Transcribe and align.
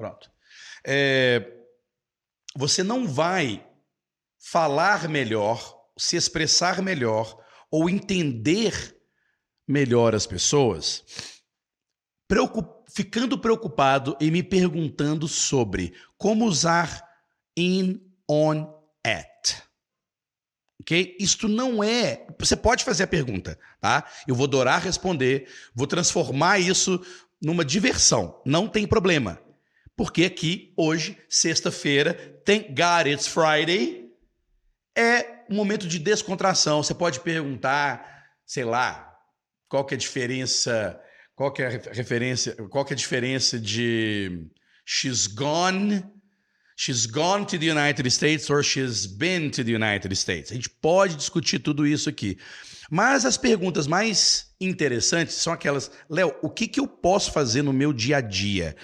Pronto. 0.00 0.30
É, 0.82 1.46
você 2.56 2.82
não 2.82 3.06
vai 3.06 3.62
falar 4.38 5.06
melhor, 5.10 5.78
se 5.98 6.16
expressar 6.16 6.80
melhor 6.80 7.38
ou 7.70 7.90
entender 7.90 8.96
melhor 9.68 10.14
as 10.14 10.26
pessoas 10.26 11.04
preocup 12.26 12.80
ficando 12.90 13.38
preocupado 13.38 14.16
e 14.18 14.30
me 14.30 14.42
perguntando 14.42 15.28
sobre 15.28 15.92
como 16.16 16.46
usar 16.46 17.06
in, 17.54 18.00
on, 18.28 18.72
at. 19.04 19.62
Ok? 20.80 21.14
Isto 21.20 21.46
não 21.46 21.84
é. 21.84 22.26
Você 22.38 22.56
pode 22.56 22.84
fazer 22.84 23.02
a 23.02 23.06
pergunta, 23.06 23.56
tá? 23.80 24.10
Eu 24.26 24.34
vou 24.34 24.46
adorar 24.46 24.82
responder, 24.82 25.46
vou 25.74 25.86
transformar 25.86 26.58
isso 26.58 27.04
numa 27.40 27.64
diversão. 27.64 28.40
Não 28.46 28.66
tem 28.66 28.86
problema. 28.86 29.38
Porque 30.00 30.24
aqui, 30.24 30.72
hoje, 30.78 31.18
sexta-feira, 31.28 32.14
thank 32.46 32.68
God 32.68 33.06
it's 33.06 33.26
Friday, 33.26 34.08
é 34.96 35.44
um 35.50 35.54
momento 35.54 35.86
de 35.86 35.98
descontração. 35.98 36.82
Você 36.82 36.94
pode 36.94 37.20
perguntar, 37.20 38.32
sei 38.46 38.64
lá, 38.64 39.14
qual 39.68 39.84
que 39.84 39.92
é 39.92 39.96
a 39.96 39.98
diferença, 39.98 40.98
qual 41.34 41.52
que 41.52 41.62
é 41.62 41.66
a 41.66 41.92
referência, 41.92 42.54
qual 42.70 42.82
que 42.82 42.94
é 42.94 42.96
a 42.96 42.96
diferença 42.96 43.60
de 43.60 44.46
she's 44.86 45.26
gone, 45.26 46.02
she's 46.74 47.04
gone 47.04 47.44
to 47.44 47.58
the 47.58 47.70
United 47.70 48.08
States 48.08 48.48
or 48.48 48.62
she's 48.62 49.04
been 49.04 49.50
to 49.50 49.62
the 49.62 49.72
United 49.72 50.16
States. 50.16 50.50
A 50.50 50.54
gente 50.54 50.70
pode 50.70 51.14
discutir 51.14 51.58
tudo 51.58 51.86
isso 51.86 52.08
aqui. 52.08 52.38
Mas 52.90 53.24
as 53.24 53.36
perguntas 53.36 53.86
mais 53.86 54.46
interessantes 54.60 55.36
são 55.36 55.52
aquelas, 55.52 55.92
Léo, 56.08 56.34
o 56.42 56.50
que, 56.50 56.66
que 56.66 56.80
eu 56.80 56.88
posso 56.88 57.32
fazer 57.32 57.62
no 57.62 57.72
meu 57.72 57.92
dia 57.92 58.16
a 58.16 58.20
dia? 58.20 58.74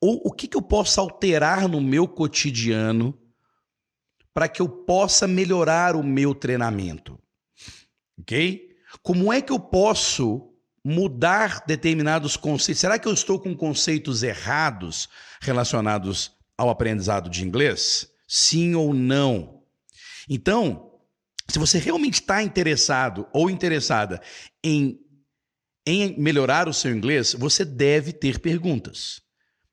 Ou 0.00 0.22
o 0.24 0.32
que, 0.32 0.48
que 0.48 0.56
eu 0.56 0.62
posso 0.62 1.00
alterar 1.00 1.68
no 1.68 1.80
meu 1.80 2.08
cotidiano 2.08 3.18
para 4.32 4.48
que 4.48 4.62
eu 4.62 4.68
possa 4.68 5.28
melhorar 5.28 5.94
o 5.94 6.02
meu 6.02 6.34
treinamento? 6.34 7.18
Ok? 8.18 8.70
Como 9.02 9.32
é 9.32 9.42
que 9.42 9.52
eu 9.52 9.60
posso 9.60 10.54
mudar 10.84 11.64
determinados 11.66 12.36
conceitos? 12.36 12.80
Será 12.80 12.98
que 12.98 13.06
eu 13.06 13.12
estou 13.12 13.38
com 13.38 13.54
conceitos 13.54 14.22
errados 14.22 15.08
relacionados 15.40 16.32
ao 16.56 16.70
aprendizado 16.70 17.28
de 17.28 17.44
inglês? 17.44 18.10
Sim 18.26 18.74
ou 18.74 18.94
não? 18.94 19.62
Então, 20.28 20.90
se 21.48 21.58
você 21.58 21.78
realmente 21.78 22.20
está 22.20 22.42
interessado 22.42 23.26
ou 23.32 23.50
interessada 23.50 24.22
em, 24.62 24.98
em 25.86 26.18
melhorar 26.18 26.68
o 26.68 26.74
seu 26.74 26.94
inglês, 26.94 27.34
você 27.34 27.64
deve 27.64 28.12
ter 28.12 28.38
perguntas. 28.38 29.22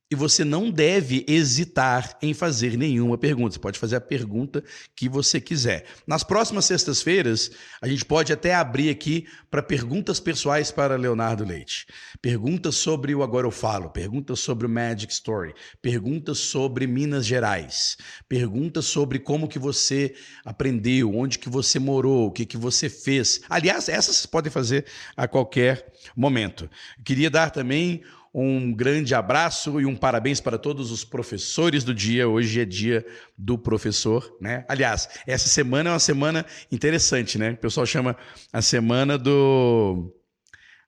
E 0.09 0.16
você 0.16 0.45
não 0.45 0.72
deve 0.72 1.25
hesitar 1.27 2.17
em 2.22 2.33
fazer 2.33 2.77
nenhuma 2.77 3.17
pergunta. 3.17 3.53
Você 3.53 3.59
pode 3.59 3.77
fazer 3.77 3.97
a 3.97 4.02
pergunta 4.02 4.64
que 4.95 5.09
você 5.09 5.41
quiser. 5.41 5.86
Nas 6.08 6.23
próximas 6.23 6.64
sextas-feiras, 6.64 7.52
a 7.81 7.88
gente 7.89 8.05
pode 8.05 8.31
até 8.31 8.55
abrir 8.55 8.89
aqui 8.89 9.27
para 9.52 9.61
perguntas 9.61 10.17
pessoais 10.17 10.72
para 10.72 10.95
Leonardo 10.95 11.44
Leite. 11.44 11.88
Perguntas 12.22 12.75
sobre 12.75 13.14
o 13.14 13.22
Agora 13.22 13.47
Eu 13.47 13.52
Falo, 13.52 13.89
perguntas 13.89 14.39
sobre 14.39 14.66
o 14.66 14.69
Magic 14.69 15.11
Story, 15.11 15.53
perguntas 15.81 16.38
sobre 16.38 16.88
Minas 16.88 17.25
Gerais, 17.25 17.97
perguntas 18.30 18.86
sobre 18.86 19.19
como 19.19 19.47
que 19.47 19.59
você 19.59 20.16
aprendeu, 20.45 21.14
onde 21.14 21.38
que 21.38 21.49
você 21.49 21.80
morou, 21.80 22.27
o 22.27 22.31
que 22.31 22.45
que 22.45 22.58
você 22.58 22.89
fez. 22.89 23.42
Aliás, 23.49 23.89
essas 23.89 24.25
podem 24.25 24.52
fazer 24.52 24.86
a 25.17 25.27
qualquer 25.27 25.92
momento. 26.16 26.69
queria 27.03 27.30
dar 27.30 27.52
também 27.52 28.02
um 28.33 28.73
grande 28.73 29.16
abraço 29.16 29.80
e 29.80 29.86
um 29.86 29.95
parabéns 29.95 30.39
para 30.39 30.58
todos 30.58 30.92
os 30.92 31.03
professores 31.03 31.83
do 31.83 31.94
dia. 31.94 32.28
Hoje 32.28 32.61
é 32.61 32.66
dia 32.66 33.06
do 33.38 33.58
professor, 33.58 34.36
né? 34.39 34.66
Aliás, 34.67 35.09
essa 35.25 35.47
semana 35.47 35.89
é 35.89 35.94
uma 35.94 36.00
semana 36.00 36.45
interessante, 36.72 37.38
né? 37.38 37.52
O 37.52 37.58
pessoal 37.58 37.86
chama 37.86 38.16
a 38.52 38.61
semana 38.61 39.17
do 39.17 40.14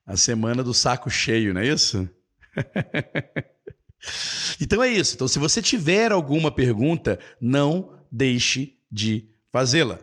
a 0.06 0.16
semana 0.16 0.62
do 0.62 0.74
saco 0.74 1.08
cheio, 1.08 1.54
não 1.54 1.60
é 1.60 1.68
isso? 1.68 2.08
então 4.60 4.82
é 4.82 4.88
isso. 4.88 5.14
Então, 5.14 5.28
se 5.28 5.38
você 5.38 5.62
tiver 5.62 6.10
alguma 6.10 6.50
pergunta, 6.50 7.18
não 7.40 7.96
deixe 8.10 8.76
de 8.90 9.28
fazê-la. 9.52 9.98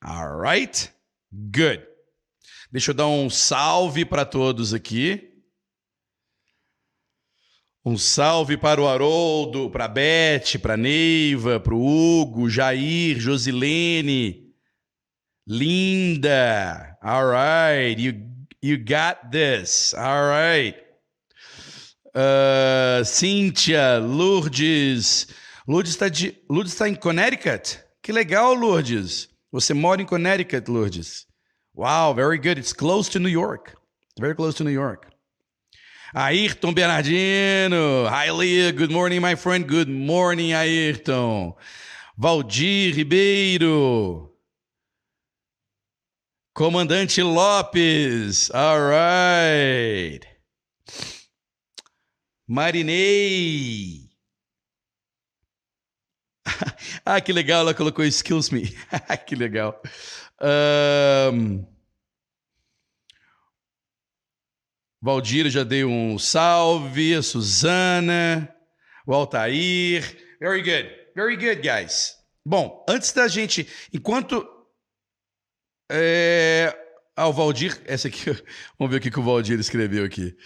Alright? 0.00 0.90
Good. 1.32 1.82
Deixa 2.70 2.90
eu 2.90 2.94
dar 2.94 3.06
um 3.06 3.30
salve 3.30 4.04
para 4.04 4.24
todos 4.24 4.74
aqui. 4.74 5.27
Um 7.84 7.96
salve 7.96 8.56
para 8.56 8.82
o 8.82 8.88
Haroldo, 8.88 9.70
para 9.70 9.84
a 9.84 9.88
Beth, 9.88 10.58
para 10.60 10.74
a 10.74 10.76
Neiva, 10.76 11.60
para 11.60 11.74
o 11.74 11.80
Hugo, 11.80 12.50
Jair, 12.50 13.18
Josilene, 13.18 14.52
Linda. 15.46 16.98
All 17.02 17.30
right, 17.30 17.98
you, 17.98 18.14
you 18.60 18.76
got 18.76 19.30
this. 19.30 19.94
All 19.94 20.28
right. 20.28 20.76
Uh, 22.14 23.04
Cíntia, 23.04 23.98
Lourdes. 23.98 25.28
Lourdes 25.66 25.92
está 25.92 26.06
Lourdes 26.50 26.74
tá 26.74 26.88
em 26.88 26.94
Connecticut? 26.94 27.78
Que 28.02 28.12
legal, 28.12 28.54
Lourdes. 28.54 29.28
Você 29.52 29.72
mora 29.72 30.02
em 30.02 30.06
Connecticut, 30.06 30.70
Lourdes. 30.70 31.26
Wow, 31.74 32.12
very 32.14 32.38
good. 32.38 32.58
It's 32.58 32.72
close 32.72 33.08
to 33.10 33.18
New 33.18 33.30
York. 33.30 33.74
Very 34.18 34.34
close 34.34 34.56
to 34.56 34.64
New 34.64 34.72
York. 34.72 35.07
Ayrton 36.14 36.72
Bernardino. 36.72 38.06
Hi, 38.06 38.30
Leah. 38.30 38.72
Good 38.72 38.90
morning, 38.90 39.20
my 39.20 39.34
friend. 39.34 39.68
Good 39.68 39.90
morning, 39.90 40.52
Ayrton. 40.54 41.52
Valdir 42.18 42.96
Ribeiro. 42.96 44.30
Comandante 46.54 47.22
Lopes. 47.22 48.50
All 48.50 48.80
right. 48.80 50.20
Marinei. 52.48 54.08
ah, 57.04 57.20
que 57.20 57.32
legal. 57.34 57.60
Ela 57.60 57.74
colocou 57.74 58.02
excuse 58.02 58.50
me. 58.50 58.74
que 59.26 59.36
legal. 59.36 59.78
Um... 60.40 61.66
Valdir 65.00 65.48
já 65.48 65.62
dei 65.62 65.84
um 65.84 66.18
salve, 66.18 67.14
a 67.14 67.22
Suzana, 67.22 68.52
o 69.06 69.14
Altair. 69.14 70.02
Very 70.40 70.60
good, 70.60 70.90
very 71.14 71.36
good, 71.36 71.62
guys. 71.62 72.16
Bom, 72.44 72.84
antes 72.88 73.12
da 73.12 73.28
gente, 73.28 73.68
enquanto. 73.92 74.46
É... 75.90 76.76
Ah, 77.16 77.28
o 77.28 77.32
Valdir, 77.32 77.80
essa 77.84 78.08
aqui, 78.08 78.24
vamos 78.78 78.92
ver 78.92 78.98
o 78.98 79.00
que 79.00 79.18
o 79.18 79.22
Valdir 79.22 79.58
escreveu 79.60 80.04
aqui. 80.04 80.36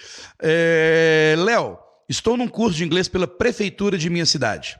É... 0.41 1.35
Léo, 1.39 1.79
estou 2.09 2.37
num 2.37 2.49
curso 2.49 2.77
de 2.77 2.85
inglês 2.85 3.09
pela 3.09 3.27
prefeitura 3.27 3.97
de 3.97 4.11
minha 4.11 4.27
cidade. 4.27 4.79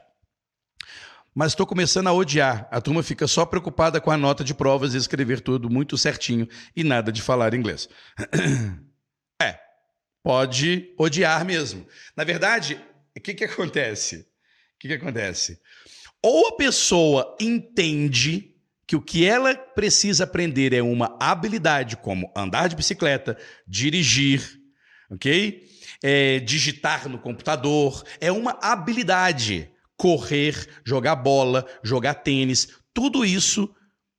Mas 1.33 1.53
estou 1.53 1.65
começando 1.65 2.07
a 2.07 2.13
odiar. 2.13 2.67
A 2.69 2.79
turma 2.79 3.01
fica 3.01 3.25
só 3.25 3.43
preocupada 3.43 3.99
com 3.99 4.11
a 4.11 4.17
nota 4.17 4.43
de 4.43 4.53
provas 4.53 4.93
e 4.93 4.97
escrever 4.97 5.41
tudo 5.41 5.67
muito 5.67 5.97
certinho 5.97 6.47
e 6.75 6.83
nada 6.83 7.11
de 7.11 7.23
falar 7.23 7.55
inglês. 7.55 7.89
pode 10.23 10.93
odiar 10.97 11.45
mesmo. 11.45 11.85
Na 12.15 12.23
verdade, 12.23 12.79
o 13.15 13.19
que, 13.19 13.33
que 13.33 13.43
acontece? 13.43 14.17
O 14.17 14.79
que, 14.79 14.87
que 14.87 14.93
acontece? 14.93 15.59
Ou 16.21 16.47
a 16.47 16.55
pessoa 16.55 17.37
entende 17.39 18.55
que 18.87 18.95
o 18.95 19.01
que 19.01 19.25
ela 19.25 19.55
precisa 19.55 20.23
aprender 20.23 20.73
é 20.73 20.81
uma 20.81 21.17
habilidade 21.19 21.97
como 21.97 22.31
andar 22.35 22.67
de 22.69 22.75
bicicleta, 22.75 23.37
dirigir, 23.67 24.59
ok? 25.09 25.67
É, 26.01 26.39
digitar 26.39 27.07
no 27.07 27.19
computador, 27.19 28.03
é 28.19 28.31
uma 28.31 28.57
habilidade. 28.61 29.69
Correr, 29.95 30.67
jogar 30.83 31.15
bola, 31.15 31.65
jogar 31.83 32.15
tênis, 32.15 32.67
tudo 32.93 33.23
isso 33.23 33.73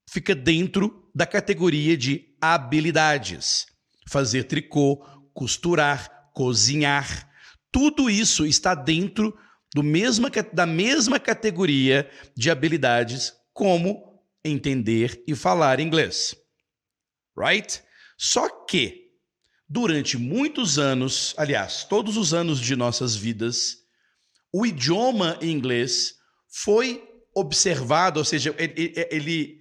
fica 0.08 0.34
dentro 0.34 1.10
da 1.14 1.26
categoria 1.26 1.96
de 1.96 2.34
habilidades. 2.40 3.66
Fazer 4.08 4.44
tricô, 4.44 5.04
costurar, 5.34 6.30
cozinhar. 6.32 7.30
Tudo 7.70 8.08
isso 8.08 8.46
está 8.46 8.74
dentro 8.74 9.36
do 9.74 9.82
mesma, 9.82 10.30
da 10.52 10.64
mesma 10.64 11.18
categoria 11.18 12.08
de 12.36 12.50
habilidades 12.50 13.34
como 13.52 14.22
entender 14.44 15.22
e 15.26 15.34
falar 15.34 15.80
inglês. 15.80 16.36
Right? 17.36 17.82
Só 18.16 18.48
que, 18.48 19.10
durante 19.68 20.16
muitos 20.16 20.78
anos, 20.78 21.34
aliás, 21.36 21.84
todos 21.84 22.16
os 22.16 22.32
anos 22.32 22.60
de 22.60 22.76
nossas 22.76 23.16
vidas, 23.16 23.78
o 24.52 24.64
idioma 24.64 25.36
inglês 25.42 26.14
foi 26.48 27.02
observado, 27.34 28.20
ou 28.20 28.24
seja, 28.24 28.54
ele 28.56 29.60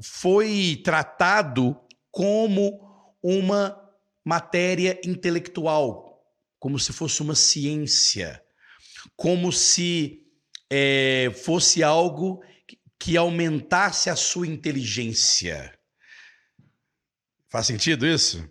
foi 0.00 0.80
tratado 0.84 1.76
como 2.12 2.78
uma 3.20 3.81
matéria 4.24 5.00
intelectual, 5.04 6.22
como 6.58 6.78
se 6.78 6.92
fosse 6.92 7.22
uma 7.22 7.34
ciência. 7.34 8.42
como 9.16 9.52
se 9.52 10.22
é, 10.70 11.30
fosse 11.44 11.82
algo 11.82 12.42
que 12.98 13.16
aumentasse 13.16 14.08
a 14.08 14.14
sua 14.14 14.46
inteligência. 14.46 15.76
Faz 17.48 17.66
sentido 17.66 18.06
isso? 18.06 18.48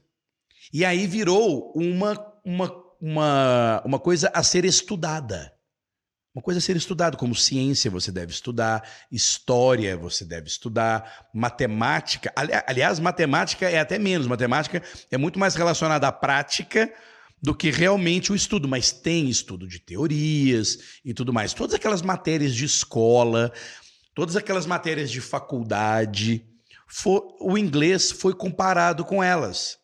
E 0.74 0.84
aí 0.86 1.08
virou 1.08 1.72
uma, 1.74 2.14
uma, 2.44 2.84
uma, 3.00 3.82
uma 3.86 4.00
coisa 4.00 4.30
a 4.34 4.44
ser 4.44 4.66
estudada. 4.66 5.58
Uma 6.34 6.42
coisa 6.42 6.60
a 6.60 6.62
ser 6.62 6.78
estudada, 6.78 7.18
como 7.18 7.36
ciência 7.36 7.92
você 7.92 8.10
deve 8.10 8.32
estudar, 8.32 8.88
história 9.12 9.98
você 9.98 10.24
deve 10.24 10.48
estudar, 10.48 11.28
matemática. 11.34 12.32
Ali, 12.34 12.52
aliás, 12.66 13.00
matemática 13.00 13.70
é 13.70 13.80
até 13.80 14.00
menos. 14.00 14.28
Matemática 14.28 14.82
é 15.12 15.18
muito 15.18 15.38
mais 15.38 15.56
relacionada 15.56 16.08
à 16.08 16.12
prática 16.12 16.92
do 17.42 17.54
que 17.54 17.70
realmente 17.70 18.32
o 18.32 18.36
estudo, 18.36 18.66
mas 18.66 18.94
tem 18.94 19.30
estudo 19.30 19.68
de 19.68 19.80
teorias 19.80 21.02
e 21.04 21.14
tudo 21.14 21.34
mais. 21.34 21.54
Todas 21.54 21.76
aquelas 21.76 22.02
matérias 22.02 22.56
de 22.56 22.64
escola, 22.64 23.52
todas 24.16 24.38
aquelas 24.38 24.66
matérias 24.66 25.12
de 25.12 25.20
faculdade, 25.20 26.46
for, 26.88 27.36
o 27.42 27.58
inglês 27.58 28.10
foi 28.10 28.34
comparado 28.34 29.04
com 29.04 29.22
elas 29.22 29.81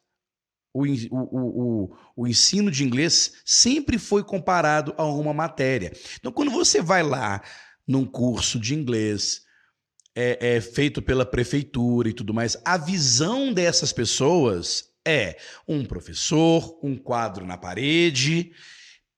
o, 0.77 1.15
o, 1.15 1.37
o, 1.85 1.97
o 2.15 2.27
ensino 2.27 2.69
de 2.69 2.83
inglês 2.83 3.33
sempre 3.45 3.97
foi 3.97 4.23
comparado 4.23 4.93
a 4.97 5.05
uma 5.05 5.33
matéria. 5.33 5.91
Então, 6.19 6.31
quando 6.31 6.51
você 6.51 6.81
vai 6.81 7.03
lá 7.03 7.41
num 7.87 8.05
curso 8.05 8.59
de 8.59 8.75
inglês 8.75 9.41
é, 10.15 10.55
é 10.55 10.61
feito 10.61 11.01
pela 11.01 11.25
prefeitura 11.25 12.09
e 12.09 12.13
tudo 12.13 12.33
mais, 12.33 12.57
a 12.65 12.77
visão 12.77 13.53
dessas 13.53 13.93
pessoas 13.93 14.85
é 15.05 15.37
um 15.67 15.85
professor, 15.85 16.79
um 16.83 16.97
quadro 16.97 17.45
na 17.45 17.57
parede, 17.57 18.51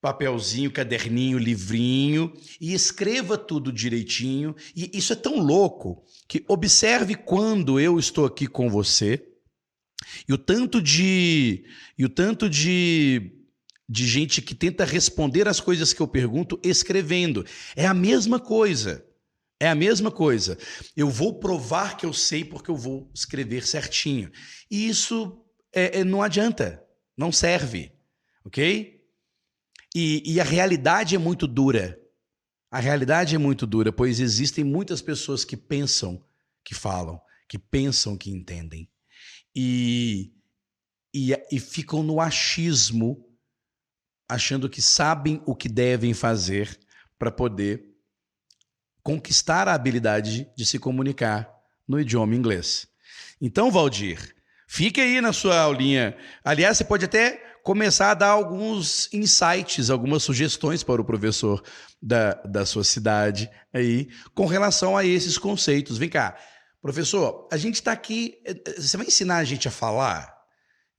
papelzinho, 0.02 0.72
caderninho, 0.72 1.38
livrinho 1.38 2.34
e 2.60 2.74
escreva 2.74 3.38
tudo 3.38 3.72
direitinho. 3.72 4.56
E 4.76 4.92
isso 4.94 5.14
é 5.14 5.16
tão 5.16 5.40
louco 5.40 6.04
que 6.28 6.44
observe 6.48 7.16
quando 7.16 7.80
eu 7.80 7.98
estou 7.98 8.26
aqui 8.26 8.48
com 8.48 8.70
você 8.70 9.29
e 10.28 10.34
o 10.34 10.38
tanto 10.38 10.82
de 10.82 11.66
e 11.98 12.06
o 12.06 12.10
tanto 12.10 12.50
de 12.50 13.36
de 13.88 14.08
gente 14.08 14.40
que 14.40 14.54
tenta 14.54 14.86
responder 14.86 15.48
as 15.48 15.60
coisas 15.60 15.92
que 15.92 16.00
eu 16.00 16.08
pergunto 16.08 16.60
escrevendo. 16.62 17.44
É 17.76 17.88
a 17.88 17.94
mesma 17.94 18.40
coisa. 18.40 19.04
É 19.60 19.68
a 19.68 19.74
mesma 19.74 20.12
coisa. 20.12 20.58
Eu 20.96 21.10
vou 21.10 21.40
provar 21.40 21.98
que 21.98 22.06
eu 22.06 22.14
sei 22.14 22.46
porque 22.46 22.70
eu 22.70 22.78
vou 22.78 23.10
escrever 23.16 23.66
certinho. 23.66 24.32
E 24.70 24.88
isso 24.88 25.44
é, 25.74 26.00
é, 26.00 26.04
não 26.04 26.22
adianta, 26.22 26.84
não 27.18 27.32
serve, 27.32 27.92
ok? 28.46 29.04
E, 29.96 30.34
e 30.34 30.40
a 30.40 30.44
realidade 30.44 31.16
é 31.16 31.18
muito 31.18 31.48
dura. 31.48 32.00
A 32.72 32.80
realidade 32.80 33.34
é 33.34 33.40
muito 33.40 33.66
dura, 33.66 33.92
pois 33.92 34.20
existem 34.20 34.64
muitas 34.64 35.02
pessoas 35.02 35.44
que 35.44 35.58
pensam 35.58 36.24
que 36.64 36.76
falam, 36.76 37.20
que 37.48 37.58
pensam 37.58 38.16
que 38.16 38.30
entendem 38.30 38.88
e, 39.56 40.32
e, 41.14 41.34
e 41.52 41.60
ficam 41.60 42.04
no 42.04 42.20
achismo, 42.20 43.26
achando 44.28 44.70
que 44.70 44.82
sabem 44.82 45.42
o 45.46 45.56
que 45.56 45.68
devem 45.68 46.14
fazer 46.14 46.80
para 47.18 47.32
poder 47.32 47.84
conquistar 49.02 49.68
a 49.68 49.74
habilidade 49.74 50.48
de 50.56 50.66
se 50.66 50.78
comunicar 50.78 51.50
no 51.88 52.00
idioma 52.00 52.36
inglês. 52.36 52.88
Então, 53.42 53.72
Valdir, 53.72 54.36
fique 54.68 55.02
aí 55.02 55.20
na 55.20 55.34
sua 55.34 55.60
aulinha. 55.60 56.16
Aliás, 56.44 56.78
você 56.78 56.84
pode 56.84 57.06
até 57.06 57.50
começar 57.64 58.12
a 58.12 58.14
dar 58.14 58.30
alguns 58.30 59.12
insights, 59.14 59.90
algumas 59.90 60.24
sugestões 60.24 60.84
para 60.84 61.02
o 61.02 61.06
professor 61.06 61.64
da, 62.02 62.34
da 62.46 62.66
sua 62.66 62.84
cidade 62.84 63.50
aí 63.74 64.10
com 64.34 64.46
relação 64.46 64.96
a 64.96 65.06
esses 65.06 65.38
conceitos. 65.38 65.98
Vem 65.98 66.10
cá, 66.10 66.38
Professor, 66.82 67.48
a 67.52 67.58
gente 67.58 67.76
está 67.76 67.92
aqui. 67.92 68.40
Eh, 68.46 68.56
eh, 68.66 68.82
você 68.82 68.96
vai 68.96 69.06
ensinar 69.06 69.38
a 69.38 69.44
gente 69.44 69.68
a 69.68 69.72
falar? 69.72 70.38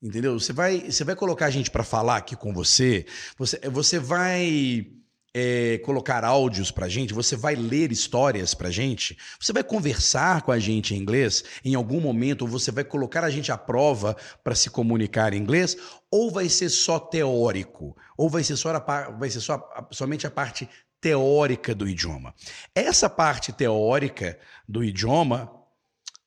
Entendeu? 0.03 0.39
Você 0.39 0.53
vai, 0.53 0.91
você 0.91 1.05
vai 1.05 1.15
colocar 1.15 1.47
a 1.47 1.51
gente 1.51 1.71
para 1.71 1.85
falar 1.85 2.17
aqui 2.17 2.35
com 2.35 2.53
você? 2.53 3.07
Você, 3.37 3.59
você 3.69 3.99
vai 3.99 4.87
é, 5.35 5.79
colocar 5.79 6.25
áudios 6.25 6.71
para 6.71 6.87
a 6.87 6.89
gente? 6.89 7.15
Você 7.15 7.37
vai 7.37 7.55
ler 7.55 7.93
histórias 7.93 8.55
para 8.55 8.69
a 8.69 8.71
gente? 8.71 9.17
Você 9.39 9.53
vai 9.53 9.63
conversar 9.63 10.43
com 10.43 10.53
a 10.53 10.59
gente 10.59 10.95
em 10.95 10.99
inglês 10.99 11.45
em 11.65 11.75
algum 11.75 12.01
momento? 12.01 12.43
Ou 12.43 12.49
você 12.49 12.71
vai 12.71 12.85
colocar 12.85 13.25
a 13.25 13.31
gente 13.31 13.53
à 13.53 13.59
prova 13.59 14.17
para 14.43 14.55
se 14.55 14.71
comunicar 14.71 15.33
em 15.33 15.39
inglês? 15.39 15.77
Ou 16.11 16.31
vai 16.31 16.49
ser 16.49 16.69
só 16.71 16.99
teórico? 16.99 17.97
Ou 18.17 18.29
vai 18.29 18.43
ser, 18.43 18.57
só 18.57 18.71
a, 18.71 19.11
vai 19.11 19.31
ser 19.31 19.41
só, 19.41 19.63
somente 19.91 20.27
a 20.27 20.31
parte 20.31 20.69
teórica 21.01 21.75
do 21.75 21.89
idioma? 21.89 22.35
Essa 22.75 23.09
parte 23.09 23.53
teórica 23.53 24.39
do 24.69 24.83
idioma 24.83 25.60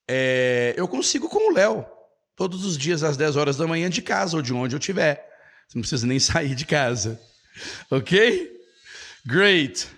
é, 0.08 0.74
eu 0.76 0.86
consigo 0.86 1.28
com 1.28 1.50
o 1.50 1.54
Léo, 1.54 1.86
todos 2.36 2.64
os 2.64 2.76
dias 2.76 3.02
às 3.02 3.16
10 3.16 3.36
horas 3.36 3.56
da 3.56 3.66
manhã 3.66 3.88
de 3.88 4.02
casa 4.02 4.36
ou 4.36 4.42
de 4.42 4.52
onde 4.52 4.74
eu 4.74 4.78
estiver. 4.78 5.28
Você 5.68 5.78
não 5.78 5.82
precisa 5.82 6.06
nem 6.06 6.18
sair 6.20 6.54
de 6.54 6.66
casa. 6.66 7.20
Ok? 7.90 8.52
Great. 9.24 9.88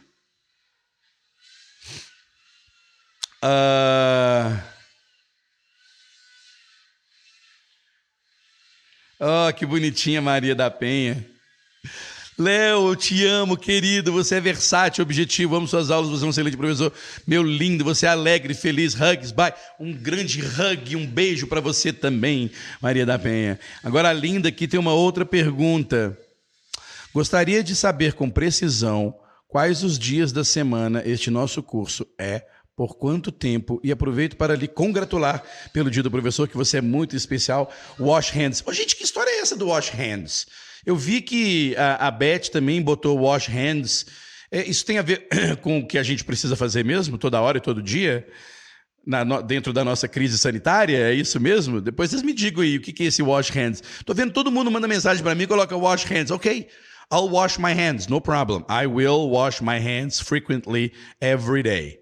Uh... 3.42 4.76
Oh, 9.18 9.52
que 9.54 9.64
bonitinha 9.64 10.20
Maria 10.20 10.54
da 10.54 10.70
Penha. 10.70 11.35
Léo, 12.38 12.88
eu 12.88 12.96
te 12.96 13.24
amo, 13.24 13.56
querido. 13.56 14.12
Você 14.12 14.34
é 14.34 14.40
versátil, 14.40 15.02
objetivo. 15.02 15.56
Amo 15.56 15.66
suas 15.66 15.90
aulas. 15.90 16.10
Você 16.10 16.22
é 16.22 16.26
um 16.26 16.30
excelente 16.30 16.56
professor. 16.56 16.92
Meu 17.26 17.42
lindo, 17.42 17.82
você 17.82 18.04
é 18.04 18.10
alegre, 18.10 18.52
feliz. 18.52 18.94
Hugs, 18.94 19.32
bye. 19.32 19.54
Um 19.80 19.90
grande 19.94 20.42
hug, 20.42 20.96
um 20.96 21.06
beijo 21.06 21.46
para 21.46 21.62
você 21.62 21.94
também, 21.94 22.50
Maria 22.80 23.06
da 23.06 23.18
Penha. 23.18 23.58
Agora, 23.82 24.10
a 24.10 24.12
linda 24.12 24.50
aqui 24.50 24.68
tem 24.68 24.78
uma 24.78 24.92
outra 24.92 25.24
pergunta. 25.24 26.18
Gostaria 27.14 27.64
de 27.64 27.74
saber 27.74 28.12
com 28.12 28.28
precisão 28.28 29.14
quais 29.48 29.82
os 29.82 29.98
dias 29.98 30.30
da 30.30 30.44
semana 30.44 31.02
este 31.06 31.30
nosso 31.30 31.62
curso 31.62 32.06
é, 32.18 32.44
por 32.76 32.96
quanto 32.96 33.32
tempo, 33.32 33.80
e 33.82 33.90
aproveito 33.90 34.36
para 34.36 34.54
lhe 34.54 34.68
congratular 34.68 35.42
pelo 35.72 35.90
dia 35.90 36.02
do 36.02 36.10
professor, 36.10 36.46
que 36.46 36.58
você 36.58 36.76
é 36.76 36.82
muito 36.82 37.16
especial. 37.16 37.72
Wash 37.98 38.28
hands. 38.28 38.62
Oh, 38.66 38.72
gente, 38.74 38.94
que 38.94 39.04
história 39.04 39.30
é 39.30 39.40
essa 39.40 39.56
do 39.56 39.68
wash 39.68 39.88
hands? 39.88 40.46
Eu 40.86 40.94
vi 40.94 41.20
que 41.20 41.74
a, 41.76 42.06
a 42.06 42.10
Beth 42.12 42.48
também 42.52 42.80
botou 42.80 43.18
wash 43.18 43.48
hands. 43.48 44.06
É, 44.52 44.64
isso 44.64 44.86
tem 44.86 44.98
a 44.98 45.02
ver 45.02 45.26
com 45.60 45.80
o 45.80 45.86
que 45.86 45.98
a 45.98 46.02
gente 46.04 46.24
precisa 46.24 46.54
fazer 46.54 46.84
mesmo, 46.84 47.18
toda 47.18 47.40
hora 47.40 47.58
e 47.58 47.60
todo 47.60 47.82
dia? 47.82 48.24
Na, 49.04 49.24
no, 49.24 49.42
dentro 49.42 49.72
da 49.72 49.84
nossa 49.84 50.06
crise 50.06 50.38
sanitária, 50.38 50.96
é 50.96 51.12
isso 51.12 51.40
mesmo? 51.40 51.80
Depois 51.80 52.10
vocês 52.10 52.22
me 52.22 52.32
digam 52.32 52.62
aí 52.62 52.76
o 52.76 52.80
que, 52.80 52.92
que 52.92 53.02
é 53.02 53.06
esse 53.06 53.20
wash 53.20 53.50
hands. 53.50 53.82
Tô 54.04 54.14
vendo 54.14 54.32
todo 54.32 54.50
mundo 54.50 54.70
manda 54.70 54.86
mensagem 54.86 55.22
para 55.22 55.34
mim, 55.34 55.46
coloca 55.46 55.76
wash 55.76 56.04
hands. 56.04 56.30
Ok, 56.30 56.68
I'll 57.12 57.28
wash 57.30 57.58
my 57.58 57.72
hands, 57.72 58.06
no 58.06 58.20
problem. 58.20 58.64
I 58.68 58.86
will 58.86 59.28
wash 59.28 59.60
my 59.60 59.78
hands 59.80 60.20
frequently 60.20 60.92
every 61.20 61.64
day. 61.64 61.98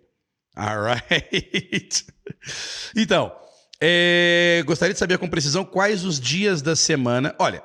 All 0.56 0.78
right. 0.78 2.04
então, 2.94 3.32
é, 3.80 4.62
gostaria 4.66 4.92
de 4.92 4.98
saber 4.98 5.18
com 5.18 5.28
precisão 5.28 5.64
quais 5.64 6.04
os 6.04 6.20
dias 6.20 6.62
da 6.62 6.76
semana. 6.76 7.34
Olha, 7.38 7.62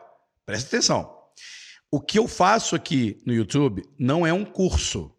Presta 0.50 0.68
atenção. 0.78 1.16
O 1.92 2.02
que 2.02 2.18
eu 2.18 2.28
faço 2.28 2.76
aqui 2.76 3.22
no 3.24 3.32
YouTube 3.32 3.88
não 4.00 4.26
é 4.26 4.34
um 4.34 4.44
curso, 4.44 5.16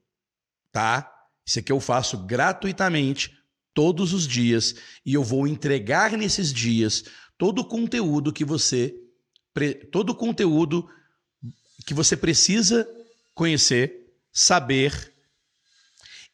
tá? 0.72 1.08
Isso 1.46 1.60
aqui 1.60 1.70
eu 1.70 1.78
faço 1.78 2.18
gratuitamente 2.26 3.30
todos 3.72 4.12
os 4.12 4.26
dias 4.26 4.74
e 5.06 5.14
eu 5.14 5.22
vou 5.22 5.46
entregar 5.46 6.18
nesses 6.18 6.52
dias 6.52 7.04
todo 7.38 7.60
o 7.60 7.64
conteúdo 7.64 8.32
que 8.32 8.44
você 8.44 8.92
todo 9.92 10.10
o 10.10 10.16
conteúdo 10.16 10.90
que 11.86 11.94
você 11.94 12.16
precisa 12.16 12.84
conhecer, 13.32 14.12
saber 14.32 15.14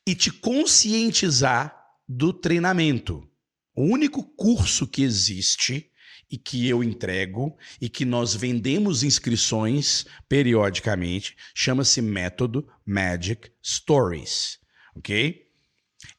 e 0.06 0.14
te 0.14 0.30
conscientizar 0.30 1.78
do 2.08 2.32
treinamento. 2.32 3.30
O 3.74 3.82
único 3.82 4.22
curso 4.22 4.86
que 4.86 5.02
existe 5.02 5.92
e 6.30 6.36
que 6.36 6.68
eu 6.68 6.82
entrego 6.82 7.56
e 7.80 7.88
que 7.88 8.04
nós 8.04 8.34
vendemos 8.34 9.02
inscrições 9.02 10.06
periodicamente, 10.28 11.36
chama-se 11.54 12.02
Método 12.02 12.66
Magic 12.84 13.50
Stories, 13.64 14.58
ok? 14.94 15.46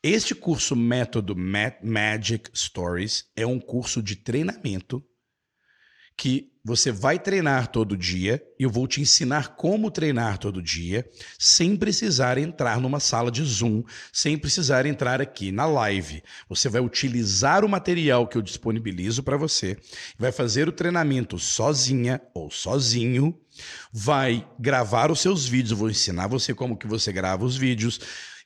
Este 0.02 0.34
curso 0.34 0.76
Método 0.76 1.36
Magic 1.36 2.50
Stories 2.54 3.26
é 3.36 3.46
um 3.46 3.60
curso 3.60 4.02
de 4.02 4.16
treinamento 4.16 5.04
que 6.16 6.52
você 6.68 6.92
vai 6.92 7.18
treinar 7.18 7.70
todo 7.70 7.96
dia 7.96 8.44
e 8.60 8.64
eu 8.64 8.70
vou 8.70 8.86
te 8.86 9.00
ensinar 9.00 9.56
como 9.56 9.90
treinar 9.90 10.38
todo 10.38 10.62
dia, 10.62 11.10
sem 11.40 11.78
precisar 11.78 12.38
entrar 12.38 12.82
numa 12.82 13.00
sala 13.00 13.32
de 13.32 13.42
Zoom, 13.42 13.84
sem 14.12 14.38
precisar 14.38 14.86
entrar 14.86 15.22
aqui 15.22 15.50
na 15.50 15.66
live. 15.66 16.22
Você 16.50 16.68
vai 16.68 16.82
utilizar 16.82 17.64
o 17.64 17.70
material 17.70 18.28
que 18.28 18.38
eu 18.38 18.42
disponibilizo 18.42 19.24
para 19.24 19.38
você, 19.38 19.78
vai 20.20 20.34
fazer 20.34 20.68
o 20.68 20.74
treinamento 20.74 21.40
sozinha 21.40 22.22
ou 22.34 22.52
sozinho 22.52 23.34
vai 23.94 24.46
gravar 24.60 25.10
os 25.10 25.22
seus 25.22 25.48
vídeos, 25.48 25.72
eu 25.72 25.78
vou 25.78 25.90
ensinar 25.90 26.28
você 26.28 26.54
como 26.54 26.78
que 26.78 26.86
você 26.86 27.14
grava 27.14 27.46
os 27.46 27.56
vídeos. 27.56 28.00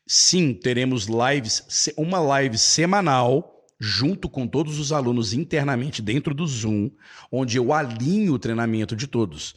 Sim, 0.05 0.53
teremos 0.53 1.07
lives, 1.07 1.89
uma 1.97 2.19
live 2.19 2.57
semanal 2.57 3.50
junto 3.83 4.29
com 4.29 4.47
todos 4.47 4.77
os 4.77 4.91
alunos 4.91 5.33
internamente 5.33 6.03
dentro 6.03 6.35
do 6.35 6.45
Zoom, 6.45 6.91
onde 7.31 7.57
eu 7.57 7.73
alinho 7.73 8.33
o 8.33 8.39
treinamento 8.39 8.95
de 8.95 9.07
todos, 9.07 9.55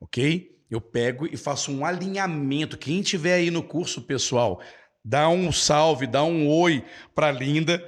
ok? 0.00 0.56
Eu 0.70 0.80
pego 0.80 1.26
e 1.26 1.36
faço 1.36 1.72
um 1.72 1.84
alinhamento. 1.84 2.78
Quem 2.78 3.02
tiver 3.02 3.34
aí 3.34 3.50
no 3.50 3.64
curso, 3.64 4.02
pessoal, 4.02 4.62
dá 5.04 5.28
um 5.28 5.50
salve, 5.50 6.06
dá 6.06 6.22
um 6.22 6.48
oi 6.48 6.84
para 7.16 7.32
Linda, 7.32 7.84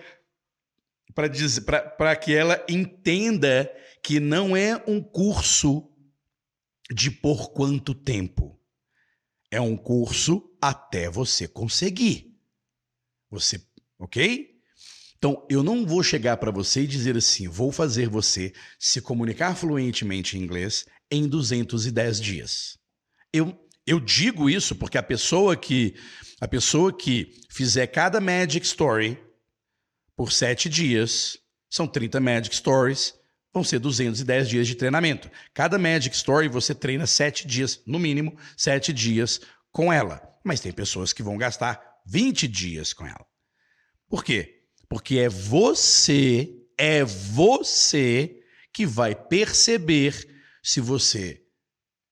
para 1.15 2.17
que 2.17 2.35
ela 2.35 2.65
entenda 2.69 3.73
que 4.03 4.19
não 4.19 4.57
é 4.57 4.83
um 4.89 5.01
curso 5.01 5.89
de 6.91 7.13
por 7.13 7.53
quanto 7.53 7.95
tempo. 7.95 8.61
É 9.53 9.61
um 9.61 9.77
curso 9.77 10.53
até 10.61 11.09
você 11.09 11.47
conseguir. 11.47 12.37
Você, 13.31 13.65
ok? 14.01 14.56
Então, 15.19 15.47
eu 15.49 15.63
não 15.63 15.87
vou 15.87 16.03
chegar 16.03 16.37
para 16.37 16.51
você 16.51 16.83
e 16.83 16.87
dizer 16.87 17.17
assim: 17.17 17.49
vou 17.49 17.73
fazer 17.73 18.09
você 18.09 18.53
se 18.79 19.01
comunicar 19.01 19.55
fluentemente 19.55 20.37
em 20.37 20.43
inglês 20.43 20.87
em 21.11 21.27
210 21.27 22.21
dias. 22.21 22.79
Eu, 23.33 23.59
eu 23.87 23.99
digo 24.01 24.51
isso 24.51 24.75
porque 24.75 24.99
a 24.99 25.03
pessoa 25.03 25.57
que 25.57 25.95
a 26.41 26.47
pessoa 26.47 26.93
que 26.93 27.33
fizer 27.49 27.87
cada 27.87 28.21
Magic 28.21 28.67
Story 28.67 29.19
por 30.17 30.33
sete 30.33 30.69
dias, 30.69 31.39
são 31.69 31.87
30 31.87 32.19
Magic 32.21 32.57
Stories, 32.57 33.15
vão 33.53 33.63
ser 33.63 33.79
210 33.79 34.49
dias 34.49 34.67
de 34.67 34.75
treinamento. 34.75 35.31
Cada 35.53 35.79
Magic 35.79 36.17
Story 36.17 36.49
você 36.49 36.75
treina 36.75 37.07
sete 37.07 37.47
dias, 37.47 37.81
no 37.87 37.99
mínimo, 37.99 38.37
sete 38.57 38.93
dias 38.93 39.41
com 39.71 39.93
ela. 39.93 40.23
Mas 40.43 40.61
tem 40.61 40.73
pessoas 40.73 41.13
que 41.13 41.23
vão 41.23 41.37
gastar 41.37 41.81
20 42.07 42.49
dias 42.49 42.93
com 42.95 43.07
ela. 43.07 43.27
Por 44.09 44.25
quê? 44.25 44.56
Porque 44.89 45.19
é 45.19 45.29
você, 45.29 46.55
é 46.79 47.05
você 47.05 48.43
que 48.73 48.87
vai 48.87 49.15
perceber 49.15 50.27
se 50.63 50.81
você 50.81 51.43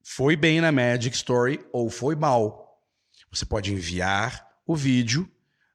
foi 0.03 0.37
bem 0.37 0.61
na 0.61 0.71
Magic 0.71 1.15
Story 1.17 1.65
ou 1.73 1.91
foi 1.91 2.15
mal. 2.15 2.81
Você 3.31 3.45
pode 3.45 3.73
enviar 3.73 4.47
o 4.67 4.77
vídeo, 4.77 5.31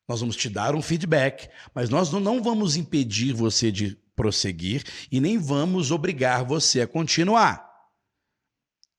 nós 0.08 0.22
vamos 0.22 0.36
te 0.36 0.50
dar 0.50 0.76
um 0.76 0.82
feedback, 0.82 1.50
mas 1.74 1.90
nós 1.90 2.12
não 2.12 2.42
vamos 2.42 2.76
impedir 2.76 3.34
você 3.34 3.72
de 3.72 3.96
prosseguir 4.16 4.84
e 5.12 5.20
nem 5.20 5.38
vamos 5.38 5.92
obrigar 5.92 6.44
você 6.44 6.82
a 6.82 6.88
continuar. 6.88 7.70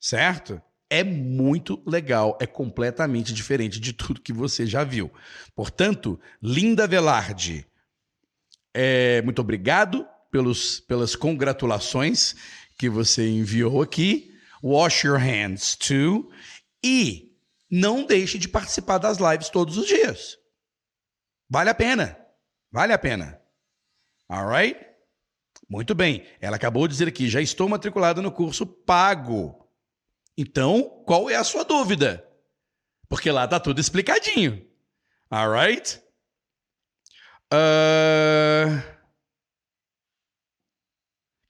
Certo? 0.00 0.60
É 0.88 1.04
muito 1.04 1.82
legal, 1.86 2.38
é 2.40 2.46
completamente 2.46 3.32
diferente 3.32 3.78
de 3.78 3.92
tudo 3.92 4.20
que 4.20 4.32
você 4.32 4.66
já 4.66 4.82
viu. 4.82 5.10
Portanto, 5.54 6.18
Linda 6.42 6.86
Velarde, 6.86 7.66
é, 8.74 9.22
muito 9.22 9.40
obrigado 9.40 10.06
pelos, 10.30 10.80
pelas 10.80 11.16
congratulações 11.16 12.34
que 12.78 12.88
você 12.88 13.28
enviou 13.28 13.82
aqui. 13.82 14.34
Wash 14.62 15.04
your 15.04 15.18
hands 15.18 15.76
too. 15.76 16.30
E 16.82 17.36
não 17.70 18.04
deixe 18.04 18.38
de 18.38 18.48
participar 18.48 18.98
das 18.98 19.18
lives 19.18 19.48
todos 19.48 19.76
os 19.76 19.86
dias. 19.86 20.38
Vale 21.48 21.70
a 21.70 21.74
pena. 21.74 22.16
Vale 22.70 22.92
a 22.92 22.98
pena. 22.98 23.40
Alright? 24.28 24.78
Muito 25.68 25.94
bem. 25.94 26.26
Ela 26.40 26.56
acabou 26.56 26.86
de 26.86 26.92
dizer 26.92 27.08
aqui: 27.08 27.28
já 27.28 27.40
estou 27.40 27.68
matriculada 27.68 28.22
no 28.22 28.32
curso 28.32 28.66
pago. 28.66 29.68
Então, 30.36 31.02
qual 31.04 31.28
é 31.28 31.36
a 31.36 31.44
sua 31.44 31.64
dúvida? 31.64 32.26
Porque 33.08 33.30
lá 33.30 33.44
está 33.44 33.58
tudo 33.58 33.80
explicadinho. 33.80 34.64
Alright? 35.28 36.00
Uh... 37.52 39.00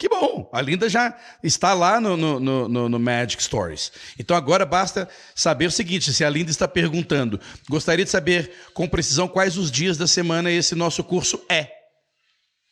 Que 0.00 0.08
bom, 0.08 0.48
a 0.50 0.62
Linda 0.62 0.88
já 0.88 1.14
está 1.42 1.74
lá 1.74 2.00
no, 2.00 2.16
no, 2.16 2.40
no, 2.40 2.88
no, 2.88 2.98
Magic 2.98 3.42
Stories. 3.42 3.92
Então 4.18 4.34
agora 4.34 4.64
basta 4.64 5.06
saber 5.34 5.66
o 5.66 5.70
seguinte: 5.70 6.10
se 6.14 6.24
a 6.24 6.30
Linda 6.30 6.50
está 6.50 6.66
perguntando, 6.66 7.38
gostaria 7.68 8.06
de 8.06 8.10
saber 8.10 8.50
com 8.72 8.88
precisão 8.88 9.28
quais 9.28 9.58
os 9.58 9.70
dias 9.70 9.98
da 9.98 10.06
semana 10.06 10.50
esse 10.50 10.74
nosso 10.74 11.04
curso 11.04 11.44
é. 11.50 11.70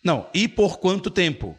Não, 0.02 0.30
e 0.32 0.48
por 0.48 0.78
quanto 0.78 1.10
tempo? 1.10 1.58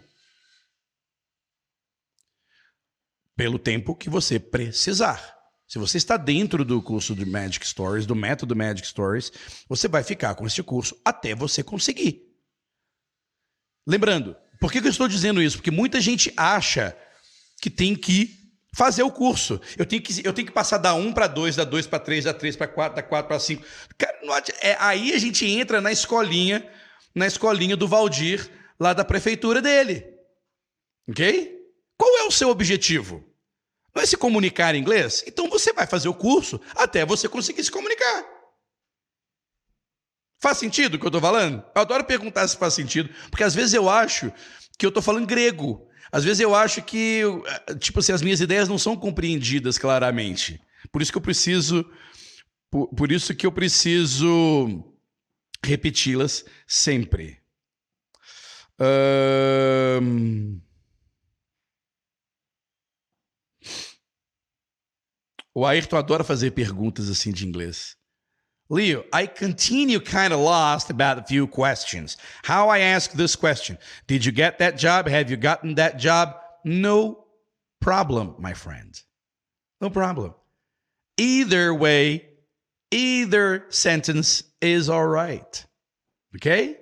Pelo 3.35 3.59
tempo 3.59 3.95
que 3.95 4.09
você 4.09 4.39
precisar. 4.39 5.38
Se 5.69 5.77
você 5.77 5.97
está 5.97 6.17
dentro 6.17 6.65
do 6.65 6.81
curso 6.81 7.15
de 7.15 7.25
Magic 7.25 7.65
Stories, 7.65 8.05
do 8.05 8.15
método 8.15 8.55
Magic 8.55 8.85
Stories, 8.87 9.31
você 9.67 9.87
vai 9.87 10.03
ficar 10.03 10.33
com 10.35 10.45
este 10.47 10.63
curso 10.63 10.99
até 11.05 11.35
você 11.35 11.63
conseguir. 11.63 12.23
Lembrando, 13.87 14.35
por 14.59 14.71
que 14.71 14.79
eu 14.79 14.87
estou 14.87 15.07
dizendo 15.07 15.41
isso? 15.41 15.57
Porque 15.57 15.71
muita 15.71 16.01
gente 16.01 16.33
acha 16.35 16.97
que 17.61 17.69
tem 17.69 17.95
que 17.95 18.35
fazer 18.75 19.03
o 19.03 19.11
curso. 19.11 19.61
Eu 19.77 19.85
tenho 19.85 20.01
que, 20.01 20.25
eu 20.25 20.33
tenho 20.33 20.47
que 20.47 20.53
passar 20.53 20.79
da 20.79 20.93
1 20.93 21.13
para 21.13 21.27
2, 21.27 21.55
da 21.55 21.63
2 21.63 21.87
para 21.87 21.99
3, 21.99 22.25
da 22.25 22.33
3 22.33 22.55
para 22.55 22.67
4, 22.67 22.95
da 22.95 23.03
4 23.03 23.27
para 23.27 23.39
5. 23.39 23.63
Cara, 23.97 24.19
é, 24.61 24.75
aí 24.79 25.13
a 25.13 25.19
gente 25.19 25.45
entra 25.45 25.79
na 25.79 25.91
escolinha 25.91 26.67
na 27.13 27.27
escolinha 27.27 27.75
do 27.75 27.87
Valdir, 27.87 28.49
lá 28.79 28.93
da 28.93 29.03
prefeitura 29.03 29.61
dele. 29.61 30.05
Ok? 31.07 31.57
Qual 31.97 32.17
é 32.19 32.23
o 32.23 32.31
seu 32.31 32.49
objetivo? 32.49 33.28
É 33.99 34.05
se 34.05 34.17
comunicar 34.17 34.75
em 34.75 34.79
inglês? 34.79 35.23
Então 35.27 35.49
você 35.49 35.73
vai 35.73 35.85
fazer 35.85 36.09
o 36.09 36.13
curso 36.13 36.59
até 36.75 37.05
você 37.05 37.27
conseguir 37.27 37.63
se 37.63 37.71
comunicar. 37.71 38.25
Faz 40.41 40.57
sentido 40.57 40.95
o 40.95 40.99
que 40.99 41.05
eu 41.05 41.09
estou 41.09 41.21
falando? 41.21 41.63
Eu 41.75 41.81
adoro 41.81 42.05
perguntar 42.05 42.47
se 42.47 42.57
faz 42.57 42.73
sentido, 42.73 43.09
porque 43.29 43.43
às 43.43 43.53
vezes 43.53 43.73
eu 43.73 43.89
acho 43.89 44.31
que 44.77 44.85
eu 44.85 44.89
estou 44.89 45.03
falando 45.03 45.27
grego. 45.27 45.85
Às 46.11 46.23
vezes 46.23 46.39
eu 46.39 46.55
acho 46.55 46.81
que, 46.81 47.21
tipo 47.79 47.99
assim, 47.99 48.13
as 48.13 48.21
minhas 48.21 48.39
ideias 48.39 48.69
não 48.69 48.77
são 48.77 48.95
compreendidas 48.95 49.77
claramente. 49.77 50.59
Por 50.91 51.01
isso 51.01 51.11
que 51.11 51.17
eu 51.17 51.21
preciso, 51.21 51.85
por, 52.71 52.87
por 52.87 53.11
isso 53.11 53.35
que 53.35 53.45
eu 53.45 53.51
preciso 53.51 54.83
repeti-las 55.63 56.45
sempre. 56.65 57.37
Um... 60.01 60.61
O 65.59 65.65
Ayrton 65.65 65.97
adora 65.97 66.23
fazer 66.23 66.51
perguntas 66.51 67.09
assim 67.09 67.33
de 67.33 67.45
inglês. 67.45 67.97
Leo, 68.69 69.03
I 69.13 69.27
continue 69.27 69.99
kind 69.99 70.31
of 70.31 70.39
lost 70.39 70.89
about 70.89 71.19
a 71.19 71.27
few 71.27 71.49
questions. 71.49 72.17
How 72.45 72.69
I 72.69 72.79
ask 72.79 73.11
this 73.11 73.35
question 73.35 73.77
Did 74.07 74.23
you 74.23 74.31
get 74.31 74.59
that 74.59 74.77
job? 74.77 75.09
Have 75.09 75.29
you 75.29 75.37
gotten 75.37 75.75
that 75.75 75.97
job? 75.97 76.33
No 76.63 77.25
problem, 77.81 78.35
my 78.39 78.53
friend. 78.53 79.03
No 79.81 79.89
problem. 79.89 80.33
Either 81.17 81.73
way, 81.73 82.29
Either 82.91 83.65
sentence 83.69 84.45
is 84.61 84.89
alright. 84.89 85.67
Ok? 86.33 86.79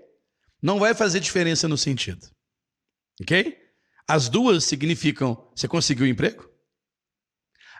Não 0.62 0.78
vai 0.78 0.94
fazer 0.94 1.20
diferença 1.20 1.68
no 1.68 1.78
sentido. 1.80 2.28
Ok? 3.20 3.58
As 4.08 4.30
duas 4.30 4.66
significam 4.66 5.36
você 5.56 5.68
conseguiu 5.68 6.06
emprego? 6.06 6.47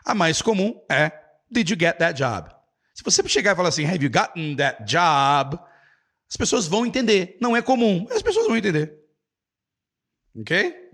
A 0.08 0.14
mais 0.14 0.40
comum 0.40 0.82
é 0.90 1.12
Did 1.50 1.68
you 1.68 1.76
get 1.78 1.98
that 1.98 2.18
job? 2.18 2.50
Se 2.94 3.04
você 3.04 3.26
chegar 3.28 3.52
e 3.52 3.56
falar 3.56 3.68
assim, 3.68 3.84
Have 3.84 4.02
you 4.02 4.10
gotten 4.10 4.56
that 4.56 4.82
job? 4.84 5.62
As 6.26 6.34
pessoas 6.34 6.66
vão 6.66 6.86
entender. 6.86 7.36
Não 7.42 7.54
é 7.54 7.60
comum, 7.60 8.06
as 8.10 8.22
pessoas 8.22 8.46
vão 8.46 8.56
entender. 8.56 8.98
Ok? 10.34 10.88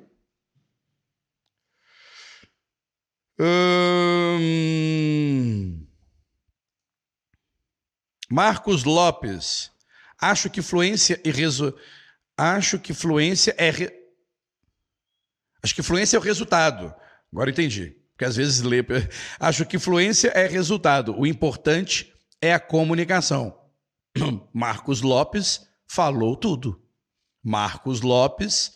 Marcos 8.28 8.83
Lopes. 8.83 9.71
Acho 10.21 10.50
que 10.50 10.61
fluência 10.61 11.21
e 11.25 11.30
resu... 11.30 11.73
acho 12.37 12.80
que 12.80 12.92
fluência 12.92 13.54
é 13.56 13.71
re... 13.71 13.92
acho 15.62 15.73
que 15.73 15.85
fluência 15.85 16.16
é 16.16 16.21
o 16.21 16.23
resultado. 16.23 16.92
Agora 17.33 17.50
entendi. 17.50 18.04
Porque 18.14 18.25
às 18.25 18.37
vezes 18.37 18.62
lê. 18.62 18.85
Acho 19.38 19.66
que 19.66 19.78
fluência 19.78 20.28
é 20.28 20.47
resultado. 20.47 21.14
O 21.18 21.26
importante 21.26 22.12
é 22.40 22.54
a 22.54 22.61
comunicação. 22.61 23.59
Marcos 24.52 25.02
Lopes 25.02 25.66
falou 25.87 26.37
tudo. 26.37 26.80
Marcos 27.42 28.00
Lopes 28.00 28.73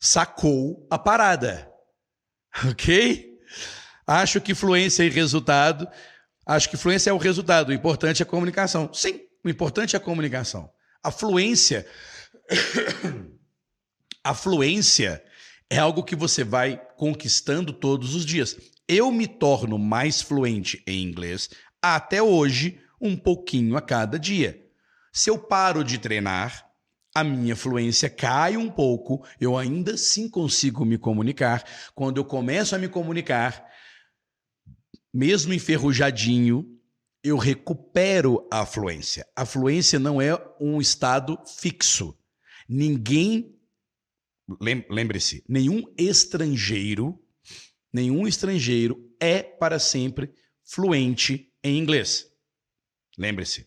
sacou 0.00 0.86
a 0.90 0.98
parada. 0.98 1.70
Ok? 2.70 3.34
Acho 4.06 4.40
que 4.40 4.54
fluência 4.54 5.02
e 5.02 5.08
resultado 5.08 5.88
Acho 6.46 6.68
que 6.68 6.76
fluência 6.76 7.10
é 7.10 7.12
o 7.12 7.18
resultado, 7.18 7.70
o 7.70 7.72
importante 7.72 8.22
é 8.22 8.24
a 8.24 8.28
comunicação. 8.28 8.92
Sim, 8.92 9.20
o 9.42 9.48
importante 9.48 9.96
é 9.96 9.98
a 9.98 10.00
comunicação. 10.00 10.70
A 11.02 11.10
fluência. 11.10 11.86
a 14.22 14.34
fluência 14.34 15.24
é 15.70 15.78
algo 15.78 16.02
que 16.02 16.14
você 16.14 16.44
vai 16.44 16.80
conquistando 17.04 17.70
todos 17.70 18.14
os 18.14 18.24
dias. 18.24 18.56
Eu 18.88 19.12
me 19.12 19.26
torno 19.26 19.78
mais 19.78 20.22
fluente 20.22 20.82
em 20.86 21.02
inglês 21.02 21.50
até 21.82 22.22
hoje, 22.22 22.80
um 22.98 23.14
pouquinho 23.14 23.76
a 23.76 23.82
cada 23.82 24.18
dia. 24.18 24.64
Se 25.12 25.28
eu 25.28 25.36
paro 25.36 25.84
de 25.84 25.98
treinar, 25.98 26.66
a 27.14 27.22
minha 27.22 27.54
fluência 27.54 28.08
cai 28.08 28.56
um 28.56 28.70
pouco, 28.70 29.22
eu 29.38 29.58
ainda 29.58 29.92
assim 29.92 30.30
consigo 30.30 30.82
me 30.82 30.96
comunicar. 30.96 31.62
Quando 31.94 32.16
eu 32.16 32.24
começo 32.24 32.74
a 32.74 32.78
me 32.78 32.88
comunicar, 32.88 33.62
mesmo 35.12 35.52
enferrujadinho, 35.52 36.66
eu 37.22 37.36
recupero 37.36 38.48
a 38.50 38.64
fluência. 38.64 39.26
A 39.36 39.44
fluência 39.44 39.98
não 39.98 40.22
é 40.22 40.42
um 40.58 40.80
estado 40.80 41.38
fixo. 41.58 42.16
Ninguém, 42.66 43.53
lembre-se, 44.90 45.44
nenhum 45.48 45.82
estrangeiro, 45.96 47.18
nenhum 47.92 48.26
estrangeiro 48.26 49.10
é 49.20 49.42
para 49.42 49.78
sempre 49.78 50.32
fluente 50.64 51.52
em 51.62 51.78
inglês. 51.78 52.30
Lembre-se, 53.16 53.66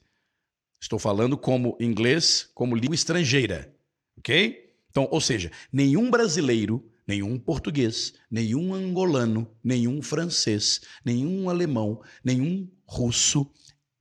estou 0.80 1.00
falando 1.00 1.38
como 1.38 1.78
inglês, 1.80 2.50
como 2.54 2.76
língua 2.76 2.96
estrangeira, 2.96 3.74
ok? 4.18 4.76
Então, 4.90 5.08
ou 5.12 5.22
seja, 5.22 5.52
nenhum 5.72 6.10
brasileiro 6.10 6.92
nenhum 7.08 7.40
português, 7.40 8.14
nenhum 8.30 8.74
angolano, 8.74 9.50
nenhum 9.64 10.02
francês, 10.02 10.82
nenhum 11.06 11.50
alemão, 11.50 12.02
nenhum 12.24 12.70
russo 12.86 13.50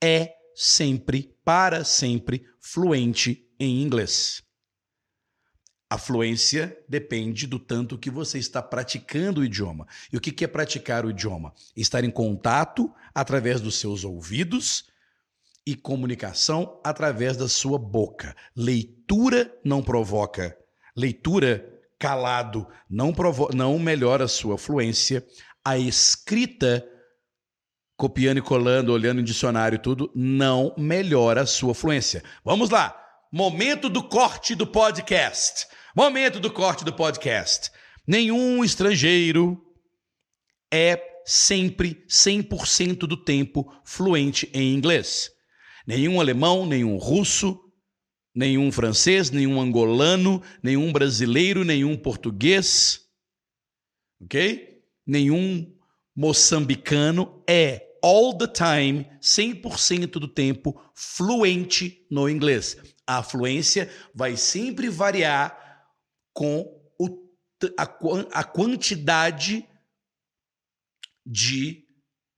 é 0.03 0.35
sempre, 0.53 1.33
para 1.43 1.85
sempre, 1.85 2.45
fluente 2.59 3.47
em 3.57 3.81
inglês. 3.81 4.43
A 5.89 5.97
fluência 5.97 6.77
depende 6.87 7.47
do 7.47 7.57
tanto 7.57 7.97
que 7.97 8.09
você 8.09 8.37
está 8.37 8.61
praticando 8.61 9.39
o 9.39 9.45
idioma. 9.45 9.87
E 10.11 10.17
o 10.17 10.21
que 10.21 10.43
é 10.43 10.47
praticar 10.47 11.05
o 11.05 11.09
idioma? 11.09 11.53
Estar 11.75 12.03
em 12.03 12.11
contato 12.11 12.93
através 13.15 13.61
dos 13.61 13.75
seus 13.79 14.03
ouvidos 14.03 14.89
e 15.65 15.75
comunicação 15.75 16.81
através 16.83 17.37
da 17.37 17.47
sua 17.47 17.79
boca. 17.79 18.35
Leitura 18.53 19.53
não 19.63 19.81
provoca. 19.81 20.57
Leitura 20.93 21.73
calado 21.97 22.67
não, 22.89 23.13
provo 23.13 23.49
não 23.53 23.79
melhora 23.79 24.25
a 24.25 24.29
sua 24.29 24.57
fluência. 24.57 25.25
A 25.63 25.77
escrita, 25.77 26.85
copiando 27.95 28.39
e 28.39 28.41
colando, 28.41 28.91
olhando 28.91 29.21
em 29.21 29.23
dicionário 29.23 29.77
e 29.77 29.81
tudo, 29.81 30.11
não 30.13 30.75
melhora 30.77 31.41
a 31.41 31.45
sua 31.45 31.73
fluência. 31.73 32.23
Vamos 32.43 32.69
lá. 32.69 32.97
Momento 33.31 33.89
do 33.89 34.03
corte 34.03 34.53
do 34.53 34.67
podcast. 34.67 35.67
Momento 35.97 36.39
do 36.39 36.51
corte 36.51 36.85
do 36.85 36.93
podcast. 36.93 37.71
Nenhum 38.05 38.63
estrangeiro 38.63 39.59
é 40.71 41.01
sempre 41.25 42.05
100% 42.07 42.99
do 42.99 43.17
tempo 43.17 43.73
fluente 43.83 44.47
em 44.53 44.75
inglês. 44.75 45.31
Nenhum 45.87 46.21
alemão, 46.21 46.67
nenhum 46.67 46.97
russo, 46.97 47.59
nenhum 48.35 48.71
francês, 48.71 49.31
nenhum 49.31 49.59
angolano, 49.59 50.39
nenhum 50.61 50.93
brasileiro, 50.93 51.63
nenhum 51.63 51.97
português, 51.97 53.01
ok? 54.21 54.83
Nenhum 55.03 55.75
moçambicano 56.15 57.43
é 57.49 57.87
all 58.03 58.37
the 58.37 58.45
time, 58.45 59.03
100% 59.19 60.11
do 60.11 60.27
tempo, 60.27 60.79
fluente 60.93 62.05
no 62.11 62.29
inglês. 62.29 62.77
A 63.07 63.23
fluência 63.23 63.89
vai 64.13 64.37
sempre 64.37 64.89
variar 64.89 65.65
com 66.37 66.61
o, 66.99 67.31
a, 67.75 67.83
a 68.39 68.43
quantidade 68.43 69.67
de 71.25 71.83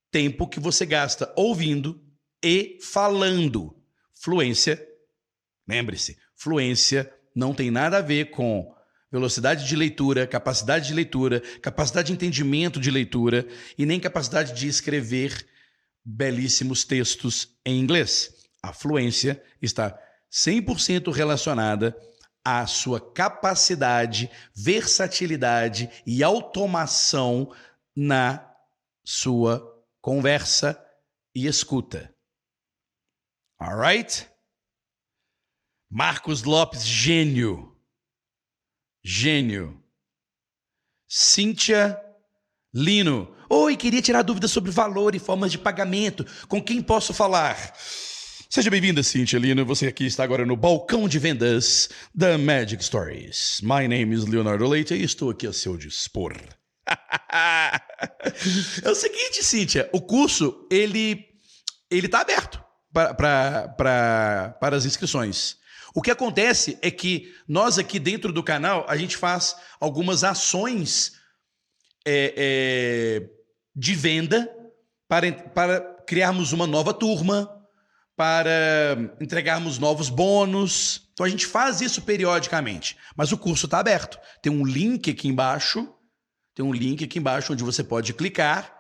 tempo 0.10 0.48
que 0.48 0.58
você 0.58 0.86
gasta 0.86 1.34
ouvindo 1.36 2.02
e 2.42 2.78
falando. 2.82 3.76
Fluência 4.14 4.88
Lembre-se, 5.68 6.18
fluência 6.34 7.14
não 7.36 7.54
tem 7.54 7.70
nada 7.70 7.98
a 7.98 8.02
ver 8.02 8.32
com 8.32 8.74
velocidade 9.12 9.68
de 9.68 9.76
leitura, 9.76 10.26
capacidade 10.26 10.88
de 10.88 10.94
leitura, 10.94 11.42
capacidade 11.62 12.08
de 12.08 12.14
entendimento 12.14 12.80
de 12.80 12.90
leitura 12.90 13.46
e 13.78 13.86
nem 13.86 14.00
capacidade 14.00 14.54
de 14.54 14.68
escrever 14.68 15.46
belíssimos 16.04 16.86
textos 16.86 17.56
em 17.66 17.80
inglês. 17.80 18.34
A 18.64 18.72
fluência 18.72 19.44
está 19.62 19.96
100% 20.32 21.12
relacionada 21.12 21.96
à 22.50 22.66
sua 22.66 23.00
capacidade, 23.00 24.32
versatilidade 24.56 25.88
e 26.06 26.24
automação 26.24 27.54
na 27.96 28.52
sua 29.04 29.86
conversa 30.02 30.84
e 31.36 31.46
escuta. 31.46 32.12
Alright? 33.62 34.28
Marcos 35.88 36.44
Lopes, 36.44 36.84
gênio. 36.84 37.78
Gênio. 39.04 39.84
Cíntia 41.08 42.02
Lino. 42.74 43.36
Oi, 43.48 43.78
queria 43.78 44.02
tirar 44.02 44.24
dúvidas 44.24 44.52
sobre 44.52 44.72
valor 44.72 45.14
e 45.14 45.20
formas 45.20 45.52
de 45.52 45.60
pagamento. 45.60 46.26
Com 46.48 46.64
quem 46.64 46.82
posso 46.82 47.14
falar? 47.14 47.76
Seja 48.52 48.72
bem-vinda, 48.72 49.04
Cíntia 49.04 49.38
Lino. 49.38 49.64
Você 49.64 49.86
aqui 49.86 50.08
está 50.08 50.24
agora 50.24 50.44
no 50.44 50.56
balcão 50.56 51.08
de 51.08 51.20
vendas 51.20 51.88
da 52.16 52.36
Magic 52.36 52.84
Stories. 52.84 53.62
My 53.62 53.88
name 53.88 54.16
is 54.16 54.26
Leonardo 54.26 54.68
Leite 54.68 54.96
e 54.96 55.04
estou 55.04 55.30
aqui 55.30 55.46
a 55.46 55.54
seu 55.54 55.78
dispor. 55.78 56.34
é 58.84 58.90
o 58.90 58.96
seguinte, 58.96 59.44
Cíntia, 59.44 59.88
o 59.94 60.02
curso 60.02 60.68
ele 60.72 61.28
ele 61.92 62.08
está 62.08 62.22
aberto 62.22 62.60
para 62.92 64.76
as 64.76 64.84
inscrições. 64.84 65.58
O 65.94 66.02
que 66.02 66.10
acontece 66.10 66.76
é 66.82 66.90
que 66.90 67.32
nós 67.48 67.78
aqui 67.78 68.00
dentro 68.00 68.34
do 68.34 68.42
canal 68.42 68.84
a 68.90 68.98
gente 68.98 69.16
faz 69.16 69.56
algumas 69.80 70.24
ações 70.24 71.12
é, 72.04 72.34
é, 72.36 73.30
de 73.76 73.94
venda 73.94 74.52
para, 75.08 75.32
para 75.32 75.82
criarmos 76.08 76.52
uma 76.52 76.66
nova 76.66 76.96
turma, 76.96 77.59
para 78.20 79.16
entregarmos 79.22 79.80
novos 79.80 80.10
bônus. 80.10 81.08
Então 81.14 81.26
a 81.26 81.30
gente 81.30 81.46
faz 81.46 81.80
isso 81.80 82.02
periodicamente. 82.02 82.98
Mas 83.16 83.32
o 83.32 83.38
curso 83.38 83.66
está 83.66 83.80
aberto. 83.80 84.20
Tem 84.42 84.52
um 84.52 84.66
link 84.66 85.10
aqui 85.10 85.30
embaixo. 85.30 85.88
Tem 86.54 86.66
um 86.66 86.74
link 86.74 87.02
aqui 87.02 87.18
embaixo 87.18 87.54
onde 87.54 87.64
você 87.64 87.82
pode 87.82 88.14
clicar 88.14 88.78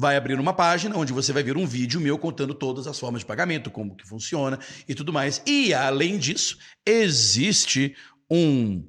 vai 0.00 0.16
abrir 0.16 0.38
uma 0.38 0.52
página 0.52 0.96
onde 0.96 1.12
você 1.12 1.32
vai 1.32 1.42
ver 1.42 1.56
um 1.56 1.66
vídeo 1.66 2.00
meu 2.00 2.16
contando 2.16 2.54
todas 2.54 2.86
as 2.86 2.96
formas 3.00 3.22
de 3.22 3.26
pagamento, 3.26 3.68
como 3.68 3.96
que 3.96 4.06
funciona 4.06 4.56
e 4.86 4.94
tudo 4.94 5.12
mais. 5.12 5.42
E 5.44 5.74
além 5.74 6.18
disso, 6.18 6.56
existe 6.86 7.96
um 8.30 8.88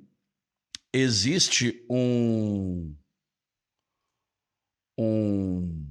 existe 0.94 1.84
um 1.90 2.96
um 5.00 5.84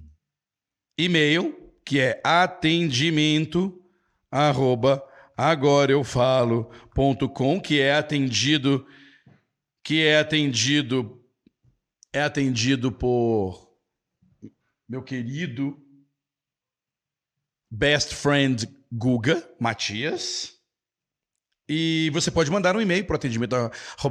e-mail 0.96 1.68
que 1.84 1.98
é 1.98 2.20
atendimento 2.22 3.87
arroba 4.30 5.02
agora 5.36 5.92
eu 5.92 6.04
que 7.60 7.80
é 7.80 7.94
atendido 7.94 8.86
que 9.82 10.04
é 10.04 10.18
atendido 10.18 11.22
é 12.12 12.22
atendido 12.22 12.90
por 12.90 13.68
meu 14.88 15.02
querido 15.02 15.78
best 17.70 18.14
friend 18.14 18.66
Guga 18.90 19.46
Matias. 19.60 20.54
E 21.68 22.10
você 22.14 22.30
pode 22.30 22.50
mandar 22.50 22.74
um 22.74 22.80
e-mail 22.80 23.04
para 23.04 23.16
atendimento 23.16 23.54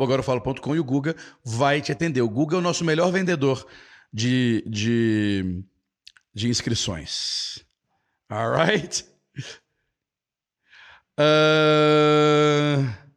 agorafalo.com 0.05 0.75
e 0.75 0.79
o 0.79 0.83
Guga 0.83 1.15
vai 1.43 1.81
te 1.81 1.91
atender. 1.91 2.21
O 2.21 2.29
Guga 2.29 2.55
é 2.55 2.59
o 2.59 2.61
nosso 2.61 2.85
melhor 2.85 3.11
vendedor 3.11 3.65
de, 4.13 4.63
de, 4.67 5.63
de 6.33 6.47
inscrições. 6.47 7.65
Alright? 8.29 9.05
Uh... 11.19 13.07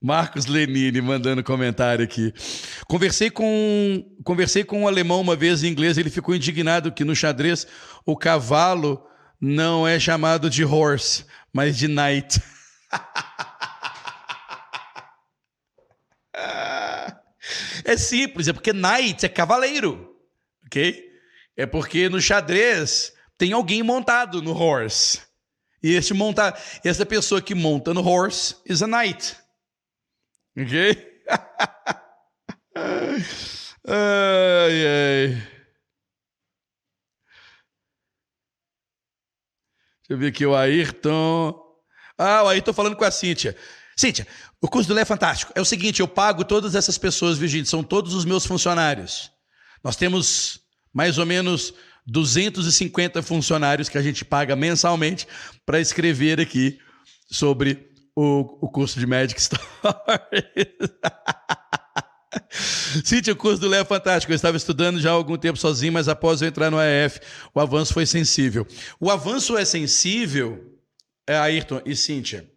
Marcos 0.00 0.46
Lenini 0.46 1.00
mandando 1.00 1.42
comentário 1.42 2.04
aqui. 2.04 2.32
Conversei 2.86 3.30
com, 3.30 4.04
conversei 4.24 4.62
com 4.62 4.82
um 4.82 4.88
alemão 4.88 5.20
uma 5.20 5.34
vez 5.34 5.64
em 5.64 5.68
inglês, 5.68 5.98
ele 5.98 6.08
ficou 6.08 6.32
indignado 6.34 6.92
que 6.92 7.04
no 7.04 7.16
xadrez 7.16 7.66
o 8.06 8.16
cavalo 8.16 9.04
não 9.40 9.86
é 9.86 9.98
chamado 9.98 10.48
de 10.48 10.64
horse, 10.64 11.24
mas 11.52 11.76
de 11.76 11.88
knight. 11.88 12.40
é 17.84 17.96
simples, 17.96 18.46
é 18.46 18.52
porque 18.52 18.72
knight 18.72 19.26
é 19.26 19.28
cavaleiro, 19.28 20.14
ok? 20.64 21.08
É 21.56 21.66
porque 21.66 22.08
no 22.08 22.20
xadrez 22.20 23.12
tem 23.38 23.52
alguém 23.52 23.82
montado 23.82 24.42
no 24.42 24.52
horse. 24.52 25.22
E 25.80 25.94
este 25.94 26.12
monta, 26.12 26.58
essa 26.84 27.06
pessoa 27.06 27.40
que 27.40 27.54
monta 27.54 27.94
no 27.94 28.06
horse 28.06 28.56
is 28.66 28.82
a 28.82 28.86
knight. 28.86 29.36
Ok? 30.58 31.22
ai, 33.86 34.86
ai. 34.86 35.48
Deixa 40.08 40.10
eu 40.10 40.18
ver 40.18 40.28
aqui 40.28 40.44
o 40.44 40.56
Ayrton. 40.56 41.54
Ah, 42.16 42.42
o 42.42 42.48
Ayrton 42.48 42.72
falando 42.72 42.96
com 42.96 43.04
a 43.04 43.10
Cíntia. 43.10 43.56
Cíntia, 43.96 44.26
o 44.60 44.68
curso 44.68 44.88
do 44.88 44.94
Lé 44.94 45.02
é 45.02 45.04
fantástico. 45.04 45.52
É 45.54 45.60
o 45.60 45.64
seguinte, 45.64 46.00
eu 46.00 46.08
pago 46.08 46.44
todas 46.44 46.74
essas 46.74 46.98
pessoas, 46.98 47.38
Virgínia, 47.38 47.66
são 47.66 47.84
todos 47.84 48.14
os 48.14 48.24
meus 48.24 48.44
funcionários. 48.44 49.30
Nós 49.84 49.94
temos 49.94 50.60
mais 50.92 51.18
ou 51.18 51.26
menos 51.26 51.72
250 52.10 53.22
funcionários 53.22 53.90
que 53.90 53.98
a 53.98 54.02
gente 54.02 54.24
paga 54.24 54.56
mensalmente 54.56 55.28
para 55.66 55.78
escrever 55.78 56.40
aqui 56.40 56.78
sobre 57.30 57.90
o, 58.16 58.66
o 58.66 58.70
curso 58.70 58.98
de 58.98 59.06
Magic 59.06 59.38
Stories. 59.40 59.60
Cíntia, 63.04 63.34
o 63.34 63.36
curso 63.36 63.60
do 63.60 63.68
Léo 63.68 63.82
é 63.82 63.84
fantástico. 63.84 64.32
Eu 64.32 64.36
estava 64.36 64.56
estudando 64.56 64.98
já 64.98 65.10
há 65.10 65.12
algum 65.12 65.36
tempo 65.36 65.58
sozinho, 65.58 65.92
mas 65.92 66.08
após 66.08 66.40
eu 66.40 66.48
entrar 66.48 66.70
no 66.70 66.78
AF, 66.78 67.20
o 67.54 67.60
avanço 67.60 67.92
foi 67.92 68.06
sensível. 68.06 68.66
O 68.98 69.10
avanço 69.10 69.56
é 69.58 69.64
sensível, 69.64 70.78
é 71.26 71.36
Ayrton 71.36 71.82
e 71.84 71.94
Cíntia, 71.94 72.50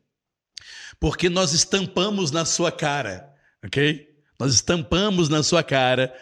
porque 0.97 1.29
nós 1.29 1.51
estampamos 1.51 2.31
na 2.31 2.45
sua 2.45 2.71
cara, 2.71 3.29
ok? 3.65 4.07
Nós 4.39 4.53
estampamos 4.53 5.27
na 5.27 5.43
sua 5.43 5.61
cara 5.61 6.13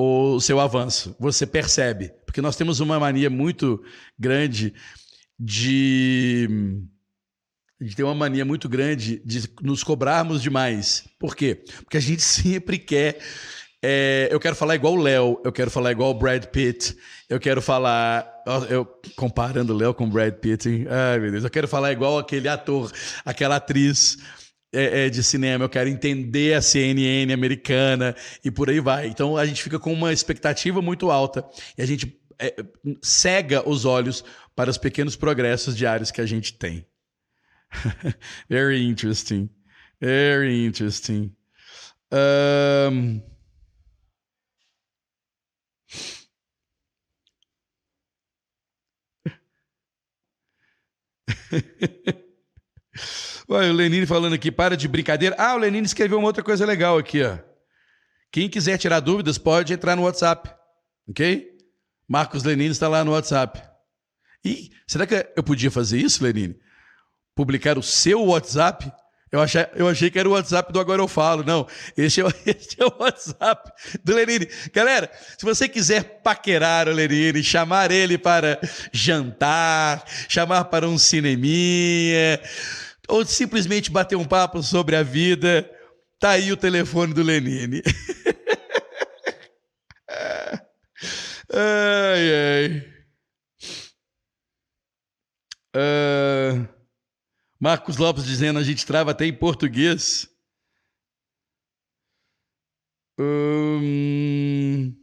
o 0.00 0.40
seu 0.40 0.58
avanço. 0.60 1.14
Você 1.18 1.46
percebe, 1.46 2.12
porque 2.24 2.40
nós 2.40 2.56
temos 2.56 2.80
uma 2.80 2.98
mania 2.98 3.28
muito 3.28 3.82
grande 4.18 4.72
de 5.38 6.48
a 7.80 7.84
gente 7.84 7.96
tem 7.96 8.04
uma 8.04 8.14
mania 8.14 8.44
muito 8.44 8.68
grande 8.68 9.22
de 9.24 9.48
nos 9.62 9.82
cobrarmos 9.82 10.42
demais. 10.42 11.04
Por 11.18 11.34
quê? 11.34 11.64
Porque 11.82 11.96
a 11.96 12.00
gente 12.00 12.20
sempre 12.22 12.78
quer. 12.78 13.18
É, 13.82 14.28
eu 14.30 14.38
quero 14.38 14.54
falar 14.54 14.74
igual 14.74 14.92
o 14.92 15.02
Léo, 15.02 15.40
eu 15.42 15.50
quero 15.50 15.70
falar 15.70 15.90
igual 15.90 16.10
o 16.10 16.14
Brad 16.14 16.44
Pitt, 16.46 16.94
eu 17.28 17.40
quero 17.40 17.62
falar. 17.62 18.28
Eu, 18.68 18.84
comparando 19.16 19.72
o 19.72 19.76
Léo 19.76 19.94
com 19.94 20.04
o 20.04 20.10
Brad 20.10 20.34
Pitt, 20.34 20.68
hein? 20.68 20.86
ai 20.90 21.18
meu 21.18 21.30
Deus, 21.30 21.44
eu 21.44 21.50
quero 21.50 21.68
falar 21.68 21.92
igual 21.92 22.18
aquele 22.18 22.48
ator, 22.48 22.92
aquela 23.24 23.56
atriz 23.56 24.18
é, 24.72 25.06
é, 25.06 25.10
de 25.10 25.22
cinema, 25.22 25.64
eu 25.64 25.68
quero 25.68 25.88
entender 25.88 26.54
a 26.54 26.62
CNN 26.62 27.32
americana 27.32 28.14
e 28.44 28.50
por 28.50 28.70
aí 28.70 28.80
vai. 28.80 29.08
Então 29.08 29.36
a 29.36 29.44
gente 29.44 29.62
fica 29.62 29.78
com 29.78 29.92
uma 29.92 30.12
expectativa 30.12 30.80
muito 30.80 31.10
alta 31.10 31.44
e 31.76 31.82
a 31.82 31.86
gente 31.86 32.20
é, 32.38 32.54
cega 33.02 33.68
os 33.68 33.84
olhos 33.84 34.24
para 34.54 34.70
os 34.70 34.78
pequenos 34.78 35.16
progressos 35.16 35.76
diários 35.76 36.10
que 36.10 36.20
a 36.20 36.26
gente 36.26 36.54
tem. 36.54 36.86
Very 38.48 38.84
interesting. 38.86 39.50
Very 40.00 40.64
interesting. 40.64 41.34
Um... 42.12 43.20
O 53.50 53.72
Lenine 53.72 54.06
falando 54.06 54.34
aqui, 54.34 54.50
para 54.50 54.76
de 54.76 54.86
brincadeira. 54.86 55.34
Ah, 55.38 55.54
o 55.54 55.58
Lenine 55.58 55.86
escreveu 55.86 56.18
uma 56.18 56.28
outra 56.28 56.42
coisa 56.42 56.64
legal 56.64 56.96
aqui, 56.96 57.22
ó. 57.22 57.36
Quem 58.32 58.48
quiser 58.48 58.78
tirar 58.78 59.00
dúvidas, 59.00 59.38
pode 59.38 59.72
entrar 59.72 59.96
no 59.96 60.04
WhatsApp, 60.04 60.48
ok? 61.08 61.50
Marcos 62.08 62.44
Lenine 62.44 62.70
está 62.70 62.86
lá 62.86 63.04
no 63.04 63.10
WhatsApp. 63.10 63.60
E 64.44 64.70
será 64.86 65.06
que 65.06 65.26
eu 65.36 65.42
podia 65.42 65.70
fazer 65.70 65.98
isso, 65.98 66.22
Lenine? 66.22 66.56
publicar 67.40 67.78
o 67.78 67.82
seu 67.82 68.22
WhatsApp, 68.26 68.92
eu 69.32 69.40
achei, 69.40 69.64
eu 69.74 69.88
achei 69.88 70.10
que 70.10 70.18
era 70.18 70.28
o 70.28 70.32
WhatsApp 70.32 70.72
do 70.72 70.80
Agora 70.80 71.00
Eu 71.00 71.08
Falo. 71.08 71.44
Não, 71.44 71.66
este 71.96 72.20
é, 72.20 72.24
é 72.26 72.84
o 72.84 72.94
WhatsApp 72.98 73.70
do 74.04 74.14
Lenine. 74.14 74.46
Galera, 74.74 75.10
se 75.38 75.44
você 75.46 75.68
quiser 75.68 76.20
paquerar 76.22 76.88
o 76.88 76.92
Lenine, 76.92 77.42
chamar 77.42 77.90
ele 77.90 78.18
para 78.18 78.60
jantar, 78.92 80.04
chamar 80.28 80.64
para 80.64 80.88
um 80.88 80.98
cineminha, 80.98 82.40
ou 83.10 83.26
simplesmente 83.26 83.90
bater 83.90 84.16
um 84.16 84.24
papo 84.24 84.62
sobre 84.62 84.94
a 84.96 85.02
vida, 85.02 85.70
tá 86.18 86.30
aí 86.30 86.50
o 86.52 86.56
telefone 86.56 87.12
do 87.12 87.22
Lenine. 87.22 87.82
ai, 91.52 92.34
ai. 92.34 92.88
Uh... 95.76 96.66
Marcos 97.58 97.98
Lopes 97.98 98.24
dizendo 98.24 98.58
a 98.58 98.62
gente 98.62 98.86
trava 98.86 99.10
até 99.10 99.26
em 99.26 99.36
português. 99.36 100.26
Hum... 103.18 104.96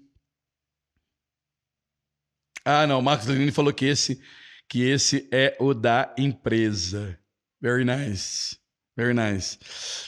Ah, 2.66 2.88
não, 2.88 3.02
Marcos 3.02 3.28
Lenini 3.28 3.52
falou 3.52 3.74
que 3.74 3.86
esse, 3.86 4.22
que 4.68 4.82
esse 4.82 5.30
é 5.32 5.56
o 5.60 5.74
da 5.74 6.14
empresa. 6.18 7.18
Very 7.62 7.84
nice. 7.84 8.58
Very 8.96 9.14
nice. 9.14 9.60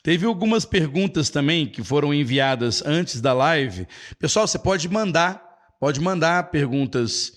Teve 0.02 0.26
algumas 0.26 0.66
perguntas 0.66 1.30
também 1.30 1.68
que 1.68 1.84
foram 1.84 2.12
enviadas 2.14 2.82
antes 2.84 3.22
da 3.22 3.34
live. 3.34 3.88
Pessoal, 4.18 4.48
você 4.48 4.58
pode 4.58 4.90
mandar, 4.90 5.44
pode 5.80 6.00
mandar 6.00 6.50
perguntas 6.50 7.34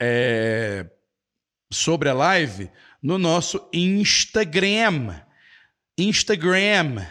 é, 0.00 0.86
sobre 1.70 2.08
a 2.08 2.14
live 2.14 2.70
no 3.02 3.18
nosso 3.18 3.68
Instagram. 3.72 5.20
Instagram. 5.98 7.06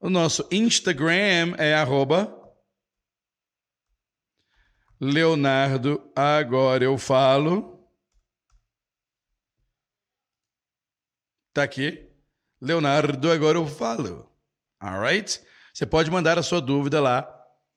O 0.00 0.08
nosso 0.08 0.48
Instagram 0.50 1.54
é 1.58 1.74
arroba 1.74 2.34
Leonardo, 5.00 6.10
agora 6.16 6.82
eu 6.82 6.98
falo. 6.98 7.77
Tá 11.58 11.64
aqui. 11.64 12.06
Leonardo, 12.60 13.32
agora 13.32 13.58
eu 13.58 13.66
falo. 13.66 14.30
Alright? 14.80 15.40
Você 15.74 15.84
pode 15.84 16.08
mandar 16.08 16.38
a 16.38 16.42
sua 16.44 16.60
dúvida 16.60 17.00
lá. 17.00 17.28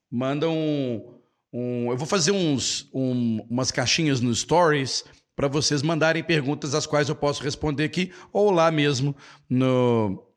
Manda 0.08 0.48
um. 0.48 1.20
um 1.52 1.90
eu 1.90 1.98
vou 1.98 2.06
fazer 2.06 2.30
uns, 2.30 2.88
um, 2.94 3.44
umas 3.50 3.72
caixinhas 3.72 4.22
no 4.22 4.36
Stories 4.36 5.04
para 5.36 5.48
vocês 5.48 5.82
mandarem 5.82 6.24
perguntas 6.24 6.76
as 6.76 6.86
quais 6.86 7.10
eu 7.10 7.16
posso 7.16 7.42
responder 7.42 7.86
aqui 7.86 8.14
ou 8.32 8.52
lá 8.52 8.70
mesmo 8.70 9.16
no 9.50 10.32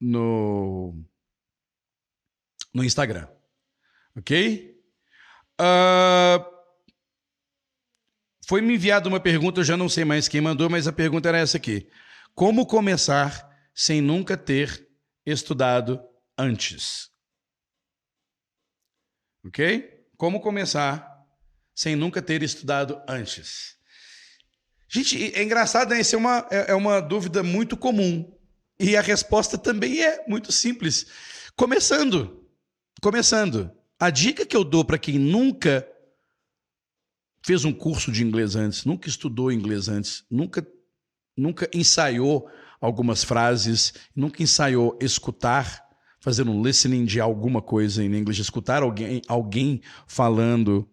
no 0.00 0.94
no 2.72 2.84
Instagram, 2.84 3.26
ok? 4.16 4.80
Uh, 5.60 6.56
foi 8.46 8.60
me 8.60 8.74
enviada 8.74 9.08
uma 9.08 9.18
pergunta, 9.18 9.58
eu 9.58 9.64
já 9.64 9.76
não 9.76 9.88
sei 9.88 10.04
mais 10.04 10.28
quem 10.28 10.40
mandou, 10.40 10.70
mas 10.70 10.86
a 10.86 10.92
pergunta 10.92 11.28
era 11.28 11.38
essa 11.38 11.56
aqui: 11.56 11.90
Como 12.36 12.66
começar 12.66 13.50
sem 13.74 14.02
nunca 14.02 14.36
ter 14.36 14.86
estudado 15.24 15.98
antes? 16.36 17.10
Ok? 19.42 20.06
Como 20.18 20.40
começar 20.40 21.26
sem 21.74 21.96
nunca 21.96 22.20
ter 22.20 22.42
estudado 22.42 23.00
antes? 23.08 23.78
Gente, 24.86 25.34
é 25.34 25.42
engraçado, 25.42 25.88
né? 25.88 26.00
Isso 26.02 26.14
é 26.14 26.18
uma, 26.18 26.46
é, 26.50 26.72
é 26.72 26.74
uma 26.74 27.00
dúvida 27.00 27.42
muito 27.42 27.74
comum. 27.74 28.30
E 28.78 28.98
a 28.98 29.00
resposta 29.00 29.56
também 29.56 30.04
é 30.04 30.22
muito 30.28 30.52
simples. 30.52 31.06
Começando. 31.56 32.46
Começando. 33.00 33.70
A 33.98 34.10
dica 34.10 34.44
que 34.44 34.54
eu 34.54 34.62
dou 34.62 34.84
para 34.84 34.98
quem 34.98 35.18
nunca 35.18 35.88
fez 37.42 37.64
um 37.64 37.72
curso 37.72 38.12
de 38.12 38.22
inglês 38.22 38.56
antes, 38.56 38.84
nunca 38.84 39.08
estudou 39.08 39.50
inglês 39.50 39.88
antes, 39.88 40.22
nunca, 40.30 40.66
nunca 41.36 41.68
ensaiou 41.72 42.48
algumas 42.80 43.24
frases, 43.24 43.94
nunca 44.14 44.42
ensaiou 44.42 44.98
escutar, 45.00 45.84
fazer 46.20 46.48
um 46.48 46.62
listening 46.62 47.04
de 47.04 47.20
alguma 47.20 47.62
coisa 47.62 48.02
em 48.02 48.14
inglês, 48.14 48.38
escutar 48.38 48.82
alguém, 48.82 49.22
alguém 49.28 49.80
falando 50.06 50.88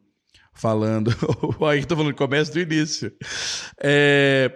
falando. 0.54 1.12
o 1.60 1.66
Ayrton 1.66 1.96
falando, 1.96 2.16
começa 2.16 2.52
do 2.52 2.60
início. 2.60 3.12
É, 3.82 4.52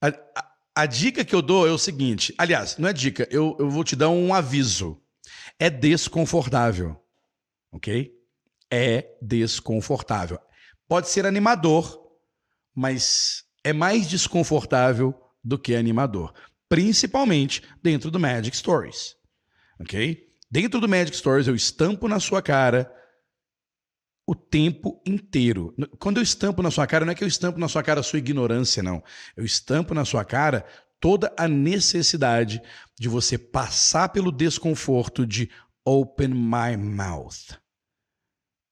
a, 0.00 0.08
a, 0.08 0.52
a, 0.82 0.86
dica 0.86 1.24
que 1.24 1.34
eu 1.34 1.42
dou 1.42 1.66
é 1.66 1.70
o 1.70 1.78
seguinte: 1.78 2.34
aliás, 2.38 2.76
não 2.76 2.88
é 2.88 2.92
dica, 2.92 3.26
eu, 3.30 3.56
eu 3.58 3.70
vou 3.70 3.82
te 3.82 3.96
dar 3.96 4.10
um 4.10 4.32
aviso. 4.34 5.00
É 5.58 5.70
desconfortável. 5.70 7.00
Ok? 7.72 8.12
É 8.70 9.16
desconfortável. 9.22 10.38
Pode 10.86 11.08
ser 11.08 11.26
animador, 11.26 11.98
mas 12.74 13.45
é 13.66 13.72
mais 13.72 14.06
desconfortável 14.06 15.12
do 15.42 15.58
que 15.58 15.74
animador. 15.74 16.32
Principalmente 16.68 17.64
dentro 17.82 18.12
do 18.12 18.20
Magic 18.20 18.56
Stories. 18.56 19.16
Ok? 19.80 20.24
Dentro 20.48 20.80
do 20.80 20.88
Magic 20.88 21.16
Stories, 21.16 21.48
eu 21.48 21.54
estampo 21.56 22.06
na 22.06 22.20
sua 22.20 22.40
cara 22.40 22.88
o 24.24 24.36
tempo 24.36 25.02
inteiro. 25.04 25.74
Quando 25.98 26.18
eu 26.18 26.22
estampo 26.22 26.62
na 26.62 26.70
sua 26.70 26.86
cara, 26.86 27.04
não 27.04 27.10
é 27.10 27.14
que 27.16 27.24
eu 27.24 27.28
estampo 27.28 27.58
na 27.58 27.66
sua 27.66 27.82
cara 27.82 27.98
a 27.98 28.04
sua 28.04 28.20
ignorância, 28.20 28.84
não. 28.84 29.02
Eu 29.36 29.44
estampo 29.44 29.94
na 29.94 30.04
sua 30.04 30.24
cara 30.24 30.64
toda 31.00 31.34
a 31.36 31.48
necessidade 31.48 32.62
de 32.96 33.08
você 33.08 33.36
passar 33.36 34.10
pelo 34.10 34.30
desconforto 34.30 35.26
de 35.26 35.50
open 35.84 36.28
my 36.28 36.76
mouth. 36.76 37.58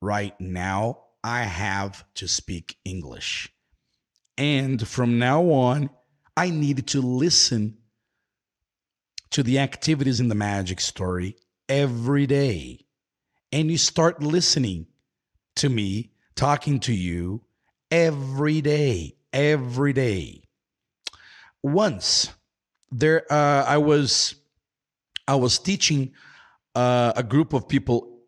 Right 0.00 0.37
now, 0.38 0.98
I 1.24 1.42
have 1.42 2.04
to 2.14 2.28
speak 2.28 2.76
English. 2.85 3.53
And 4.37 4.87
from 4.87 5.18
now 5.18 5.42
on, 5.51 5.90
I 6.37 6.51
need 6.51 6.87
to 6.88 7.01
listen 7.01 7.79
to 9.31 9.42
the 9.42 9.59
activities 9.59 10.20
in 10.20 10.29
the 10.29 10.35
magic 10.35 10.81
story 10.81 11.37
every 11.68 12.27
day. 12.27 12.87
And 13.53 13.70
you 13.70 13.79
start 13.79 14.23
listening 14.23 14.87
to 15.57 15.68
me 15.68 16.12
talking 16.35 16.81
to 16.81 16.92
you 16.92 17.42
every 17.90 18.61
day, 18.61 19.16
every 19.33 19.92
day. 19.92 20.42
Once 21.62 22.31
there, 22.90 23.25
uh, 23.33 23.64
I 23.64 23.79
was, 23.79 24.35
I 25.27 25.37
was 25.37 25.59
teaching 25.59 26.12
uh, 26.75 27.12
a 27.16 27.23
group 27.23 27.53
of 27.53 27.68
people 27.68 28.20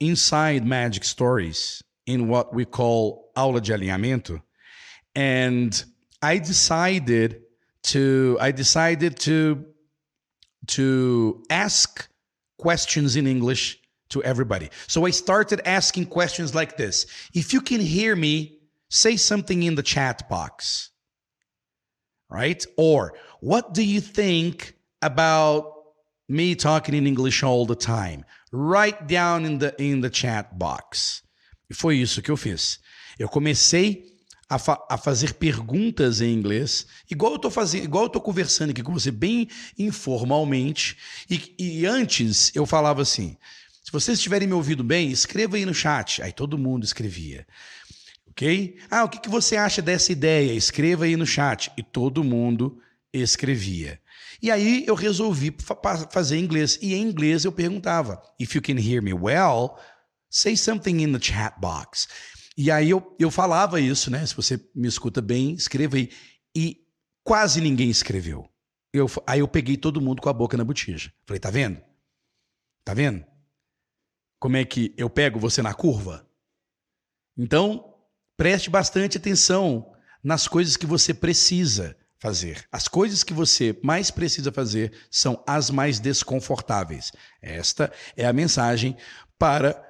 inside 0.00 0.66
Magic 0.66 1.04
Stories 1.04 1.82
in 2.06 2.28
what 2.28 2.54
we 2.54 2.64
call 2.64 3.30
aula 3.36 3.60
de 3.60 3.72
alinhamento, 3.72 4.40
and 5.16 5.82
I 6.22 6.38
decided 6.38 7.42
to, 7.84 8.36
I 8.40 8.52
decided 8.52 9.18
to, 9.20 9.64
to 10.68 11.42
ask 11.50 12.08
questions 12.58 13.16
in 13.16 13.26
English 13.26 13.80
to 14.10 14.22
everybody. 14.22 14.70
So 14.86 15.06
I 15.06 15.10
started 15.10 15.62
asking 15.64 16.06
questions 16.06 16.54
like 16.54 16.76
this. 16.76 17.06
If 17.34 17.52
you 17.52 17.60
can 17.60 17.80
hear 17.80 18.14
me, 18.14 18.58
say 18.90 19.16
something 19.16 19.62
in 19.62 19.74
the 19.74 19.82
chat 19.82 20.28
box. 20.28 20.90
Right? 22.28 22.64
Or 22.76 23.14
what 23.40 23.72
do 23.72 23.82
you 23.82 24.00
think 24.00 24.74
about 25.00 25.72
me 26.28 26.56
talking 26.56 26.94
in 26.94 27.06
English 27.06 27.42
all 27.42 27.66
the 27.66 27.76
time? 27.76 28.24
Write 28.52 29.06
down 29.06 29.44
in 29.44 29.58
the 29.58 29.74
in 29.80 30.00
the 30.00 30.10
chat 30.10 30.58
box. 30.58 31.22
E 31.70 31.74
foi 31.74 31.96
isso 31.96 32.22
que 32.22 32.30
eu 32.30 32.36
fiz. 32.36 32.78
Eu 33.18 33.28
comecei 33.28 34.15
a, 34.48 34.58
fa 34.58 34.84
a, 34.88 34.96
fazer 34.96 35.34
perguntas 35.34 36.20
em 36.20 36.32
inglês, 36.32 36.86
igual 37.10 37.32
eu 37.32 37.38
tô 37.38 37.50
fazendo, 37.50 37.84
igual 37.84 38.04
eu 38.04 38.08
tô 38.08 38.20
conversando 38.20 38.70
aqui 38.70 38.82
com 38.82 38.92
você, 38.92 39.10
bem 39.10 39.48
informalmente. 39.78 40.96
E, 41.28 41.54
e 41.58 41.86
antes 41.86 42.54
eu 42.54 42.64
falava 42.64 43.02
assim: 43.02 43.36
se 43.86 43.92
vocês 43.92 44.18
estiverem 44.18 44.48
me 44.48 44.54
ouvindo 44.54 44.82
bem, 44.82 45.10
escreva 45.10 45.56
aí 45.56 45.64
no 45.64 45.74
chat. 45.74 46.22
Aí 46.22 46.32
todo 46.32 46.58
mundo 46.58 46.84
escrevia. 46.84 47.46
Ok? 48.28 48.76
Ah, 48.90 49.04
o 49.04 49.08
que, 49.08 49.20
que 49.20 49.28
você 49.28 49.56
acha 49.56 49.80
dessa 49.80 50.12
ideia? 50.12 50.52
Escreva 50.52 51.04
aí 51.04 51.16
no 51.16 51.24
chat. 51.24 51.70
E 51.76 51.82
todo 51.82 52.24
mundo 52.24 52.80
escrevia. 53.12 54.00
E 54.42 54.50
aí 54.50 54.84
eu 54.86 54.94
resolvi 54.94 55.54
fa 55.58 55.76
fazer 56.10 56.38
inglês. 56.38 56.78
E 56.82 56.94
em 56.94 57.02
inglês 57.02 57.44
eu 57.44 57.52
perguntava: 57.52 58.20
If 58.38 58.54
you 58.54 58.62
can 58.62 58.78
hear 58.78 59.02
me 59.02 59.14
well, 59.14 59.76
say 60.28 60.56
something 60.56 61.02
in 61.02 61.12
the 61.12 61.20
chat 61.20 61.58
box. 61.60 62.08
E 62.56 62.70
aí 62.70 62.90
eu, 62.90 63.14
eu 63.18 63.30
falava 63.30 63.80
isso, 63.80 64.10
né? 64.10 64.24
Se 64.24 64.34
você 64.34 64.58
me 64.74 64.88
escuta 64.88 65.20
bem, 65.20 65.52
escreva 65.54 65.96
aí. 65.96 66.10
E 66.56 66.86
quase 67.22 67.60
ninguém 67.60 67.90
escreveu. 67.90 68.48
Eu, 68.92 69.06
aí 69.26 69.40
eu 69.40 69.48
peguei 69.48 69.76
todo 69.76 70.00
mundo 70.00 70.22
com 70.22 70.28
a 70.28 70.32
boca 70.32 70.56
na 70.56 70.64
botija. 70.64 71.12
Falei, 71.26 71.38
tá 71.38 71.50
vendo? 71.50 71.80
Tá 72.84 72.94
vendo? 72.94 73.24
como 74.38 74.56
é 74.56 74.64
que 74.64 74.94
eu 74.96 75.08
pego 75.08 75.38
você 75.38 75.62
na 75.62 75.74
curva? 75.74 76.26
Então, 77.36 77.94
preste 78.36 78.70
bastante 78.70 79.16
atenção 79.16 79.92
nas 80.22 80.46
coisas 80.48 80.76
que 80.76 80.86
você 80.86 81.12
precisa 81.12 81.96
fazer. 82.18 82.66
As 82.70 82.88
coisas 82.88 83.22
que 83.22 83.34
você 83.34 83.78
mais 83.82 84.10
precisa 84.10 84.50
fazer 84.52 84.92
são 85.10 85.42
as 85.46 85.70
mais 85.70 86.00
desconfortáveis. 86.00 87.12
Esta 87.42 87.92
é 88.16 88.26
a 88.26 88.32
mensagem 88.32 88.96
para 89.38 89.82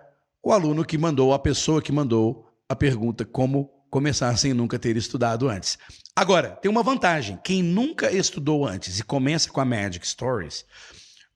o 0.43 0.53
aluno 0.53 0.85
que 0.85 0.99
mandou, 0.99 1.33
a 1.33 1.39
pessoa 1.39 1.83
que 1.83 1.93
mandou 1.93 2.46
a 2.69 2.75
pergunta 2.75 3.25
como 3.25 3.71
começar 3.91 4.37
sem 4.37 4.53
nunca 4.53 4.79
ter 4.79 4.97
estudado 4.97 5.49
antes. 5.49 5.79
Agora, 6.15 6.51
tem 6.51 6.71
uma 6.71 6.83
vantagem. 6.83 7.39
Quem 7.45 7.63
nunca 7.63 8.11
estudou 8.11 8.67
antes 8.67 8.99
e 8.99 9.05
começa 9.05 9.51
com 9.51 9.61
a 9.61 9.65
Magic 9.65 10.07
Stories 10.07 10.65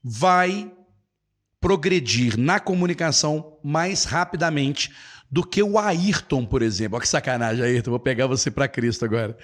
vai 0.03 0.73
progredir 1.61 2.39
na 2.39 2.59
comunicação 2.59 3.59
mais 3.63 4.05
rapidamente 4.05 4.91
do 5.31 5.47
que 5.47 5.63
o 5.63 5.79
Ayrton, 5.79 6.45
por 6.45 6.63
exemplo. 6.63 6.97
Olha 6.97 7.03
que 7.03 7.09
sacanagem, 7.09 7.65
Ayrton, 7.65 7.91
vou 7.91 8.01
pegar 8.01 8.27
você 8.27 8.51
para 8.51 8.67
Cristo 8.67 9.05
agora. 9.05 9.37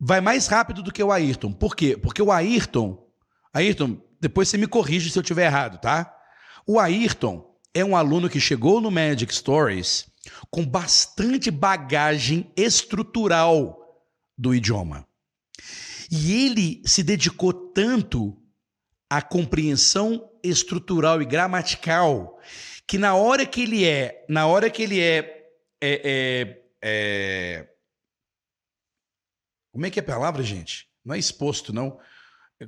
Vai 0.00 0.20
mais 0.20 0.46
rápido 0.46 0.82
do 0.82 0.92
que 0.92 1.02
o 1.02 1.12
Ayrton. 1.12 1.52
Por 1.52 1.76
quê? 1.76 1.96
Porque 1.96 2.22
o 2.22 2.32
Ayrton, 2.32 2.98
Ayrton, 3.52 4.00
depois 4.20 4.48
você 4.48 4.56
me 4.56 4.66
corrige 4.66 5.10
se 5.10 5.18
eu 5.18 5.22
estiver 5.22 5.46
errado, 5.46 5.78
tá? 5.80 6.12
O 6.66 6.78
Ayrton 6.78 7.44
é 7.74 7.84
um 7.84 7.96
aluno 7.96 8.30
que 8.30 8.40
chegou 8.40 8.80
no 8.80 8.90
Magic 8.90 9.34
Stories 9.34 10.06
com 10.50 10.64
bastante 10.64 11.50
bagagem 11.50 12.52
estrutural 12.56 14.02
do 14.36 14.54
idioma. 14.54 15.06
E 16.10 16.46
ele 16.46 16.82
se 16.84 17.02
dedicou 17.02 17.52
tanto 17.52 18.36
à 19.08 19.22
compreensão 19.22 20.30
estrutural 20.42 21.22
e 21.22 21.24
gramatical 21.24 22.38
que 22.86 22.98
na 22.98 23.14
hora 23.14 23.46
que 23.46 23.62
ele 23.62 23.84
é, 23.84 24.24
na 24.28 24.46
hora 24.46 24.68
que 24.68 24.82
ele 24.82 25.00
é, 25.00 25.50
é, 25.80 26.00
é, 26.04 26.62
é 26.82 27.68
como 29.72 29.86
é 29.86 29.90
que 29.90 29.98
é 29.98 30.02
a 30.02 30.06
palavra, 30.06 30.42
gente? 30.42 30.86
Não 31.04 31.14
é 31.14 31.18
exposto, 31.18 31.72
não. 31.72 31.98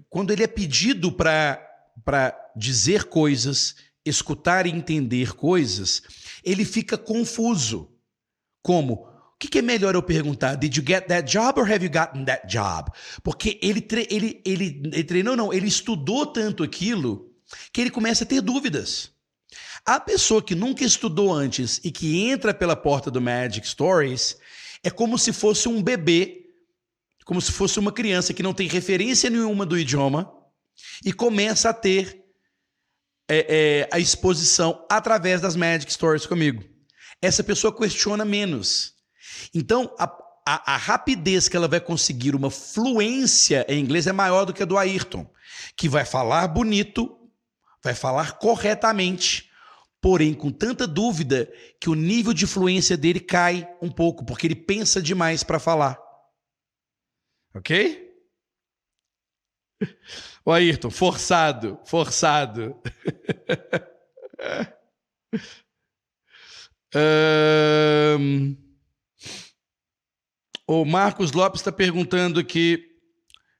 Quando 0.08 0.32
ele 0.32 0.42
é 0.42 0.48
pedido 0.48 1.12
para 1.12 2.36
dizer 2.56 3.04
coisas, 3.04 3.76
escutar 4.04 4.66
e 4.66 4.70
entender 4.70 5.34
coisas, 5.34 6.02
ele 6.46 6.64
fica 6.64 6.96
confuso. 6.96 7.90
Como? 8.62 9.08
O 9.34 9.38
que, 9.38 9.58
é 9.58 9.62
melhor 9.62 9.94
eu 9.94 10.02
perguntar? 10.02 10.54
Did 10.54 10.76
you 10.76 10.84
get 10.86 11.08
that 11.08 11.30
job 11.30 11.60
or 11.60 11.70
have 11.70 11.84
you 11.84 11.90
gotten 11.90 12.24
that 12.24 12.46
job? 12.46 12.90
Porque 13.22 13.58
ele, 13.60 13.86
ele, 14.08 14.40
ele, 14.44 14.82
ele 14.84 15.04
treinou, 15.04 15.36
não, 15.36 15.52
ele 15.52 15.66
estudou 15.66 16.24
tanto 16.24 16.62
aquilo 16.62 17.30
que 17.72 17.80
ele 17.82 17.90
começa 17.90 18.24
a 18.24 18.26
ter 18.26 18.40
dúvidas. 18.40 19.10
A 19.84 20.00
pessoa 20.00 20.42
que 20.42 20.54
nunca 20.54 20.84
estudou 20.84 21.32
antes 21.32 21.80
e 21.84 21.90
que 21.90 22.22
entra 22.22 22.54
pela 22.54 22.74
porta 22.74 23.10
do 23.10 23.20
Magic 23.20 23.66
Stories 23.68 24.38
é 24.82 24.90
como 24.90 25.18
se 25.18 25.32
fosse 25.32 25.68
um 25.68 25.82
bebê, 25.82 26.46
como 27.24 27.40
se 27.40 27.52
fosse 27.52 27.78
uma 27.78 27.92
criança 27.92 28.32
que 28.32 28.42
não 28.42 28.54
tem 28.54 28.68
referência 28.68 29.28
nenhuma 29.28 29.66
do 29.66 29.78
idioma 29.78 30.32
e 31.04 31.12
começa 31.12 31.70
a 31.70 31.74
ter 31.74 32.25
é, 33.28 33.46
é, 33.48 33.88
a 33.92 33.98
exposição 33.98 34.84
através 34.90 35.40
das 35.40 35.56
Magic 35.56 35.92
Stories 35.92 36.26
comigo. 36.26 36.64
Essa 37.20 37.42
pessoa 37.42 37.74
questiona 37.74 38.24
menos. 38.24 38.94
Então, 39.54 39.94
a, 39.98 40.04
a, 40.46 40.74
a, 40.74 40.76
rapidez 40.76 41.48
que 41.48 41.56
ela 41.56 41.68
vai 41.68 41.80
conseguir 41.80 42.34
uma 42.34 42.50
fluência 42.50 43.66
em 43.68 43.80
inglês 43.80 44.06
é 44.06 44.12
maior 44.12 44.44
do 44.44 44.52
que 44.52 44.62
a 44.62 44.66
do 44.66 44.78
Ayrton, 44.78 45.28
que 45.76 45.88
vai 45.88 46.04
falar 46.04 46.46
bonito, 46.48 47.18
vai 47.82 47.94
falar 47.94 48.38
corretamente, 48.38 49.50
porém 50.00 50.34
com 50.34 50.50
tanta 50.50 50.86
dúvida 50.86 51.50
que 51.80 51.90
o 51.90 51.94
nível 51.94 52.32
de 52.32 52.46
fluência 52.46 52.96
dele 52.96 53.20
cai 53.20 53.68
um 53.82 53.90
pouco, 53.90 54.24
porque 54.24 54.46
ele 54.46 54.54
pensa 54.54 55.02
demais 55.02 55.42
para 55.42 55.58
falar. 55.58 55.98
Ok? 57.54 58.06
O 60.46 60.52
Ayrton, 60.52 60.90
forçado, 60.90 61.76
forçado. 61.84 62.76
um... 68.16 68.56
O 70.68 70.84
Marcos 70.84 71.32
Lopes 71.32 71.60
está 71.60 71.72
perguntando 71.72 72.38
aqui 72.38 72.80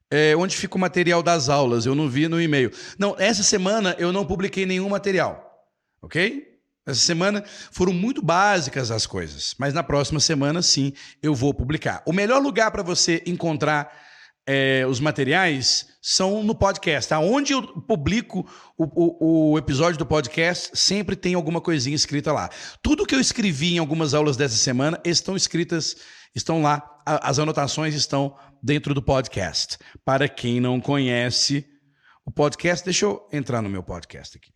é, 0.09 0.33
onde 0.37 0.55
fica 0.55 0.77
o 0.77 0.79
material 0.79 1.21
das 1.21 1.49
aulas? 1.49 1.85
Eu 1.85 1.93
não 1.93 2.07
vi 2.07 2.29
no 2.29 2.41
e-mail. 2.41 2.71
Não, 2.97 3.17
essa 3.19 3.43
semana 3.43 3.93
eu 3.99 4.13
não 4.13 4.25
publiquei 4.25 4.65
nenhum 4.65 4.87
material, 4.87 5.67
ok? 6.01 6.57
Essa 6.85 7.01
semana 7.01 7.43
foram 7.69 7.91
muito 7.91 8.21
básicas 8.21 8.91
as 8.91 9.05
coisas, 9.05 9.53
mas 9.59 9.73
na 9.73 9.83
próxima 9.83 10.21
semana 10.21 10.61
sim 10.61 10.93
eu 11.21 11.35
vou 11.35 11.53
publicar. 11.53 12.01
O 12.05 12.13
melhor 12.13 12.41
lugar 12.41 12.71
para 12.71 12.81
você 12.81 13.21
encontrar 13.25 14.06
é, 14.47 14.85
os 14.87 15.01
materiais 15.01 15.89
são 16.01 16.41
no 16.41 16.55
podcast. 16.55 17.13
Aonde 17.13 17.51
eu 17.51 17.61
publico 17.81 18.49
o, 18.77 18.85
o, 18.85 19.51
o, 19.51 19.57
episódio 19.57 19.99
do 19.99 20.05
podcast, 20.05 20.71
sempre 20.73 21.17
tem 21.17 21.33
alguma 21.33 21.59
coisinha 21.59 21.95
escrita 21.95 22.31
lá. 22.31 22.49
Tudo 22.81 23.05
que 23.05 23.13
eu 23.13 23.19
escrevi 23.19 23.75
em 23.75 23.77
algumas 23.77 24.13
aulas 24.13 24.37
dessa 24.37 24.55
semana 24.55 25.01
estão 25.03 25.35
escritas, 25.35 25.97
estão 26.33 26.61
lá. 26.61 26.81
As 27.05 27.39
anotações 27.39 27.93
estão 27.93 28.37
dentro 28.63 28.93
do 28.93 29.01
podcast. 29.01 29.77
Para 30.05 30.29
quem 30.29 30.61
não 30.61 30.79
conhece 30.79 31.67
o 32.25 32.31
podcast, 32.31 32.85
deixa 32.85 33.05
eu 33.05 33.27
entrar 33.33 33.61
no 33.61 33.69
meu 33.69 33.83
podcast 33.83 34.37
aqui. 34.37 34.53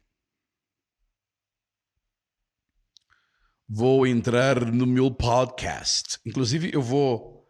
Vou 3.67 4.07
entrar 4.07 4.65
no 4.65 4.85
meu 4.85 5.11
podcast. 5.11 6.17
Inclusive, 6.25 6.71
eu 6.73 6.81
vou. 6.81 7.41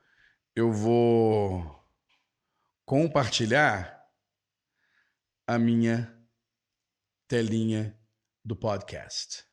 Eu 0.55 0.71
vou 0.71 1.80
compartilhar 2.85 4.01
a 5.47 5.57
minha 5.57 6.17
telinha 7.27 7.99
do 8.43 8.55
podcast. 8.55 9.45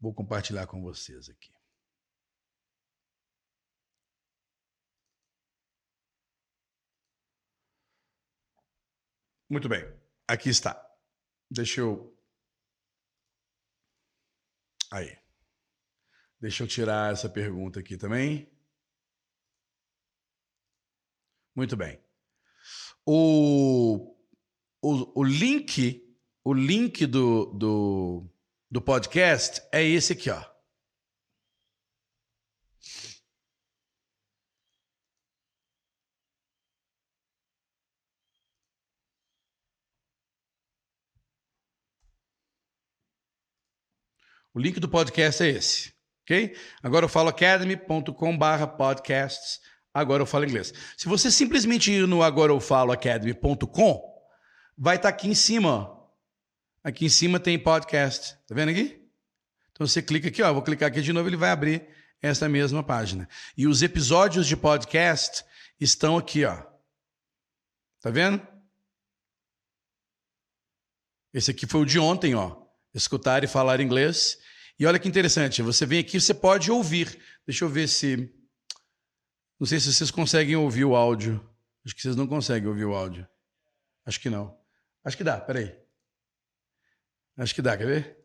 Vou 0.00 0.14
compartilhar 0.14 0.66
com 0.66 0.80
vocês 0.82 1.28
aqui. 1.28 1.52
Muito 9.50 9.68
bem, 9.68 9.82
aqui 10.26 10.50
está. 10.50 10.78
Deixa 11.50 11.80
eu. 11.80 12.14
Aí. 14.92 15.18
Deixa 16.40 16.62
eu 16.62 16.68
tirar 16.68 17.12
essa 17.12 17.28
pergunta 17.28 17.80
aqui 17.80 17.96
também. 17.96 18.57
Muito 21.58 21.76
bem. 21.76 22.00
O, 23.04 24.14
o, 24.80 25.20
o 25.20 25.24
link, 25.24 26.00
o 26.44 26.54
link 26.54 27.04
do, 27.04 27.46
do, 27.46 28.30
do 28.70 28.80
podcast 28.80 29.60
é 29.72 29.82
esse 29.82 30.12
aqui, 30.12 30.30
ó. 30.30 30.40
O 44.54 44.60
link 44.60 44.78
do 44.78 44.88
podcast 44.88 45.42
é 45.42 45.48
esse, 45.48 45.92
ok? 46.22 46.56
Agora 46.84 47.04
eu 47.04 47.08
falo 47.08 47.30
academy.com/podcasts. 47.30 49.58
Agora 49.92 50.22
eu 50.22 50.26
falo 50.26 50.44
inglês. 50.44 50.72
Se 50.96 51.08
você 51.08 51.30
simplesmente 51.30 51.90
ir 51.90 52.06
no 52.06 52.22
agora 52.22 52.52
vai 54.76 54.96
estar 54.96 55.10
tá 55.10 55.14
aqui 55.14 55.28
em 55.28 55.34
cima. 55.34 55.96
Aqui 56.84 57.06
em 57.06 57.08
cima 57.08 57.40
tem 57.40 57.58
podcast. 57.58 58.36
Tá 58.46 58.54
vendo 58.54 58.70
aqui? 58.70 59.02
Então 59.72 59.86
você 59.86 60.02
clica 60.02 60.28
aqui, 60.28 60.42
ó. 60.42 60.52
Vou 60.52 60.62
clicar 60.62 60.88
aqui 60.88 61.00
de 61.00 61.12
novo, 61.12 61.28
ele 61.28 61.36
vai 61.36 61.50
abrir 61.50 61.88
essa 62.20 62.48
mesma 62.48 62.82
página. 62.82 63.28
E 63.56 63.66
os 63.66 63.82
episódios 63.82 64.46
de 64.46 64.56
podcast 64.56 65.44
estão 65.80 66.16
aqui, 66.16 66.44
ó. 66.44 66.62
Tá 68.00 68.10
vendo? 68.10 68.46
Esse 71.32 71.50
aqui 71.50 71.66
foi 71.66 71.80
o 71.82 71.84
de 71.84 71.98
ontem, 71.98 72.34
ó. 72.34 72.56
Escutar 72.94 73.44
e 73.44 73.46
falar 73.46 73.80
inglês. 73.80 74.38
E 74.78 74.86
olha 74.86 74.98
que 74.98 75.08
interessante, 75.08 75.60
você 75.60 75.84
vem 75.84 75.98
aqui, 75.98 76.20
você 76.20 76.32
pode 76.32 76.70
ouvir. 76.70 77.18
Deixa 77.46 77.64
eu 77.64 77.68
ver 77.68 77.88
se. 77.88 78.32
Não 79.58 79.66
sei 79.66 79.80
se 79.80 79.92
vocês 79.92 80.10
conseguem 80.10 80.54
ouvir 80.54 80.84
o 80.84 80.94
áudio. 80.94 81.44
Acho 81.84 81.94
que 81.94 82.02
vocês 82.02 82.14
não 82.14 82.28
conseguem 82.28 82.68
ouvir 82.68 82.84
o 82.84 82.94
áudio. 82.94 83.26
Acho 84.06 84.20
que 84.20 84.30
não. 84.30 84.56
Acho 85.04 85.16
que 85.16 85.24
dá, 85.24 85.40
peraí. 85.40 85.74
Acho 87.36 87.54
que 87.54 87.62
dá, 87.62 87.76
quer 87.76 87.86
ver? 87.86 88.18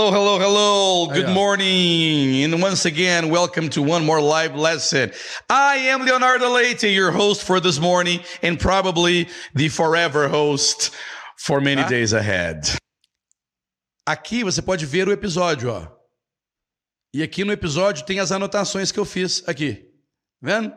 Hello, 0.00 0.10
hello, 0.12 0.40
hello. 0.40 1.06
Good 1.06 1.28
morning. 1.28 2.42
And 2.44 2.60
once 2.60 2.84
again, 2.84 3.30
welcome 3.30 3.68
to 3.70 3.82
one 3.82 4.04
more 4.04 4.20
live 4.20 4.56
lesson. 4.56 5.12
I 5.48 5.76
am 5.90 6.04
Leonardo 6.04 6.48
Leite, 6.48 6.88
your 6.92 7.12
host 7.12 7.44
for 7.44 7.60
this 7.60 7.78
morning 7.78 8.20
and 8.42 8.58
probably 8.58 9.28
the 9.54 9.68
forever 9.68 10.26
host 10.26 10.90
for 11.36 11.60
many 11.60 11.82
ah. 11.82 11.88
days 11.88 12.12
ahead. 12.12 12.76
Aqui 14.04 14.42
você 14.42 14.60
pode 14.60 14.84
ver 14.84 15.06
o 15.06 15.12
episódio, 15.12 15.70
ó. 15.70 15.86
E 17.14 17.22
aqui 17.22 17.44
no 17.44 17.52
episódio 17.52 18.04
tem 18.04 18.18
as 18.18 18.32
anotações 18.32 18.90
que 18.90 18.98
eu 18.98 19.04
fiz 19.04 19.46
aqui. 19.46 19.91
Tá 20.42 20.60
vendo? 20.60 20.76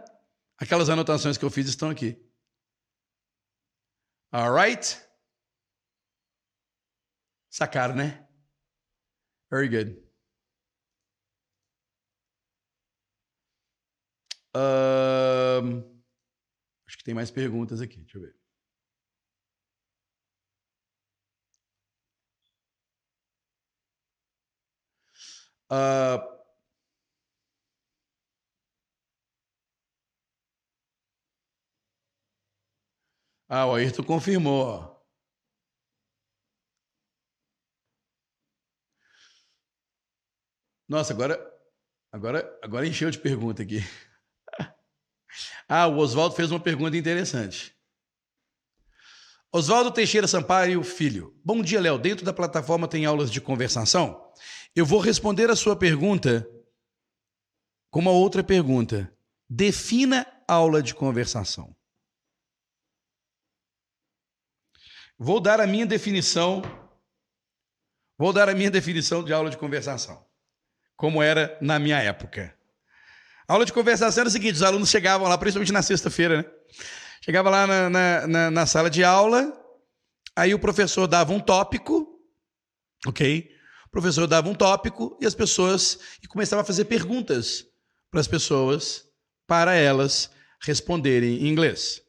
Aquelas 0.60 0.90
anotações 0.90 1.38
que 1.38 1.44
eu 1.44 1.50
fiz 1.50 1.68
estão 1.68 1.90
aqui. 1.90 2.24
Alright? 4.32 5.02
Sacaram, 7.50 7.96
né? 7.96 8.28
Very 9.50 9.68
good. 9.68 10.06
Um, 14.56 16.04
acho 16.88 16.98
que 16.98 17.04
tem 17.04 17.16
mais 17.16 17.32
perguntas 17.32 17.82
aqui. 17.82 17.98
Deixa 18.02 18.18
eu 18.18 18.22
ver. 18.22 18.36
Uh, 25.72 26.35
ah, 33.48 33.66
o 33.68 33.76
Ayrton 33.76 34.04
confirmou. 34.04 34.96
Nossa, 40.88 41.14
agora, 41.14 41.40
agora, 42.12 42.60
agora 42.62 42.88
encheu 42.88 43.10
de 43.10 43.18
pergunta 43.18 43.64
aqui. 43.64 43.80
ah, 45.68 45.88
o 45.88 45.98
Oswaldo 45.98 46.36
fez 46.36 46.52
uma 46.52 46.60
pergunta 46.60 46.96
interessante. 46.96 47.76
Oswaldo 49.52 49.90
Teixeira 49.90 50.28
Sampaio, 50.28 50.84
filho. 50.84 51.34
Bom 51.44 51.62
dia, 51.62 51.80
Léo. 51.80 51.98
Dentro 51.98 52.26
da 52.26 52.34
plataforma 52.34 52.88
tem 52.88 53.06
aulas 53.06 53.32
de 53.32 53.40
conversação? 53.40 54.32
Eu 54.76 54.86
vou 54.86 55.00
responder 55.00 55.50
a 55.50 55.56
sua 55.56 55.76
pergunta 55.76 56.46
com 57.90 58.00
uma 58.00 58.12
outra 58.12 58.44
pergunta. 58.44 59.10
Defina 59.50 60.28
aula 60.48 60.84
de 60.84 60.94
conversação. 60.94 61.74
Vou 65.18 65.40
dar 65.40 65.60
a 65.60 65.68
minha 65.68 65.86
definição. 65.86 66.62
Vou 68.18 68.32
dar 68.32 68.50
a 68.50 68.54
minha 68.54 68.72
definição 68.72 69.24
de 69.24 69.34
aula 69.34 69.50
de 69.50 69.58
conversação, 69.58 70.26
como 70.96 71.22
era 71.22 71.58
na 71.62 71.78
minha 71.78 72.02
época. 72.02 72.56
A 73.48 73.54
aula 73.54 73.66
de 73.66 73.74
conversação 73.74 74.22
era 74.22 74.30
o 74.30 74.32
seguinte: 74.32 74.56
os 74.56 74.64
alunos 74.64 74.90
chegavam 74.90 75.28
lá, 75.28 75.38
principalmente 75.38 75.74
na 75.74 75.82
sexta-feira, 75.82 76.42
né? 76.42 76.46
Chegava 77.22 77.50
lá 77.50 77.68
na, 77.68 77.90
na, 77.90 78.28
na, 78.28 78.52
na 78.52 78.66
sala 78.66 78.90
de 78.90 79.04
aula, 79.04 79.52
aí 80.36 80.54
o 80.54 80.60
professor 80.60 81.08
dava 81.08 81.34
um 81.34 81.40
tópico, 81.40 82.20
ok? 83.08 83.56
professor 83.96 84.28
dava 84.28 84.50
um 84.50 84.54
tópico 84.54 85.18
e 85.22 85.26
as 85.26 85.34
pessoas 85.34 85.98
e 86.22 86.28
começava 86.28 86.62
a 86.62 86.66
fazer 86.66 86.84
perguntas 86.84 87.66
para 88.12 88.20
as 88.20 88.28
pessoas 88.28 89.08
para 89.48 89.74
elas 89.74 90.30
responderem 90.60 91.44
em 91.44 91.48
inglês. 91.48 92.02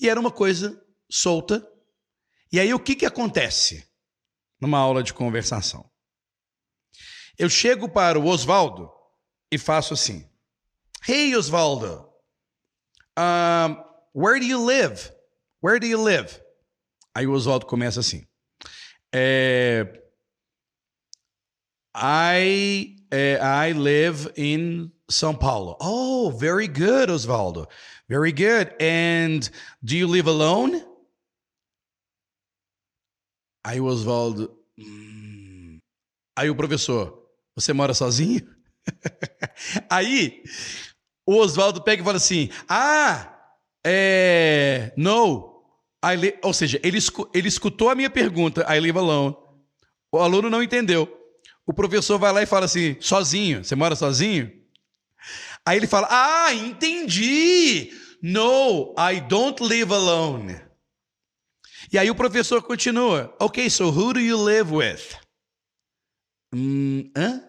E 0.00 0.08
era 0.08 0.18
uma 0.18 0.32
coisa 0.32 0.76
solta. 1.08 1.64
E 2.50 2.58
aí 2.58 2.72
o 2.72 2.80
que, 2.80 2.94
que 2.94 3.06
acontece 3.06 3.86
numa 4.60 4.78
aula 4.78 5.02
de 5.02 5.12
conversação? 5.12 5.90
Eu 7.38 7.48
chego 7.48 7.88
para 7.88 8.18
o 8.18 8.26
Oswaldo 8.26 8.90
e 9.50 9.58
faço 9.58 9.94
assim: 9.94 10.28
Hey 11.06 11.36
Oswaldo, 11.36 12.08
where 14.14 14.40
do 14.40 14.46
you 14.46 14.64
live? 14.64 15.10
Where 15.62 15.78
do 15.78 15.86
you 15.86 16.02
live? 16.02 16.40
Aí 17.14 17.26
o 17.26 17.32
Oswaldo 17.32 17.66
começa 17.66 18.00
assim. 18.00 18.26
É, 19.12 20.02
I 21.94 22.96
uh, 23.12 23.42
I 23.42 23.72
live 23.72 24.30
in 24.36 24.92
São 25.10 25.34
Paulo. 25.34 25.76
Oh, 25.80 26.30
very 26.30 26.68
good, 26.68 27.10
Osvaldo. 27.10 27.66
Very 28.08 28.32
good. 28.32 28.74
And 28.80 29.48
do 29.82 29.96
you 29.96 30.06
live 30.06 30.28
alone? 30.28 30.87
Aí 33.68 33.80
o 33.80 33.84
Osvaldo. 33.84 34.56
Hum. 34.78 35.78
Aí 36.36 36.48
o 36.48 36.56
professor, 36.56 37.28
você 37.54 37.72
mora 37.72 37.92
sozinho? 37.92 38.40
Aí 39.90 40.42
o 41.26 41.36
Osvaldo 41.36 41.82
pega 41.82 42.02
e 42.02 42.04
fala 42.04 42.16
assim: 42.16 42.50
Ah, 42.68 43.36
é. 43.84 44.92
No. 44.96 45.56
Ou 46.42 46.54
seja, 46.54 46.80
ele, 46.82 46.98
ele 47.34 47.48
escutou 47.48 47.90
a 47.90 47.94
minha 47.94 48.08
pergunta, 48.08 48.64
I 48.72 48.80
live 48.80 48.98
alone. 48.98 49.36
O 50.12 50.18
aluno 50.18 50.48
não 50.48 50.62
entendeu 50.62 51.18
o 51.68 51.74
professor 51.74 52.18
vai 52.18 52.32
lá 52.32 52.42
e 52.42 52.46
fala 52.46 52.64
assim: 52.64 52.96
sozinho, 52.98 53.62
você 53.62 53.76
mora 53.76 53.94
sozinho? 53.94 54.50
Aí 55.66 55.76
ele 55.76 55.86
fala: 55.86 56.08
Ah, 56.10 56.54
entendi! 56.54 57.92
No, 58.22 58.94
I 58.98 59.20
don't 59.20 59.62
live 59.62 59.92
alone. 59.92 60.58
E 61.92 61.98
aí 61.98 62.10
o 62.10 62.14
professor 62.14 62.62
continua: 62.62 63.34
Ok, 63.40 63.68
so 63.70 63.90
who 63.90 64.12
do 64.12 64.20
you 64.20 64.42
live 64.42 64.74
with? 64.74 65.16
Hum, 66.54 67.10
hã? 67.16 67.42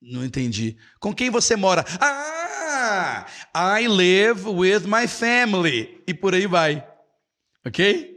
Não 0.00 0.24
entendi. 0.24 0.76
Com 1.00 1.14
quem 1.14 1.30
você 1.30 1.56
mora? 1.56 1.84
Ah, 2.00 3.26
I 3.54 3.88
live 3.88 4.48
with 4.48 4.86
my 4.86 5.08
family. 5.08 6.02
E 6.06 6.14
por 6.14 6.34
aí 6.34 6.46
vai. 6.46 6.86
Ok? 7.66 8.16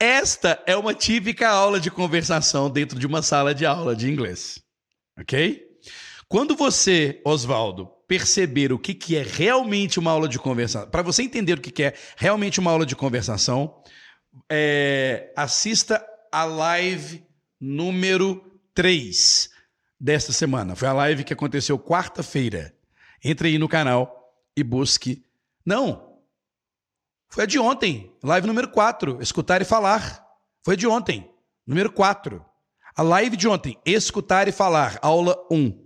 Esta 0.00 0.62
é 0.66 0.74
uma 0.76 0.94
típica 0.94 1.48
aula 1.48 1.78
de 1.78 1.90
conversação 1.90 2.70
dentro 2.70 2.98
de 2.98 3.06
uma 3.06 3.22
sala 3.22 3.54
de 3.54 3.66
aula 3.66 3.94
de 3.94 4.10
inglês. 4.10 4.58
Ok? 5.18 5.62
Quando 6.26 6.56
você, 6.56 7.20
Oswaldo, 7.24 7.90
perceber 8.10 8.72
o 8.72 8.78
que, 8.78 8.92
que 8.92 9.14
é 9.14 9.22
realmente 9.22 10.00
uma 10.00 10.10
aula 10.10 10.28
de 10.28 10.36
conversação, 10.36 10.90
para 10.90 11.00
você 11.00 11.22
entender 11.22 11.56
o 11.56 11.60
que, 11.60 11.70
que 11.70 11.84
é 11.84 11.94
realmente 12.16 12.58
uma 12.58 12.72
aula 12.72 12.84
de 12.84 12.96
conversação, 12.96 13.80
é, 14.50 15.32
assista 15.36 16.04
a 16.32 16.42
live 16.42 17.24
número 17.60 18.60
3 18.74 19.48
desta 20.00 20.32
semana. 20.32 20.74
Foi 20.74 20.88
a 20.88 20.92
live 20.92 21.22
que 21.22 21.32
aconteceu 21.32 21.78
quarta-feira. 21.78 22.74
Entre 23.22 23.46
aí 23.46 23.58
no 23.58 23.68
canal 23.68 24.34
e 24.56 24.64
busque. 24.64 25.24
Não! 25.64 26.18
Foi 27.28 27.44
a 27.44 27.46
de 27.46 27.60
ontem, 27.60 28.12
live 28.24 28.44
número 28.44 28.70
4, 28.70 29.22
escutar 29.22 29.62
e 29.62 29.64
falar. 29.64 30.26
Foi 30.64 30.74
a 30.74 30.76
de 30.76 30.88
ontem, 30.88 31.30
número 31.64 31.92
4. 31.92 32.44
A 32.96 33.02
live 33.04 33.36
de 33.36 33.46
ontem, 33.46 33.78
escutar 33.86 34.48
e 34.48 34.52
falar, 34.52 34.98
aula 35.00 35.36
1. 35.48 35.79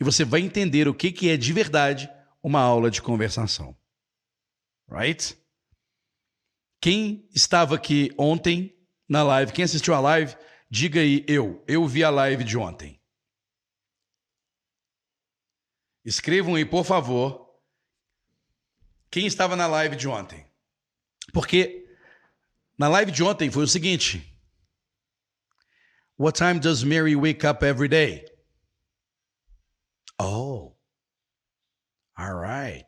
E 0.00 0.04
você 0.04 0.24
vai 0.24 0.40
entender 0.40 0.88
o 0.88 0.94
que, 0.94 1.12
que 1.12 1.28
é 1.28 1.36
de 1.36 1.52
verdade 1.52 2.10
uma 2.42 2.60
aula 2.60 2.90
de 2.90 3.02
conversação. 3.02 3.76
Right? 4.88 5.36
Quem 6.80 7.28
estava 7.34 7.74
aqui 7.74 8.12
ontem 8.18 8.76
na 9.08 9.22
live, 9.22 9.52
quem 9.52 9.64
assistiu 9.64 9.94
a 9.94 10.00
live, 10.00 10.36
diga 10.70 11.00
aí 11.00 11.24
eu. 11.26 11.64
Eu 11.66 11.86
vi 11.86 12.04
a 12.04 12.10
live 12.10 12.44
de 12.44 12.56
ontem. 12.56 13.00
Escrevam 16.04 16.54
aí, 16.54 16.64
por 16.64 16.84
favor, 16.84 17.46
quem 19.10 19.26
estava 19.26 19.56
na 19.56 19.66
live 19.66 19.96
de 19.96 20.06
ontem. 20.06 20.46
Porque 21.32 21.84
na 22.78 22.88
live 22.88 23.10
de 23.10 23.24
ontem 23.24 23.50
foi 23.50 23.64
o 23.64 23.68
seguinte: 23.68 24.24
What 26.18 26.38
time 26.38 26.60
does 26.60 26.84
Mary 26.84 27.16
wake 27.16 27.44
up 27.44 27.64
every 27.64 27.88
day? 27.88 28.24
Oh. 30.18 30.74
All 32.18 32.34
right. 32.34 32.84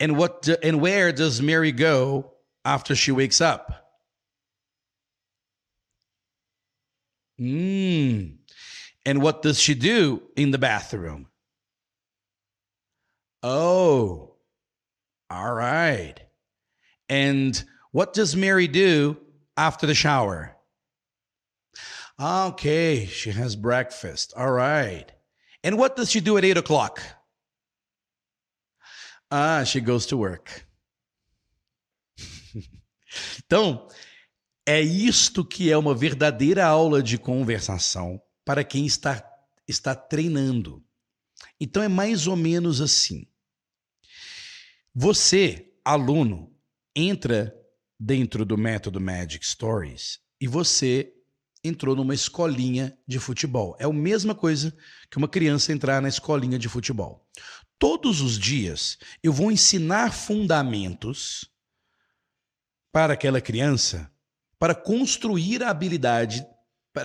And 0.00 0.16
what 0.16 0.42
do, 0.42 0.56
and 0.62 0.80
where 0.80 1.12
does 1.12 1.42
Mary 1.42 1.72
go 1.72 2.32
after 2.64 2.94
she 2.94 3.12
wakes 3.12 3.40
up? 3.40 3.88
Mm. 7.40 8.36
And 9.06 9.22
what 9.22 9.42
does 9.42 9.60
she 9.60 9.74
do 9.74 10.22
in 10.36 10.50
the 10.50 10.58
bathroom? 10.58 11.28
Oh. 13.42 14.34
All 15.30 15.52
right. 15.52 16.16
And 17.08 17.62
what 17.92 18.12
does 18.12 18.36
Mary 18.36 18.66
do 18.66 19.16
after 19.56 19.86
the 19.86 19.94
shower? 19.94 20.56
Okay, 22.20 23.06
she 23.06 23.30
has 23.30 23.54
breakfast. 23.54 24.32
All 24.36 24.50
right. 24.50 25.10
And 25.64 25.76
what 25.76 25.96
does 25.96 26.10
she 26.10 26.20
do 26.20 26.38
at 26.38 26.44
eight 26.44 26.58
o'clock? 26.58 27.00
Ah, 29.30 29.64
she 29.64 29.80
goes 29.80 30.06
to 30.06 30.16
work. 30.18 30.64
então, 33.44 33.88
é 34.64 34.80
isto 34.80 35.44
que 35.44 35.70
é 35.70 35.76
uma 35.76 35.94
verdadeira 35.94 36.66
aula 36.66 37.02
de 37.02 37.18
conversação 37.18 38.20
para 38.44 38.64
quem 38.64 38.86
está, 38.86 39.22
está 39.66 39.94
treinando. 39.94 40.82
Então, 41.60 41.82
é 41.82 41.88
mais 41.88 42.26
ou 42.26 42.36
menos 42.36 42.80
assim. 42.80 43.26
Você, 44.94 45.72
aluno, 45.84 46.54
entra 46.94 47.54
dentro 47.98 48.44
do 48.44 48.56
método 48.56 49.00
Magic 49.00 49.44
Stories 49.46 50.20
e 50.40 50.46
você 50.46 51.12
entrou 51.62 51.96
numa 51.96 52.14
escolinha 52.14 52.96
de 53.06 53.18
futebol. 53.18 53.76
É 53.78 53.84
a 53.84 53.92
mesma 53.92 54.34
coisa 54.34 54.76
que 55.10 55.18
uma 55.18 55.28
criança 55.28 55.72
entrar 55.72 56.00
na 56.00 56.08
escolinha 56.08 56.58
de 56.58 56.68
futebol. 56.68 57.26
Todos 57.78 58.20
os 58.20 58.38
dias 58.38 58.98
eu 59.22 59.32
vou 59.32 59.52
ensinar 59.52 60.12
fundamentos 60.12 61.50
para 62.92 63.14
aquela 63.14 63.40
criança 63.40 64.10
para 64.58 64.74
construir 64.74 65.62
a 65.62 65.70
habilidade 65.70 66.44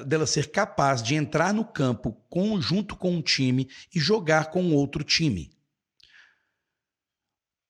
dela 0.07 0.25
ser 0.25 0.49
capaz 0.49 1.03
de 1.03 1.13
entrar 1.13 1.53
no 1.53 1.63
campo 1.63 2.17
junto 2.59 2.95
com 2.95 3.11
um 3.11 3.21
time 3.21 3.69
e 3.93 3.99
jogar 3.99 4.49
com 4.49 4.73
outro 4.73 5.03
time. 5.03 5.51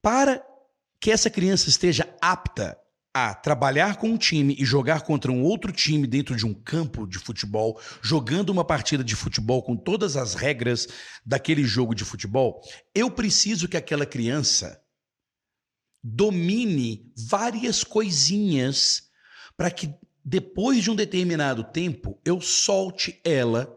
Para 0.02 0.46
que 1.02 1.12
essa 1.12 1.30
criança 1.30 1.68
esteja 1.68 2.16
apta 2.22 2.78
a 3.14 3.34
trabalhar 3.34 3.98
com 3.98 4.10
um 4.10 4.18
time 4.18 4.56
e 4.58 4.66
jogar 4.66 5.02
contra 5.02 5.32
um 5.32 5.44
outro 5.44 5.72
time 5.72 6.08
dentro 6.08 6.36
de 6.36 6.48
um 6.48 6.54
campo 6.54 7.06
de 7.06 7.20
futebol, 7.20 7.80
jogando 8.02 8.50
uma 8.50 8.66
partida 8.66 9.04
de 9.04 9.16
futebol 9.16 9.62
com 9.62 9.78
todas 9.78 10.18
as 10.18 10.34
regras 10.34 10.88
daquele 11.24 11.64
jogo 11.64 11.94
de 11.94 12.04
futebol, 12.04 12.62
eu 12.96 13.12
preciso 13.12 13.68
que 13.68 13.78
aquela 13.78 14.06
criança 14.06 14.82
domine 16.04 17.14
várias 17.30 17.84
coisinhas 17.84 19.04
para 19.56 19.70
que 19.70 19.94
depois 20.26 20.84
de 20.84 20.90
um 20.90 20.96
determinado 20.96 21.64
tempo 21.64 22.20
eu 22.26 22.42
solte 22.42 23.22
ela 23.24 23.72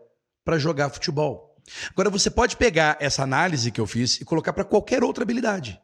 para 0.45 0.59
jogar 0.59 0.91
futebol. 0.91 1.55
Agora 1.91 2.09
você 2.09 2.31
pode 2.31 2.57
pegar 2.57 2.97
essa 3.01 3.23
análise 3.23 3.71
que 3.71 3.81
eu 3.81 3.87
fiz 3.87 4.21
e 4.21 4.25
colocar 4.25 4.53
para 4.53 4.65
qualquer 4.65 5.05
outra 5.05 5.25
habilidade. 5.25 5.81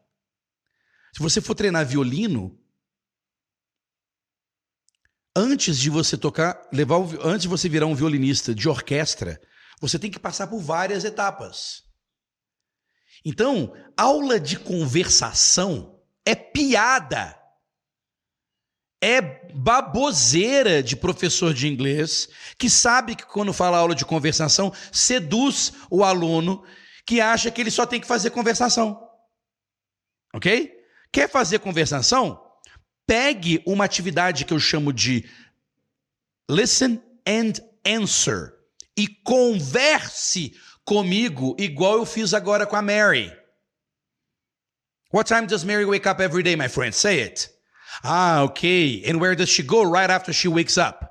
Se 1.13 1.21
você 1.21 1.41
for 1.41 1.55
treinar 1.55 1.85
violino, 1.85 2.59
antes 5.35 5.79
de 5.79 5.91
você 5.91 6.17
tocar, 6.17 6.69
levar 6.73 6.99
o, 6.99 7.27
antes 7.27 7.43
de 7.43 7.49
você 7.49 7.69
virar 7.69 7.87
um 7.87 7.95
violinista 7.95 8.55
de 8.55 8.69
orquestra, 8.69 9.41
você 9.81 9.99
tem 9.99 10.11
que 10.11 10.19
passar 10.19 10.47
por 10.47 10.61
várias 10.61 11.05
etapas. 11.05 11.83
Então, 13.25 13.73
aula 13.97 14.39
de 14.39 14.59
conversação 14.59 16.01
é 16.25 16.35
piada. 16.35 17.39
É 19.01 19.21
baboseira 19.53 20.81
de 20.81 20.95
professor 20.95 21.53
de 21.53 21.67
inglês 21.67 22.29
que 22.57 22.71
sabe 22.71 23.17
que 23.17 23.27
quando 23.27 23.53
fala 23.53 23.79
aula 23.79 23.97
de 23.97 24.05
conversação 24.05 24.73
seduz 24.93 25.73
o 25.91 26.05
aluno 26.05 26.65
que 27.05 27.21
acha 27.21 27.51
que 27.51 27.61
ele 27.61 27.71
só 27.71 27.85
tem 27.85 28.01
que 28.01 28.07
fazer 28.07 28.31
conversação. 28.31 29.09
OK? 30.33 30.73
Quer 31.11 31.29
fazer 31.29 31.59
conversação? 31.59 32.41
Pegue 33.07 33.63
uma 33.67 33.85
atividade 33.85 34.45
que 34.45 34.53
eu 34.53 34.61
chamo 34.61 34.93
de 34.93 35.29
listen 36.49 37.03
and 37.27 37.55
answer 37.85 38.55
e 38.97 39.07
converse 39.25 40.55
comigo 40.85 41.57
igual 41.59 41.99
eu 41.99 42.07
fiz 42.07 42.35
agora 42.35 42.67
com 42.67 42.77
a 42.77 42.83
Mary. 42.83 43.33
What 45.13 45.29
time 45.29 45.47
does 45.47 45.65
Mary 45.65 45.85
wake 45.85 46.07
up 46.07 46.21
every 46.21 46.43
day, 46.43 46.57
my 46.57 46.69
friend? 46.69 46.95
Say 46.95 47.21
it. 47.21 47.51
Ah, 48.03 48.43
okay. 48.43 49.03
And 49.07 49.21
where 49.21 49.35
does 49.35 49.51
she 49.51 49.63
go 49.63 49.83
right 49.83 50.11
after 50.11 50.33
she 50.33 50.49
wakes 50.49 50.79
up? 50.79 51.11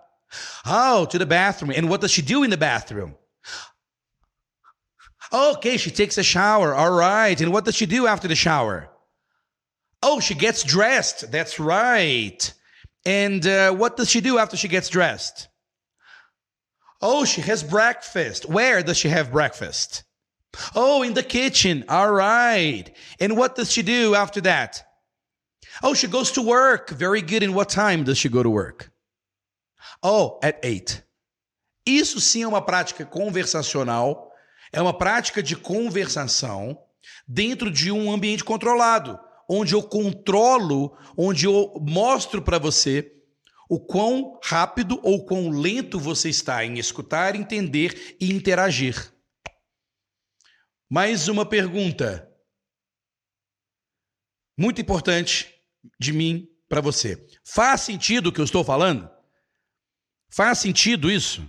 Oh, 0.65 1.05
to 1.05 1.19
the 1.19 1.25
bathroom. 1.25 1.71
And 1.75 1.89
what 1.89 2.01
does 2.01 2.11
she 2.11 2.21
do 2.21 2.43
in 2.43 2.49
the 2.49 2.57
bathroom? 2.57 3.15
Okay, 5.31 5.77
she 5.77 5.91
takes 5.91 6.17
a 6.17 6.23
shower. 6.23 6.73
All 6.73 6.91
right. 6.91 7.39
And 7.39 7.53
what 7.53 7.65
does 7.65 7.75
she 7.75 7.85
do 7.85 8.07
after 8.07 8.27
the 8.27 8.35
shower? 8.35 8.90
Oh, 10.03 10.19
she 10.19 10.33
gets 10.33 10.63
dressed. 10.63 11.31
That's 11.31 11.59
right. 11.59 12.53
And 13.05 13.45
uh, 13.45 13.73
what 13.73 13.97
does 13.97 14.09
she 14.09 14.21
do 14.21 14.37
after 14.37 14.57
she 14.57 14.67
gets 14.67 14.89
dressed? 14.89 15.47
Oh, 17.01 17.25
she 17.25 17.41
has 17.41 17.63
breakfast. 17.63 18.45
Where 18.45 18.83
does 18.83 18.97
she 18.97 19.09
have 19.09 19.31
breakfast? 19.31 20.03
Oh, 20.75 21.01
in 21.01 21.13
the 21.13 21.23
kitchen. 21.23 21.85
All 21.89 22.11
right. 22.11 22.91
And 23.19 23.37
what 23.37 23.55
does 23.55 23.71
she 23.71 23.81
do 23.81 24.15
after 24.15 24.41
that? 24.41 24.83
Oh, 25.81 25.93
she 25.93 26.07
goes 26.07 26.31
to 26.33 26.41
work. 26.41 26.89
Very 26.91 27.21
good. 27.21 27.43
And 27.43 27.55
what 27.55 27.69
time 27.69 28.03
does 28.03 28.17
she 28.17 28.29
go 28.29 28.43
to 28.43 28.49
work? 28.49 28.91
Oh, 30.03 30.39
at 30.43 30.59
eight. 30.63 31.03
Isso 31.85 32.19
sim 32.19 32.43
é 32.43 32.47
uma 32.47 32.61
prática 32.61 33.05
conversacional, 33.05 34.31
é 34.71 34.79
uma 34.79 34.95
prática 34.95 35.41
de 35.41 35.55
conversação 35.55 36.77
dentro 37.27 37.71
de 37.71 37.91
um 37.91 38.11
ambiente 38.11 38.43
controlado 38.43 39.19
onde 39.53 39.75
eu 39.75 39.83
controlo, 39.83 40.97
onde 41.17 41.45
eu 41.45 41.73
mostro 41.81 42.41
para 42.41 42.57
você 42.57 43.13
o 43.69 43.77
quão 43.77 44.39
rápido 44.41 44.97
ou 45.03 45.25
quão 45.25 45.49
lento 45.49 45.99
você 45.99 46.29
está 46.29 46.63
em 46.63 46.79
escutar, 46.79 47.35
entender 47.35 48.15
e 48.19 48.31
interagir. 48.31 49.13
Mais 50.89 51.27
uma 51.27 51.45
pergunta. 51.45 52.29
Muito 54.57 54.79
importante 54.79 55.53
de 55.99 56.13
mim 56.13 56.47
para 56.69 56.79
você. 56.79 57.27
Faz 57.43 57.81
sentido 57.81 58.27
o 58.27 58.31
que 58.31 58.39
eu 58.39 58.45
estou 58.45 58.63
falando? 58.63 59.09
Faz 60.33 60.59
sentido 60.59 61.11
isso? 61.11 61.45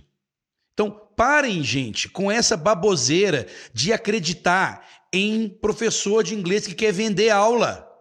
Então, 0.73 0.91
parem, 1.15 1.63
gente, 1.63 2.09
com 2.09 2.29
essa 2.29 2.57
baboseira 2.57 3.47
de 3.73 3.93
acreditar 3.93 4.85
em 5.13 5.47
professor 5.47 6.21
de 6.21 6.35
inglês 6.35 6.67
que 6.67 6.75
quer 6.75 6.91
vender 6.91 7.29
aula. 7.29 7.92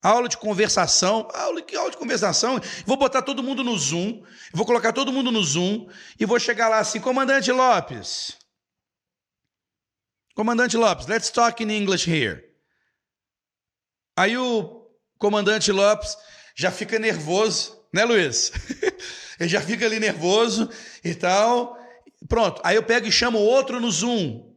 Aula 0.00 0.28
de 0.28 0.36
conversação, 0.36 1.28
aula, 1.34 1.60
que 1.60 1.74
aula 1.74 1.90
de 1.90 1.96
conversação? 1.96 2.60
Vou 2.86 2.96
botar 2.96 3.20
todo 3.20 3.42
mundo 3.42 3.64
no 3.64 3.76
Zoom, 3.76 4.22
vou 4.52 4.64
colocar 4.64 4.92
todo 4.92 5.12
mundo 5.12 5.32
no 5.32 5.42
Zoom 5.42 5.88
e 6.18 6.24
vou 6.24 6.38
chegar 6.38 6.68
lá 6.68 6.78
assim, 6.78 7.00
comandante 7.00 7.50
Lopes. 7.50 8.38
Comandante 10.36 10.76
Lopes, 10.76 11.08
let's 11.08 11.30
talk 11.30 11.60
in 11.60 11.70
English 11.70 12.08
here. 12.08 12.44
Aí 14.16 14.38
o 14.38 14.88
comandante 15.18 15.72
Lopes 15.72 16.16
já 16.54 16.70
fica 16.70 16.96
nervoso, 16.96 17.84
né, 17.92 18.04
Luiz? 18.04 18.52
ele 19.40 19.48
já 19.48 19.60
fica 19.60 19.84
ali 19.84 19.98
nervoso 19.98 20.70
e 21.02 21.12
tal. 21.12 21.76
Pronto, 22.28 22.62
aí 22.64 22.76
eu 22.76 22.84
pego 22.84 23.08
e 23.08 23.12
chamo 23.12 23.38
outro 23.38 23.80
no 23.80 23.90
Zoom. 23.90 24.56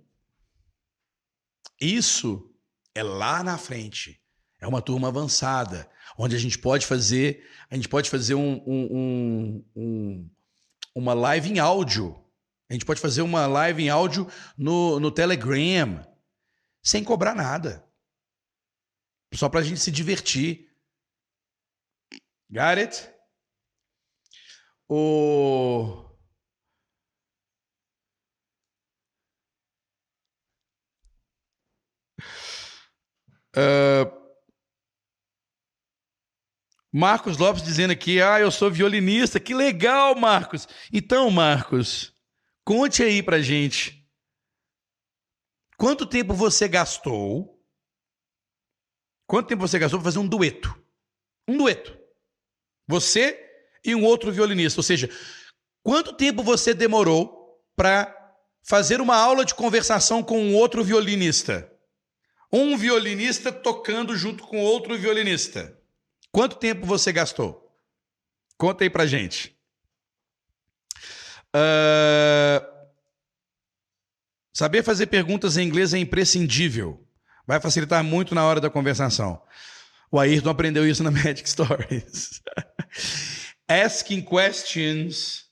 Isso 1.79 2.47
é 2.93 3.01
lá 3.01 3.43
na 3.43 3.57
frente. 3.57 4.20
É 4.61 4.67
uma 4.67 4.81
turma 4.81 5.07
avançada, 5.07 5.89
onde 6.15 6.35
a 6.35 6.39
gente 6.39 6.59
pode 6.59 6.85
fazer, 6.85 7.49
a 7.69 7.75
gente 7.75 7.89
pode 7.89 8.11
fazer 8.11 8.35
um, 8.35 8.61
um, 8.67 9.65
um, 9.75 10.29
uma 10.93 11.15
live 11.15 11.49
em 11.49 11.57
áudio. 11.57 12.23
A 12.69 12.73
gente 12.73 12.85
pode 12.85 13.01
fazer 13.01 13.23
uma 13.23 13.47
live 13.47 13.81
em 13.83 13.89
áudio 13.89 14.27
no, 14.55 14.99
no 14.99 15.11
Telegram, 15.11 16.07
sem 16.83 17.03
cobrar 17.03 17.33
nada. 17.33 17.83
Só 19.33 19.49
para 19.49 19.61
a 19.61 19.63
gente 19.63 19.79
se 19.79 19.91
divertir. 19.91 20.69
Got 22.51 22.77
it? 22.77 23.09
O... 24.87 26.05
Uh, 33.55 34.20
Marcos 36.91 37.37
Lopes 37.37 37.63
dizendo 37.63 37.91
aqui, 37.91 38.21
ah, 38.21 38.39
eu 38.39 38.51
sou 38.51 38.69
violinista. 38.69 39.39
Que 39.39 39.53
legal, 39.53 40.13
Marcos. 40.15 40.67
Então, 40.91 41.31
Marcos, 41.31 42.13
conte 42.65 43.01
aí 43.01 43.23
pra 43.23 43.41
gente. 43.41 44.05
Quanto 45.77 46.05
tempo 46.05 46.33
você 46.33 46.67
gastou? 46.67 47.59
Quanto 49.25 49.47
tempo 49.47 49.61
você 49.61 49.79
gastou 49.79 49.99
para 49.99 50.05
fazer 50.05 50.19
um 50.19 50.27
dueto? 50.27 50.77
Um 51.47 51.57
dueto. 51.57 51.97
Você 52.87 53.39
e 53.83 53.95
um 53.95 54.03
outro 54.03 54.31
violinista. 54.31 54.79
Ou 54.79 54.83
seja, 54.83 55.09
quanto 55.81 56.13
tempo 56.13 56.43
você 56.43 56.73
demorou 56.73 57.57
para 57.75 58.13
fazer 58.61 58.99
uma 58.99 59.15
aula 59.15 59.45
de 59.45 59.55
conversação 59.55 60.21
com 60.21 60.37
um 60.39 60.55
outro 60.55 60.83
violinista? 60.83 61.71
Um 62.51 62.77
violinista 62.77 63.49
tocando 63.49 64.15
junto 64.17 64.43
com 64.43 64.59
outro 64.59 64.97
violinista. 64.97 65.80
Quanto 66.31 66.55
tempo 66.55 66.85
você 66.85 67.11
gastou? 67.11 67.69
Conta 68.57 68.83
aí 68.83 68.89
pra 68.89 69.05
gente. 69.05 69.55
Uh... 71.55 72.71
Saber 74.53 74.83
fazer 74.83 75.07
perguntas 75.07 75.57
em 75.57 75.67
inglês 75.67 75.93
é 75.93 75.97
imprescindível. 75.97 77.05
Vai 77.47 77.59
facilitar 77.59 78.03
muito 78.03 78.35
na 78.35 78.45
hora 78.45 78.61
da 78.61 78.69
conversação. 78.69 79.41
O 80.11 80.19
Ayrton 80.19 80.49
aprendeu 80.49 80.87
isso 80.87 81.03
na 81.03 81.09
Magic 81.11 81.49
Stories. 81.49 82.41
Asking 83.67 84.21
questions 84.21 85.45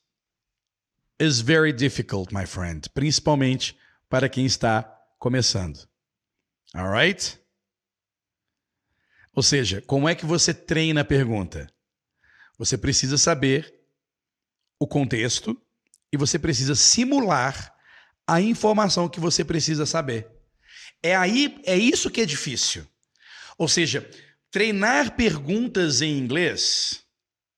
is 1.20 1.42
very 1.42 1.74
difficult, 1.74 2.34
my 2.34 2.46
friend, 2.46 2.90
principalmente 2.94 3.78
para 4.10 4.30
quem 4.30 4.46
está 4.46 4.84
começando. 5.18 5.88
Alright? 6.76 7.40
Ou 9.40 9.44
seja, 9.44 9.82
como 9.88 10.10
é 10.10 10.14
que 10.14 10.26
você 10.26 10.54
treina 10.54 11.00
a 11.00 11.06
pergunta? 11.06 11.72
Você 12.58 12.78
precisa 12.78 13.18
saber 13.18 13.74
o 14.78 14.86
contexto 14.86 15.58
e 16.12 16.18
você 16.18 16.38
precisa 16.38 16.76
simular 16.76 17.74
a 18.28 18.42
informação 18.42 19.08
que 19.08 19.18
você 19.18 19.46
precisa 19.46 19.86
saber. 19.86 20.28
É 21.02 21.16
aí, 21.16 21.58
é 21.64 21.78
isso 21.78 22.10
que 22.10 22.20
é 22.20 22.26
difícil. 22.26 22.86
Ou 23.58 23.70
seja, 23.70 24.10
treinar 24.52 25.16
perguntas 25.16 26.02
em 26.02 26.18
inglês, 26.18 27.06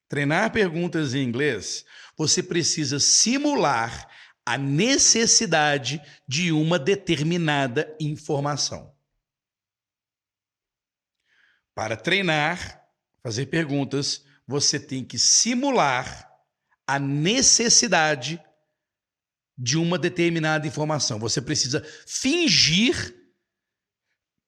treinar 0.08 0.52
perguntas 0.52 1.14
em 1.16 1.24
inglês, 1.24 1.84
você 2.16 2.44
precisa 2.44 3.00
simular 3.00 4.08
a 4.46 4.56
necessidade 4.56 6.00
de 6.28 6.52
uma 6.52 6.78
determinada 6.78 7.92
informação. 7.98 8.91
Para 11.74 11.96
treinar, 11.96 12.86
fazer 13.22 13.46
perguntas, 13.46 14.24
você 14.46 14.78
tem 14.78 15.04
que 15.04 15.18
simular 15.18 16.30
a 16.86 16.98
necessidade 16.98 18.42
de 19.56 19.78
uma 19.78 19.98
determinada 19.98 20.66
informação. 20.66 21.18
Você 21.18 21.40
precisa 21.40 21.82
fingir 22.06 23.16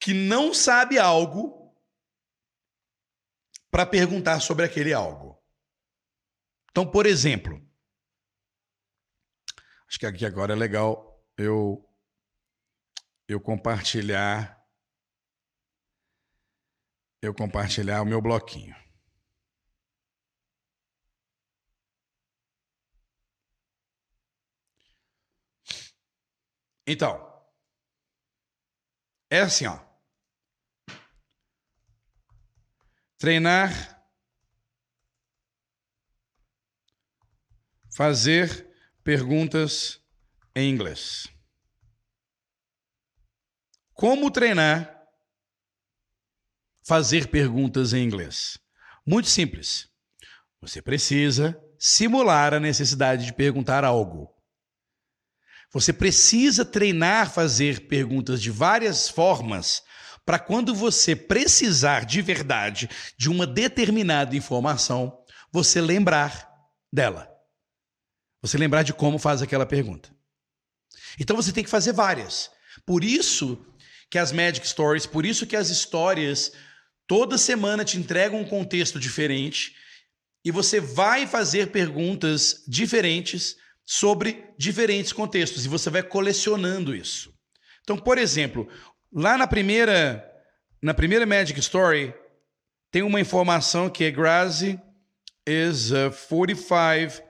que 0.00 0.12
não 0.12 0.52
sabe 0.52 0.98
algo 0.98 1.74
para 3.70 3.86
perguntar 3.86 4.40
sobre 4.40 4.64
aquele 4.64 4.92
algo. 4.92 5.42
Então, 6.70 6.88
por 6.90 7.06
exemplo, 7.06 7.64
acho 9.88 9.98
que 9.98 10.06
aqui 10.06 10.26
agora 10.26 10.52
é 10.52 10.56
legal 10.56 11.24
eu 11.38 11.88
eu 13.26 13.40
compartilhar 13.40 14.53
eu 17.24 17.34
compartilhar 17.34 18.02
o 18.02 18.06
meu 18.06 18.20
bloquinho. 18.20 18.74
Então, 26.86 27.18
é 29.30 29.40
assim, 29.40 29.66
ó. 29.66 29.82
Treinar, 33.16 33.70
fazer 37.96 38.68
perguntas 39.02 39.98
em 40.54 40.70
inglês. 40.70 41.26
Como 43.94 44.30
treinar 44.30 44.93
fazer 46.86 47.28
perguntas 47.28 47.92
em 47.92 48.04
inglês? 48.04 48.58
Muito 49.06 49.28
simples. 49.28 49.88
Você 50.60 50.80
precisa 50.80 51.58
simular 51.78 52.54
a 52.54 52.60
necessidade 52.60 53.26
de 53.26 53.32
perguntar 53.32 53.84
algo. 53.84 54.32
Você 55.72 55.92
precisa 55.92 56.64
treinar 56.64 57.32
fazer 57.32 57.88
perguntas 57.88 58.40
de 58.40 58.50
várias 58.50 59.08
formas 59.08 59.82
para 60.24 60.38
quando 60.38 60.74
você 60.74 61.14
precisar 61.14 62.04
de 62.04 62.22
verdade 62.22 62.88
de 63.18 63.28
uma 63.28 63.46
determinada 63.46 64.36
informação, 64.36 65.18
você 65.52 65.80
lembrar 65.80 66.50
dela. 66.92 67.28
Você 68.40 68.56
lembrar 68.56 68.82
de 68.82 68.94
como 68.94 69.18
faz 69.18 69.42
aquela 69.42 69.66
pergunta. 69.66 70.14
Então 71.18 71.36
você 71.36 71.52
tem 71.52 71.64
que 71.64 71.70
fazer 71.70 71.92
várias. 71.92 72.50
Por 72.86 73.04
isso 73.04 73.64
que 74.10 74.18
as 74.18 74.32
Magic 74.32 74.66
Stories, 74.66 75.06
por 75.06 75.26
isso 75.26 75.46
que 75.46 75.56
as 75.56 75.70
histórias 75.70 76.52
Toda 77.06 77.36
semana 77.36 77.84
te 77.84 77.98
entregam 77.98 78.40
um 78.40 78.48
contexto 78.48 78.98
diferente 78.98 79.76
e 80.44 80.50
você 80.50 80.80
vai 80.80 81.26
fazer 81.26 81.70
perguntas 81.70 82.64
diferentes 82.66 83.56
sobre 83.84 84.46
diferentes 84.58 85.12
contextos 85.12 85.64
e 85.64 85.68
você 85.68 85.90
vai 85.90 86.02
colecionando 86.02 86.94
isso. 86.94 87.34
Então, 87.82 87.98
por 87.98 88.16
exemplo, 88.16 88.68
lá 89.12 89.36
na 89.36 89.46
primeira 89.46 90.30
na 90.82 90.94
primeira 90.94 91.24
Magic 91.24 91.58
Story 91.60 92.14
tem 92.90 93.02
uma 93.02 93.20
informação 93.20 93.88
que 93.90 94.04
é 94.04 94.10
Grazi 94.10 94.80
is 95.46 95.92
a 95.92 96.10
45 96.10 97.22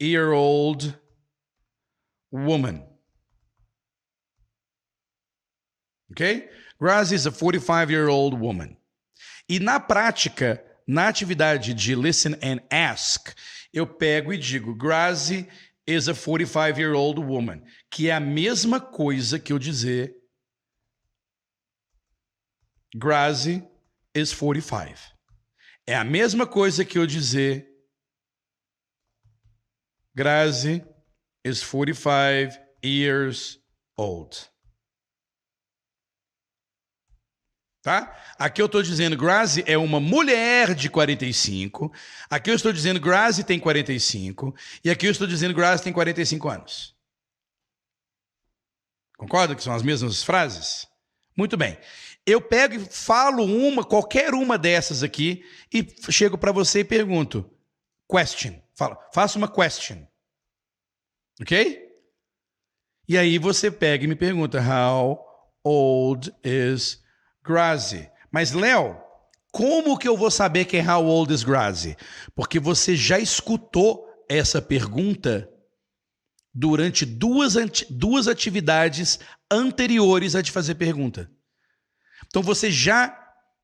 year 0.00 0.32
old 0.32 0.96
woman. 2.32 2.86
Okay? 6.12 6.48
Grazi 6.80 7.14
is 7.14 7.26
a 7.26 7.32
45 7.32 7.90
year 7.90 8.08
old 8.08 8.36
woman. 8.36 8.79
E 9.50 9.58
na 9.58 9.80
prática, 9.80 10.64
na 10.86 11.08
atividade 11.08 11.74
de 11.74 11.96
listen 11.96 12.34
and 12.34 12.60
ask, 12.70 13.34
eu 13.72 13.84
pego 13.84 14.32
e 14.32 14.38
digo, 14.38 14.76
Grazi 14.76 15.48
is 15.84 16.06
a 16.06 16.14
45-year-old 16.14 17.18
woman, 17.20 17.60
que 17.90 18.08
é 18.08 18.12
a 18.12 18.20
mesma 18.20 18.80
coisa 18.80 19.40
que 19.40 19.52
eu 19.52 19.58
dizer 19.58 20.14
Grazi 22.94 23.68
is 24.14 24.32
45. 24.32 24.96
É 25.84 25.96
a 25.96 26.04
mesma 26.04 26.46
coisa 26.46 26.84
que 26.84 26.96
eu 26.96 27.04
dizer 27.04 27.68
Grazi 30.14 30.84
is 31.44 31.60
45 31.60 32.56
years 32.84 33.58
old. 33.96 34.48
Tá? 37.82 38.14
Aqui 38.38 38.60
eu 38.60 38.66
estou 38.66 38.82
dizendo 38.82 39.16
Grazi 39.16 39.64
é 39.66 39.78
uma 39.78 39.98
mulher 39.98 40.74
de 40.74 40.90
45. 40.90 41.90
Aqui 42.28 42.50
eu 42.50 42.54
estou 42.54 42.72
dizendo 42.72 43.00
Grazi 43.00 43.42
tem 43.42 43.58
45. 43.58 44.54
E 44.84 44.90
aqui 44.90 45.06
eu 45.06 45.10
estou 45.10 45.26
dizendo 45.26 45.54
Grazi 45.54 45.82
tem 45.82 45.92
45 45.92 46.48
anos. 46.48 46.94
Concorda 49.16 49.54
que 49.54 49.62
são 49.62 49.72
as 49.72 49.82
mesmas 49.82 50.22
frases? 50.22 50.86
Muito 51.36 51.56
bem. 51.56 51.78
eu 52.26 52.40
pego 52.40 52.74
e 52.74 52.78
falo 52.80 53.44
uma, 53.44 53.82
qualquer 53.82 54.34
uma 54.34 54.58
dessas 54.58 55.02
aqui, 55.02 55.42
e 55.72 55.86
chego 56.10 56.36
para 56.36 56.52
você 56.52 56.80
e 56.80 56.84
pergunto: 56.84 57.50
question. 58.10 58.60
Fala, 58.74 58.98
faça 59.14 59.38
uma 59.38 59.48
question. 59.48 60.06
Ok? 61.40 61.88
E 63.08 63.16
aí 63.16 63.38
você 63.38 63.70
pega 63.70 64.04
e 64.04 64.06
me 64.06 64.16
pergunta: 64.16 64.60
How 64.60 65.18
old 65.64 66.30
is 66.44 66.99
Grazi? 67.44 68.10
Mas, 68.30 68.52
Léo, 68.52 68.96
como 69.50 69.98
que 69.98 70.08
eu 70.08 70.16
vou 70.16 70.30
saber 70.30 70.64
que 70.64 70.76
é 70.76 70.92
How 70.92 71.04
old 71.04 71.32
is 71.32 71.42
Grazi? 71.42 71.96
Porque 72.34 72.60
você 72.60 72.96
já 72.96 73.18
escutou 73.18 74.06
essa 74.28 74.62
pergunta 74.62 75.48
durante 76.54 77.04
duas, 77.04 77.54
duas 77.88 78.28
atividades 78.28 79.18
anteriores 79.50 80.34
a 80.34 80.42
te 80.42 80.50
fazer 80.50 80.76
pergunta. 80.76 81.30
Então 82.28 82.42
você 82.42 82.70
já 82.70 83.16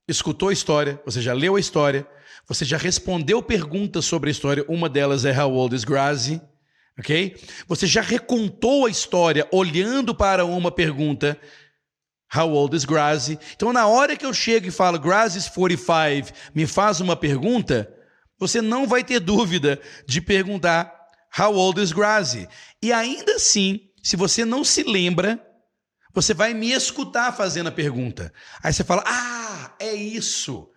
escutou 0.09 0.49
a 0.49 0.53
história, 0.53 1.01
você 1.05 1.21
já 1.21 1.33
leu 1.33 1.57
a 1.57 1.61
história, 1.61 2.07
você 2.49 2.65
já 2.65 2.77
respondeu 2.77 3.43
perguntas 3.43 4.05
sobre 4.05 4.31
a 4.31 4.33
história. 4.33 4.65
Uma 4.69 4.89
delas 4.89 5.25
é 5.25 5.37
How 5.41 5.53
old 5.53 5.75
is 5.75 5.85
Grazi? 5.85 6.41
Ok? 6.99 7.37
Você 7.69 7.87
já 7.87 8.01
recontou 8.01 8.87
a 8.87 8.91
história 8.91 9.47
olhando 9.53 10.15
para 10.15 10.45
uma 10.45 10.71
pergunta. 10.71 11.39
How 12.35 12.51
old 12.51 12.77
is 12.77 12.85
Grazi? 12.85 13.39
Então, 13.55 13.73
na 13.73 13.87
hora 13.87 14.17
que 14.17 14.27
eu 14.27 14.35
chego 14.35 14.67
e 14.67 14.71
falo 14.71 14.99
Grazi 14.99 15.39
is 15.39 15.49
45, 15.49 16.33
me 16.55 16.67
faz 16.67 17.01
uma 17.01 17.17
pergunta, 17.17 17.93
você 18.39 18.61
não 18.61 18.87
vai 18.87 19.05
ter 19.05 19.21
dúvida 19.21 19.81
de 20.07 20.21
perguntar 20.21 20.93
How 21.39 21.55
old 21.55 21.81
is 21.81 21.93
Grazi? 21.93 22.49
E 22.83 22.93
ainda 22.93 23.35
assim, 23.35 23.91
se 24.03 24.17
você 24.17 24.45
não 24.45 24.65
se 24.65 24.83
lembra, 24.83 25.45
você 26.15 26.33
vai 26.33 26.55
me 26.55 26.73
escutar 26.73 27.33
fazendo 27.33 27.69
a 27.69 27.73
pergunta. 27.73 28.33
Aí 28.63 28.73
você 28.73 28.83
fala: 28.83 29.05
Ah, 29.07 29.77
é 29.79 29.95
isso. 29.95 30.71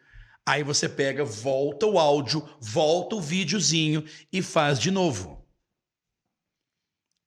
Aí 0.45 0.64
você 0.64 0.89
pega, 0.89 1.24
volta 1.24 1.86
o 1.86 2.00
áudio, 2.00 2.43
volta 2.60 3.16
o 3.16 3.22
videozinho 3.22 4.04
e 4.34 4.41
faz 4.41 4.80
de 4.80 4.91
novo. 4.91 5.47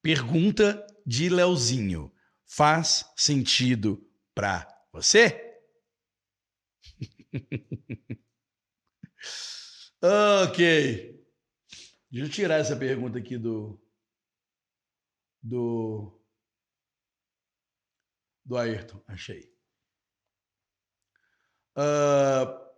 Pergunta 0.03 0.85
de 1.07 1.29
Leozinho. 1.29 2.12
Faz 2.45 3.05
sentido 3.16 4.05
para 4.35 4.66
você? 4.93 5.61
ok. 10.49 11.22
Deixa 12.11 12.26
eu 12.26 12.30
tirar 12.30 12.57
essa 12.57 12.76
pergunta 12.76 13.18
aqui 13.18 13.39
do. 13.39 13.80
Do. 15.43 16.20
Do 18.45 18.57
Ayrton. 18.57 19.03
Achei. 19.07 19.53
Uh, 21.76 22.72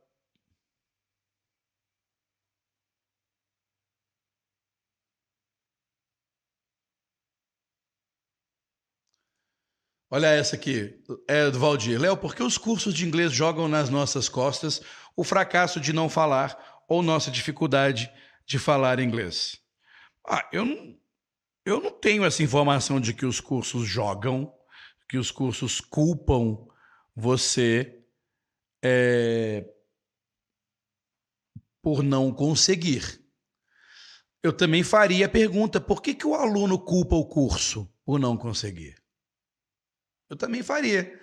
Olha 10.15 10.29
essa 10.29 10.55
aqui, 10.55 10.97
é 11.27 11.51
do 11.51 11.59
Valdir. 11.59 12.01
Léo, 12.01 12.17
por 12.17 12.37
que 12.37 12.43
os 12.45 12.57
cursos 12.57 12.95
de 12.95 13.05
inglês 13.05 13.33
jogam 13.33 13.67
nas 13.67 13.91
nossas 13.91 14.29
costas 14.29 14.81
o 15.17 15.25
fracasso 15.25 15.81
de 15.81 15.93
não 15.93 16.09
falar 16.09 16.85
ou 16.89 17.03
nossa 17.03 17.33
dificuldade 17.33 18.09
de 18.47 18.57
falar 18.57 19.01
inglês? 19.01 19.61
Ah, 20.25 20.49
eu 20.53 20.65
não, 20.65 20.97
eu 21.67 21.81
não 21.81 21.91
tenho 21.91 22.25
essa 22.25 22.45
informação 22.45 23.01
de 23.01 23.13
que 23.13 23.27
os 23.27 23.41
cursos 23.41 23.89
jogam, 23.89 24.55
que 25.09 25.19
os 25.19 25.33
cursos 25.33 25.81
culpam 25.81 26.65
você 27.13 28.01
é, 28.85 29.69
por 31.83 32.05
não 32.05 32.33
conseguir. 32.33 33.21
Eu 34.41 34.53
também 34.53 34.85
faria 34.85 35.27
a 35.27 35.29
pergunta: 35.29 35.81
por 35.81 36.01
que, 36.01 36.15
que 36.15 36.25
o 36.25 36.37
aluno 36.37 36.79
culpa 36.79 37.17
o 37.17 37.27
curso 37.27 37.93
por 38.05 38.21
não 38.21 38.37
conseguir? 38.37 39.04
Eu 40.29 40.37
também 40.37 40.63
faria. 40.63 41.21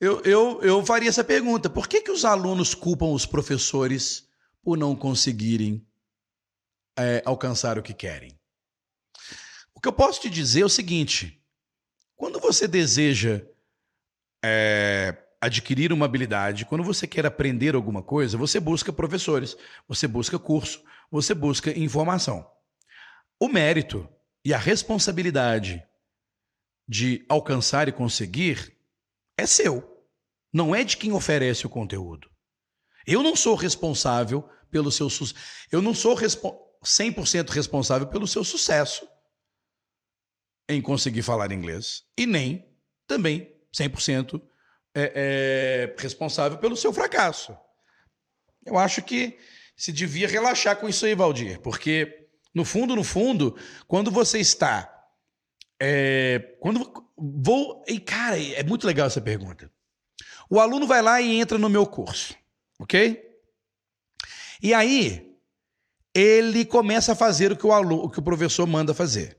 Eu, 0.00 0.22
eu, 0.22 0.62
eu 0.62 0.84
faria 0.84 1.08
essa 1.08 1.24
pergunta: 1.24 1.68
por 1.68 1.88
que, 1.88 2.00
que 2.00 2.10
os 2.10 2.24
alunos 2.24 2.74
culpam 2.74 3.12
os 3.12 3.26
professores 3.26 4.28
por 4.62 4.76
não 4.76 4.94
conseguirem 4.94 5.86
é, 6.96 7.22
alcançar 7.24 7.78
o 7.78 7.82
que 7.82 7.94
querem? 7.94 8.38
O 9.74 9.80
que 9.80 9.88
eu 9.88 9.92
posso 9.92 10.20
te 10.20 10.30
dizer 10.30 10.62
é 10.62 10.64
o 10.64 10.68
seguinte: 10.68 11.42
quando 12.16 12.40
você 12.40 12.66
deseja 12.68 13.42
é, 14.44 15.16
adquirir 15.40 15.92
uma 15.92 16.04
habilidade, 16.04 16.64
quando 16.64 16.84
você 16.84 17.06
quer 17.06 17.26
aprender 17.26 17.74
alguma 17.74 18.02
coisa, 18.02 18.36
você 18.36 18.58
busca 18.58 18.92
professores, 18.92 19.56
você 19.86 20.06
busca 20.06 20.38
curso, 20.38 20.82
você 21.10 21.34
busca 21.34 21.76
informação. 21.78 22.48
O 23.38 23.48
mérito 23.48 24.08
e 24.44 24.52
a 24.52 24.58
responsabilidade 24.58 25.82
de 26.88 27.24
alcançar 27.28 27.86
e 27.88 27.92
conseguir 27.92 28.74
é 29.36 29.46
seu, 29.46 30.06
não 30.52 30.74
é 30.74 30.82
de 30.82 30.96
quem 30.96 31.12
oferece 31.12 31.66
o 31.66 31.70
conteúdo. 31.70 32.30
Eu 33.06 33.22
não 33.22 33.36
sou 33.36 33.54
responsável 33.54 34.48
pelo 34.70 34.90
seu 34.90 35.10
sucesso. 35.10 35.40
Eu 35.70 35.82
não 35.82 35.94
sou 35.94 36.16
100% 36.16 37.50
responsável 37.50 38.06
pelo 38.06 38.26
seu 38.26 38.42
sucesso 38.42 39.06
em 40.68 40.80
conseguir 40.82 41.22
falar 41.22 41.52
inglês 41.52 42.04
e 42.16 42.26
nem 42.26 42.68
também 43.06 43.54
100% 43.72 44.40
é, 44.94 45.12
é, 45.94 46.00
responsável 46.00 46.58
pelo 46.58 46.76
seu 46.76 46.92
fracasso. 46.92 47.56
Eu 48.64 48.76
acho 48.76 49.02
que 49.02 49.38
se 49.76 49.92
devia 49.92 50.28
relaxar 50.28 50.76
com 50.76 50.88
isso 50.88 51.06
aí, 51.06 51.14
Valdir, 51.14 51.60
porque 51.60 52.28
no 52.54 52.64
fundo, 52.64 52.96
no 52.96 53.04
fundo, 53.04 53.56
quando 53.86 54.10
você 54.10 54.38
está 54.38 54.97
é, 55.80 56.56
quando 56.60 56.92
vou. 57.16 57.84
E, 57.86 57.98
cara, 58.00 58.40
é 58.40 58.62
muito 58.62 58.86
legal 58.86 59.06
essa 59.06 59.20
pergunta. 59.20 59.70
O 60.50 60.60
aluno 60.60 60.86
vai 60.86 61.02
lá 61.02 61.20
e 61.20 61.38
entra 61.38 61.58
no 61.58 61.68
meu 61.68 61.86
curso, 61.86 62.34
ok? 62.78 63.22
E 64.62 64.74
aí, 64.74 65.36
ele 66.14 66.64
começa 66.64 67.12
a 67.12 67.16
fazer 67.16 67.52
o 67.52 67.56
que 67.56 67.66
o, 67.66 67.72
aluno, 67.72 68.04
o, 68.04 68.10
que 68.10 68.18
o 68.18 68.22
professor 68.22 68.66
manda 68.66 68.94
fazer. 68.94 69.38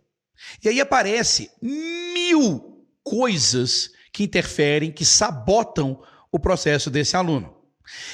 E 0.63 0.69
aí 0.69 0.79
aparece 0.79 1.51
mil 1.61 2.85
coisas 3.03 3.91
que 4.13 4.23
interferem, 4.23 4.91
que 4.91 5.03
sabotam 5.03 6.01
o 6.31 6.39
processo 6.39 6.89
desse 6.89 7.17
aluno. 7.17 7.58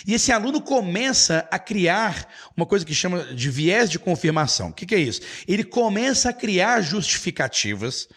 E 0.05 0.13
esse 0.13 0.31
aluno 0.31 0.61
começa 0.61 1.47
a 1.51 1.59
criar 1.59 2.27
uma 2.55 2.65
coisa 2.65 2.85
que 2.85 2.93
chama 2.93 3.33
de 3.33 3.49
viés 3.49 3.89
de 3.89 3.99
confirmação. 3.99 4.69
O 4.69 4.73
que, 4.73 4.85
que 4.85 4.95
é 4.95 4.99
isso? 4.99 5.21
Ele 5.47 5.63
começa 5.63 6.29
a 6.29 6.33
criar 6.33 6.81
justificativas 6.81 8.07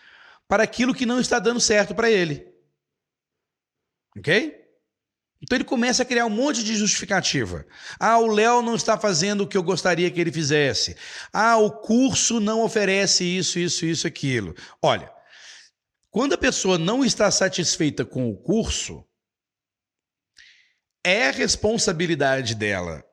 para 0.47 0.63
aquilo 0.63 0.95
que 0.95 1.07
não 1.07 1.21
está 1.21 1.39
dando 1.39 1.61
certo 1.61 1.95
para 1.95 2.11
ele. 2.11 2.47
Ok? 4.17 4.59
Então 5.41 5.57
ele 5.57 5.65
começa 5.65 6.03
a 6.03 6.07
criar 6.07 6.27
um 6.27 6.31
monte 6.31 6.65
de 6.65 6.75
justificativa. 6.75 7.65
Ah, 7.99 8.19
o 8.19 8.27
Léo 8.27 8.61
não 8.61 8.75
está 8.75 8.99
fazendo 8.99 9.43
o 9.43 9.47
que 9.47 9.57
eu 9.57 9.63
gostaria 9.63 10.11
que 10.11 10.21
ele 10.21 10.33
fizesse. 10.33 10.97
Ah, 11.33 11.57
o 11.57 11.71
curso 11.71 12.41
não 12.41 12.63
oferece 12.63 13.25
isso, 13.25 13.59
isso, 13.59 13.87
isso, 13.87 14.07
aquilo. 14.07 14.55
Olha, 14.83 15.11
quando 16.11 16.33
a 16.33 16.39
pessoa 16.39 16.77
não 16.77 17.05
está 17.05 17.31
satisfeita 17.31 18.05
com 18.05 18.29
o 18.29 18.37
curso, 18.37 19.05
é 21.09 21.31
responsabilidade 21.31 22.55
dela 22.55 23.05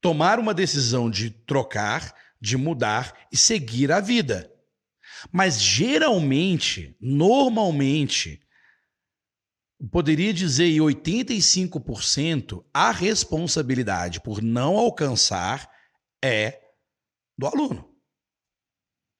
tomar 0.00 0.38
uma 0.38 0.52
decisão 0.52 1.08
de 1.08 1.30
trocar, 1.30 2.14
de 2.38 2.58
mudar 2.58 3.26
e 3.32 3.36
seguir 3.38 3.90
a 3.90 4.00
vida. 4.00 4.52
Mas 5.32 5.60
geralmente, 5.60 6.94
normalmente, 7.00 8.40
poderia 9.90 10.32
dizer 10.32 10.68
85% 10.68 12.64
a 12.72 12.90
responsabilidade 12.90 14.20
por 14.20 14.42
não 14.42 14.76
alcançar 14.76 15.70
é 16.22 16.60
do 17.38 17.46
aluno. 17.46 17.90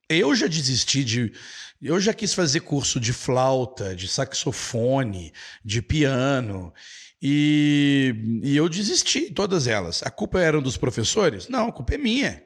Eu 0.08 0.34
já 0.34 0.46
desisti 0.46 1.02
de. 1.02 1.32
Eu 1.80 1.98
já 1.98 2.12
quis 2.12 2.34
fazer 2.34 2.60
curso 2.60 3.00
de 3.00 3.12
flauta, 3.12 3.96
de 3.96 4.06
saxofone, 4.06 5.32
de 5.64 5.80
piano. 5.80 6.72
E, 7.20 8.40
e 8.42 8.56
eu 8.56 8.68
desisti 8.68 9.30
todas 9.32 9.66
elas. 9.66 10.02
A 10.02 10.10
culpa 10.10 10.40
era 10.40 10.60
dos 10.60 10.76
professores? 10.76 11.48
Não, 11.48 11.68
a 11.68 11.72
culpa 11.72 11.94
é 11.94 11.98
minha. 11.98 12.44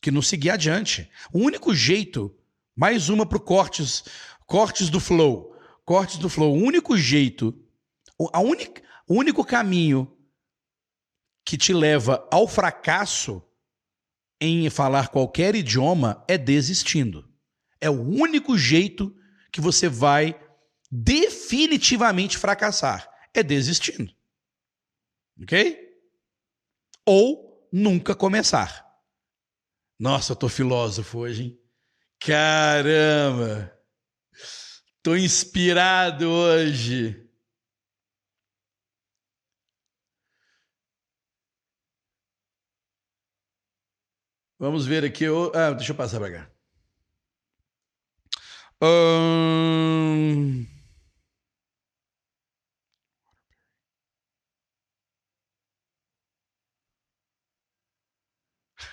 Que 0.00 0.10
não 0.10 0.22
segui 0.22 0.50
adiante. 0.50 1.10
O 1.32 1.40
único 1.40 1.74
jeito, 1.74 2.34
mais 2.76 3.08
uma 3.08 3.26
para 3.26 3.40
cortes, 3.40 4.04
cortes 4.46 4.88
do 4.88 5.00
flow. 5.00 5.56
Cortes 5.84 6.16
do 6.18 6.28
flow. 6.28 6.54
O 6.54 6.62
único 6.62 6.96
jeito, 6.96 7.58
a 8.32 8.40
única, 8.40 8.82
o 9.08 9.14
único 9.14 9.44
caminho 9.44 10.12
que 11.44 11.56
te 11.56 11.72
leva 11.72 12.26
ao 12.30 12.46
fracasso 12.46 13.42
em 14.40 14.68
falar 14.68 15.08
qualquer 15.08 15.54
idioma 15.54 16.24
é 16.28 16.36
desistindo. 16.36 17.28
É 17.80 17.88
o 17.88 18.00
único 18.00 18.56
jeito 18.56 19.16
que 19.50 19.60
você 19.60 19.88
vai 19.88 20.38
definitivamente 20.90 22.36
fracassar 22.38 23.15
é 23.38 23.42
desistindo. 23.42 24.14
Ok? 25.42 25.86
Ou 27.04 27.68
nunca 27.72 28.14
começar. 28.14 28.86
Nossa, 29.98 30.32
eu 30.32 30.36
tô 30.36 30.48
filósofo 30.48 31.18
hoje, 31.18 31.42
hein? 31.42 31.60
Caramba! 32.18 33.72
Tô 35.02 35.14
inspirado 35.14 36.28
hoje. 36.28 37.26
Vamos 44.58 44.86
ver 44.86 45.04
aqui. 45.04 45.26
Ah, 45.54 45.72
deixa 45.72 45.92
eu 45.92 45.96
passar 45.96 46.18
para 46.18 46.32
cá. 46.32 46.50
Um... 48.82 49.95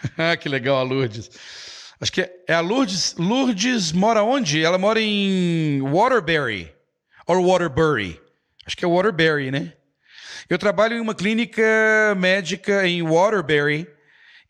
que 0.39 0.49
legal 0.49 0.77
a 0.77 0.83
Lourdes. 0.83 1.29
Acho 1.99 2.11
que 2.11 2.21
é 2.21 2.53
a 2.53 2.59
Lourdes. 2.59 3.15
Lourdes 3.17 3.91
mora 3.91 4.23
onde? 4.23 4.63
Ela 4.63 4.77
mora 4.77 4.99
em 4.99 5.81
Waterbury. 5.81 6.73
Ou 7.27 7.47
Waterbury. 7.47 8.19
Acho 8.65 8.77
que 8.77 8.85
é 8.85 8.87
Waterbury, 8.87 9.51
né? 9.51 9.73
Eu 10.49 10.57
trabalho 10.57 10.95
em 10.95 10.99
uma 10.99 11.15
clínica 11.15 11.63
médica 12.17 12.85
em 12.87 13.01
Waterbury 13.01 13.87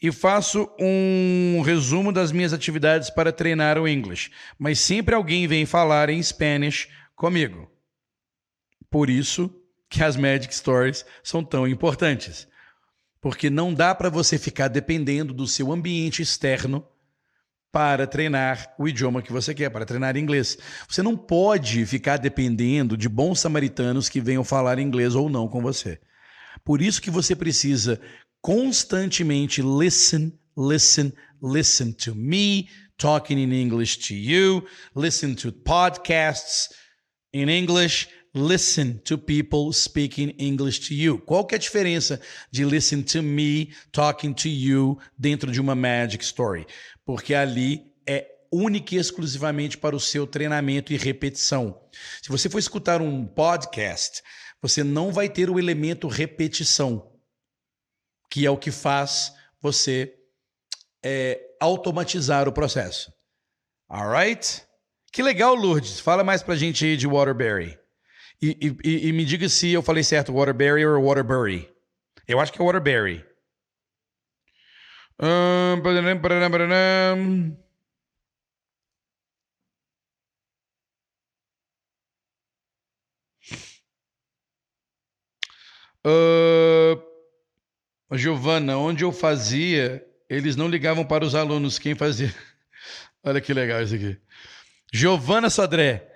e 0.01 0.11
faço 0.11 0.69
um 0.79 1.61
resumo 1.61 2.11
das 2.11 2.31
minhas 2.31 2.51
atividades 2.51 3.09
para 3.09 3.31
treinar 3.31 3.77
o 3.77 3.87
inglês. 3.87 4.29
Mas 4.57 4.79
sempre 4.79 5.15
alguém 5.15 5.47
vem 5.47 5.65
falar 5.65 6.09
em 6.09 6.21
Spanish 6.21 6.89
comigo. 7.15 7.71
Por 8.89 9.09
isso 9.09 9.49
que 9.89 10.03
as 10.03 10.17
Magic 10.17 10.53
Stories 10.53 11.05
são 11.23 11.43
tão 11.43 11.67
importantes. 11.67 12.47
Porque 13.23 13.49
não 13.49 13.73
dá 13.73 13.95
para 13.95 14.09
você 14.09 14.37
ficar 14.37 14.67
dependendo 14.67 15.33
do 15.33 15.47
seu 15.47 15.71
ambiente 15.71 16.21
externo 16.21 16.85
para 17.71 18.05
treinar 18.05 18.75
o 18.77 18.85
idioma 18.85 19.21
que 19.21 19.31
você 19.31 19.53
quer, 19.53 19.69
para 19.69 19.85
treinar 19.85 20.17
inglês. 20.17 20.57
Você 20.87 21.01
não 21.01 21.15
pode 21.15 21.85
ficar 21.85 22.17
dependendo 22.17 22.97
de 22.97 23.07
bons 23.07 23.39
samaritanos 23.39 24.09
que 24.09 24.19
venham 24.19 24.43
falar 24.43 24.77
inglês 24.77 25.15
ou 25.15 25.29
não 25.29 25.47
com 25.47 25.61
você. 25.61 26.01
Por 26.65 26.81
isso 26.81 27.01
que 27.01 27.09
você 27.09 27.33
precisa 27.33 27.99
constantemente 28.41 29.61
listen, 29.61 30.37
listen, 30.57 31.13
listen 31.41 31.93
to 31.93 32.13
me 32.13 32.67
talking 32.97 33.37
in 33.37 33.53
English 33.53 33.99
to 33.99 34.13
you, 34.13 34.67
listen 34.93 35.33
to 35.33 35.49
podcasts 35.51 36.69
in 37.33 37.47
English, 37.47 38.09
listen 38.33 38.99
to 39.05 39.17
people 39.17 39.71
speaking 39.73 40.33
English 40.37 40.87
to 40.87 40.93
you. 40.93 41.19
Qual 41.19 41.45
que 41.45 41.55
é 41.55 41.57
a 41.57 41.59
diferença 41.59 42.19
de 42.51 42.65
listen 42.65 43.03
to 43.03 43.21
me 43.21 43.73
talking 43.91 44.33
to 44.33 44.47
you 44.47 44.97
dentro 45.17 45.51
de 45.51 45.61
uma 45.61 45.75
Magic 45.75 46.23
Story? 46.23 46.65
Porque 47.05 47.33
ali 47.33 47.91
é 48.07 48.27
única 48.51 48.95
e 48.95 48.97
exclusivamente 48.97 49.77
para 49.77 49.95
o 49.95 49.99
seu 49.99 50.25
treinamento 50.25 50.93
e 50.93 50.97
repetição. 50.97 51.79
Se 52.21 52.29
você 52.29 52.49
for 52.49 52.59
escutar 52.59 53.01
um 53.01 53.25
podcast, 53.25 54.21
você 54.61 54.83
não 54.83 55.11
vai 55.11 55.29
ter 55.29 55.49
o 55.49 55.59
elemento 55.59 56.07
repetição 56.07 57.13
que 58.33 58.47
é 58.47 58.49
o 58.49 58.57
que 58.57 58.71
faz 58.71 59.31
você 59.61 60.11
é, 61.05 61.39
automatizar 61.61 62.47
o 62.49 62.51
processo. 62.51 63.13
Alright? 63.87 64.63
Que 65.11 65.21
legal, 65.21 65.53
Lourdes. 65.53 65.99
Fala 65.99 66.23
mais 66.23 66.41
pra 66.41 66.55
gente 66.55 66.83
aí 66.83 66.97
de 66.97 67.05
Waterbury. 67.05 67.77
E, 68.43 68.75
e, 68.83 69.07
e 69.07 69.13
me 69.13 69.23
diga 69.23 69.47
se 69.47 69.71
eu 69.71 69.81
falei 69.81 70.03
certo, 70.03 70.33
Waterbury 70.33 70.85
ou 70.85 71.05
Waterbury. 71.05 71.69
Eu 72.27 72.41
acho 72.41 72.51
que 72.51 72.61
é 72.61 72.65
Waterbury. 72.65 73.25
Uh, 86.05 87.01
Giovana, 88.11 88.77
onde 88.77 89.05
eu 89.05 89.13
fazia, 89.13 90.05
eles 90.29 90.57
não 90.57 90.67
ligavam 90.67 91.05
para 91.05 91.23
os 91.23 91.33
alunos. 91.33 91.79
Quem 91.79 91.95
fazia. 91.95 92.35
Olha 93.23 93.39
que 93.39 93.53
legal 93.53 93.81
isso 93.81 93.95
aqui. 93.95 94.19
Giovana 94.91 95.49
Sodré. 95.49 96.12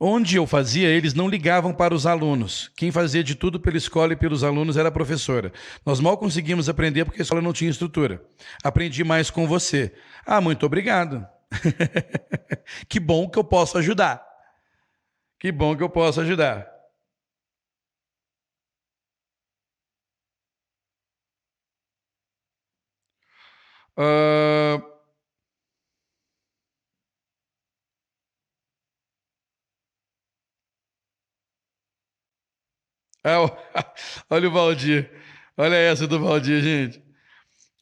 Onde 0.00 0.36
eu 0.36 0.46
fazia, 0.46 0.88
eles 0.88 1.12
não 1.12 1.28
ligavam 1.28 1.74
para 1.74 1.92
os 1.92 2.06
alunos. 2.06 2.70
Quem 2.76 2.92
fazia 2.92 3.24
de 3.24 3.34
tudo 3.34 3.58
pela 3.58 3.76
escola 3.76 4.12
e 4.12 4.16
pelos 4.16 4.44
alunos 4.44 4.76
era 4.76 4.90
a 4.90 4.92
professora. 4.92 5.52
Nós 5.84 5.98
mal 5.98 6.16
conseguimos 6.16 6.68
aprender 6.68 7.04
porque 7.04 7.20
a 7.20 7.24
escola 7.24 7.42
não 7.42 7.52
tinha 7.52 7.70
estrutura. 7.70 8.24
Aprendi 8.62 9.02
mais 9.02 9.28
com 9.28 9.46
você. 9.48 9.92
Ah, 10.24 10.40
muito 10.40 10.64
obrigado. 10.64 11.26
que 12.88 13.00
bom 13.00 13.28
que 13.28 13.38
eu 13.38 13.44
posso 13.44 13.76
ajudar. 13.78 14.24
Que 15.40 15.50
bom 15.50 15.76
que 15.76 15.82
eu 15.82 15.90
posso 15.90 16.20
ajudar. 16.20 16.68
Uh... 23.96 24.97
olha 34.30 34.48
o 34.48 34.52
Valdir. 34.52 35.10
Olha 35.56 35.74
essa 35.74 36.06
do 36.06 36.20
Valdir, 36.20 36.62
gente. 36.62 37.02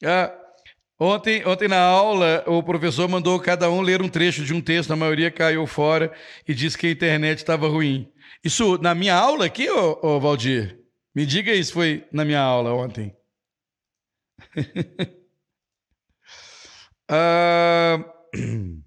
Ah, 0.03 0.33
ontem, 0.99 1.45
ontem 1.45 1.67
na 1.67 1.79
aula, 1.79 2.43
o 2.47 2.61
professor 2.63 3.07
mandou 3.07 3.39
cada 3.39 3.69
um 3.69 3.81
ler 3.81 4.01
um 4.01 4.09
trecho 4.09 4.43
de 4.43 4.53
um 4.53 4.61
texto, 4.61 4.91
a 4.91 4.95
maioria 4.95 5.31
caiu 5.31 5.65
fora 5.67 6.11
e 6.47 6.53
disse 6.53 6.77
que 6.77 6.87
a 6.87 6.91
internet 6.91 7.39
estava 7.39 7.67
ruim. 7.67 8.11
Isso 8.43 8.77
na 8.79 8.95
minha 8.95 9.15
aula 9.15 9.45
aqui, 9.45 9.69
ô, 9.69 9.99
ô 10.01 10.19
Valdir? 10.19 10.79
Me 11.13 11.25
diga 11.25 11.53
isso, 11.53 11.73
foi 11.73 12.07
na 12.11 12.23
minha 12.25 12.41
aula 12.41 12.73
ontem. 12.73 13.15
Uh... 17.09 18.17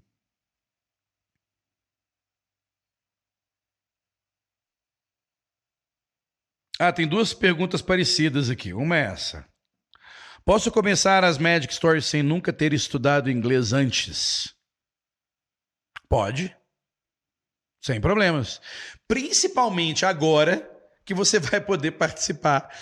Ah, 6.83 6.91
tem 6.91 7.07
duas 7.07 7.31
perguntas 7.31 7.79
parecidas 7.79 8.49
aqui. 8.49 8.73
Uma 8.73 8.97
é 8.97 9.01
essa. 9.01 9.47
Posso 10.43 10.71
começar 10.71 11.23
as 11.23 11.37
Magic 11.37 11.71
Stories 11.71 12.07
sem 12.07 12.23
nunca 12.23 12.51
ter 12.51 12.73
estudado 12.73 13.29
inglês 13.29 13.71
antes? 13.71 14.51
Pode. 16.09 16.57
Sem 17.83 18.01
problemas. 18.01 18.59
Principalmente 19.07 20.07
agora 20.07 20.67
que 21.05 21.13
você 21.13 21.37
vai 21.39 21.61
poder 21.61 21.91
participar 21.91 22.75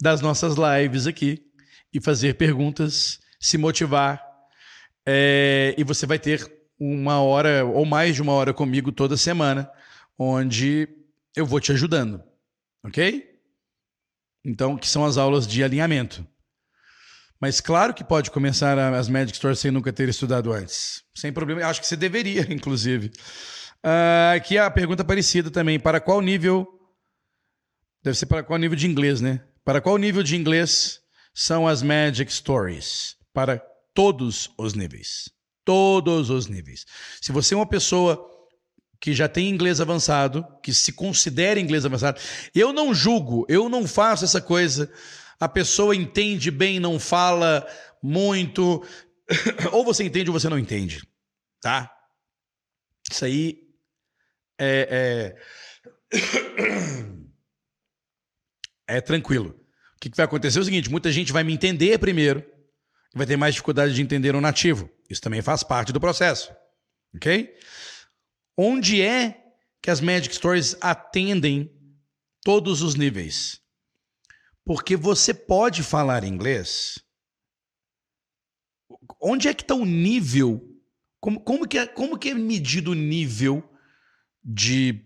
das 0.00 0.22
nossas 0.22 0.54
lives 0.56 1.06
aqui 1.06 1.44
e 1.92 2.00
fazer 2.00 2.38
perguntas, 2.38 3.20
se 3.38 3.58
motivar 3.58 4.26
é, 5.06 5.74
e 5.76 5.84
você 5.84 6.06
vai 6.06 6.18
ter 6.18 6.50
uma 6.80 7.20
hora 7.20 7.66
ou 7.66 7.84
mais 7.84 8.14
de 8.14 8.22
uma 8.22 8.32
hora 8.32 8.54
comigo 8.54 8.90
toda 8.90 9.14
semana, 9.14 9.70
onde 10.18 10.88
eu 11.36 11.44
vou 11.44 11.60
te 11.60 11.70
ajudando, 11.70 12.24
ok? 12.82 13.30
Então, 14.44 14.76
que 14.76 14.88
são 14.88 15.04
as 15.04 15.16
aulas 15.16 15.46
de 15.46 15.62
alinhamento. 15.62 16.26
Mas 17.40 17.60
claro 17.60 17.92
que 17.92 18.04
pode 18.04 18.30
começar 18.30 18.78
as 18.78 19.08
Magic 19.08 19.36
Stores 19.36 19.58
sem 19.58 19.70
nunca 19.70 19.92
ter 19.92 20.08
estudado 20.08 20.52
antes. 20.52 21.02
Sem 21.12 21.32
problema. 21.32 21.64
Acho 21.66 21.80
que 21.80 21.86
você 21.86 21.96
deveria, 21.96 22.46
inclusive. 22.54 23.10
Uh, 23.84 24.36
aqui 24.36 24.56
a 24.56 24.70
pergunta 24.70 25.04
parecida 25.04 25.50
também. 25.50 25.78
Para 25.78 26.00
qual 26.00 26.20
nível. 26.20 26.66
Deve 28.02 28.16
ser 28.16 28.26
para 28.26 28.44
qual 28.44 28.58
nível 28.58 28.76
de 28.76 28.86
inglês, 28.86 29.20
né? 29.20 29.44
Para 29.64 29.80
qual 29.80 29.96
nível 29.96 30.22
de 30.22 30.36
inglês 30.36 31.00
são 31.34 31.66
as 31.66 31.82
Magic 31.82 32.32
Stories? 32.32 33.16
Para 33.32 33.60
todos 33.92 34.50
os 34.56 34.74
níveis. 34.74 35.28
Todos 35.64 36.30
os 36.30 36.46
níveis. 36.46 36.84
Se 37.20 37.32
você 37.32 37.54
é 37.54 37.56
uma 37.56 37.66
pessoa 37.66 38.31
que 39.02 39.12
já 39.12 39.28
tem 39.28 39.48
inglês 39.48 39.80
avançado, 39.80 40.46
que 40.62 40.72
se 40.72 40.92
considera 40.92 41.58
inglês 41.58 41.84
avançado, 41.84 42.20
eu 42.54 42.72
não 42.72 42.94
julgo, 42.94 43.44
eu 43.48 43.68
não 43.68 43.84
faço 43.84 44.24
essa 44.24 44.40
coisa. 44.40 44.88
A 45.40 45.48
pessoa 45.48 45.96
entende 45.96 46.52
bem, 46.52 46.78
não 46.78 47.00
fala 47.00 47.66
muito, 48.00 48.86
ou 49.72 49.84
você 49.84 50.04
entende 50.04 50.30
ou 50.30 50.38
você 50.38 50.48
não 50.48 50.56
entende, 50.56 51.02
tá? 51.60 51.92
Isso 53.10 53.24
aí 53.24 53.58
é, 54.56 55.34
é, 56.12 56.16
é 58.98 59.00
tranquilo. 59.00 59.60
O 59.96 60.00
que 60.00 60.16
vai 60.16 60.26
acontecer 60.26 60.58
é 60.58 60.62
o 60.62 60.64
seguinte: 60.64 60.88
muita 60.88 61.10
gente 61.10 61.32
vai 61.32 61.42
me 61.42 61.52
entender 61.52 61.98
primeiro, 61.98 62.46
vai 63.12 63.26
ter 63.26 63.36
mais 63.36 63.54
dificuldade 63.54 63.94
de 63.94 64.00
entender 64.00 64.36
um 64.36 64.40
nativo. 64.40 64.88
Isso 65.10 65.20
também 65.20 65.42
faz 65.42 65.64
parte 65.64 65.92
do 65.92 65.98
processo. 65.98 66.54
Ok? 67.16 67.52
Onde 68.56 69.00
é 69.02 69.42
que 69.82 69.90
as 69.90 70.00
Magic 70.00 70.34
Stories 70.34 70.76
atendem 70.80 71.70
todos 72.42 72.82
os 72.82 72.94
níveis. 72.94 73.60
Porque 74.64 74.96
você 74.96 75.34
pode 75.34 75.82
falar 75.82 76.24
inglês. 76.24 77.02
Onde 79.20 79.48
é 79.48 79.54
que 79.54 79.62
está 79.62 79.74
o 79.74 79.84
nível? 79.84 80.62
Como, 81.20 81.40
como, 81.40 81.66
que 81.66 81.78
é, 81.78 81.86
como 81.86 82.18
que 82.18 82.30
é 82.30 82.34
medido 82.34 82.92
o 82.92 82.94
nível 82.94 83.68
de 84.44 85.04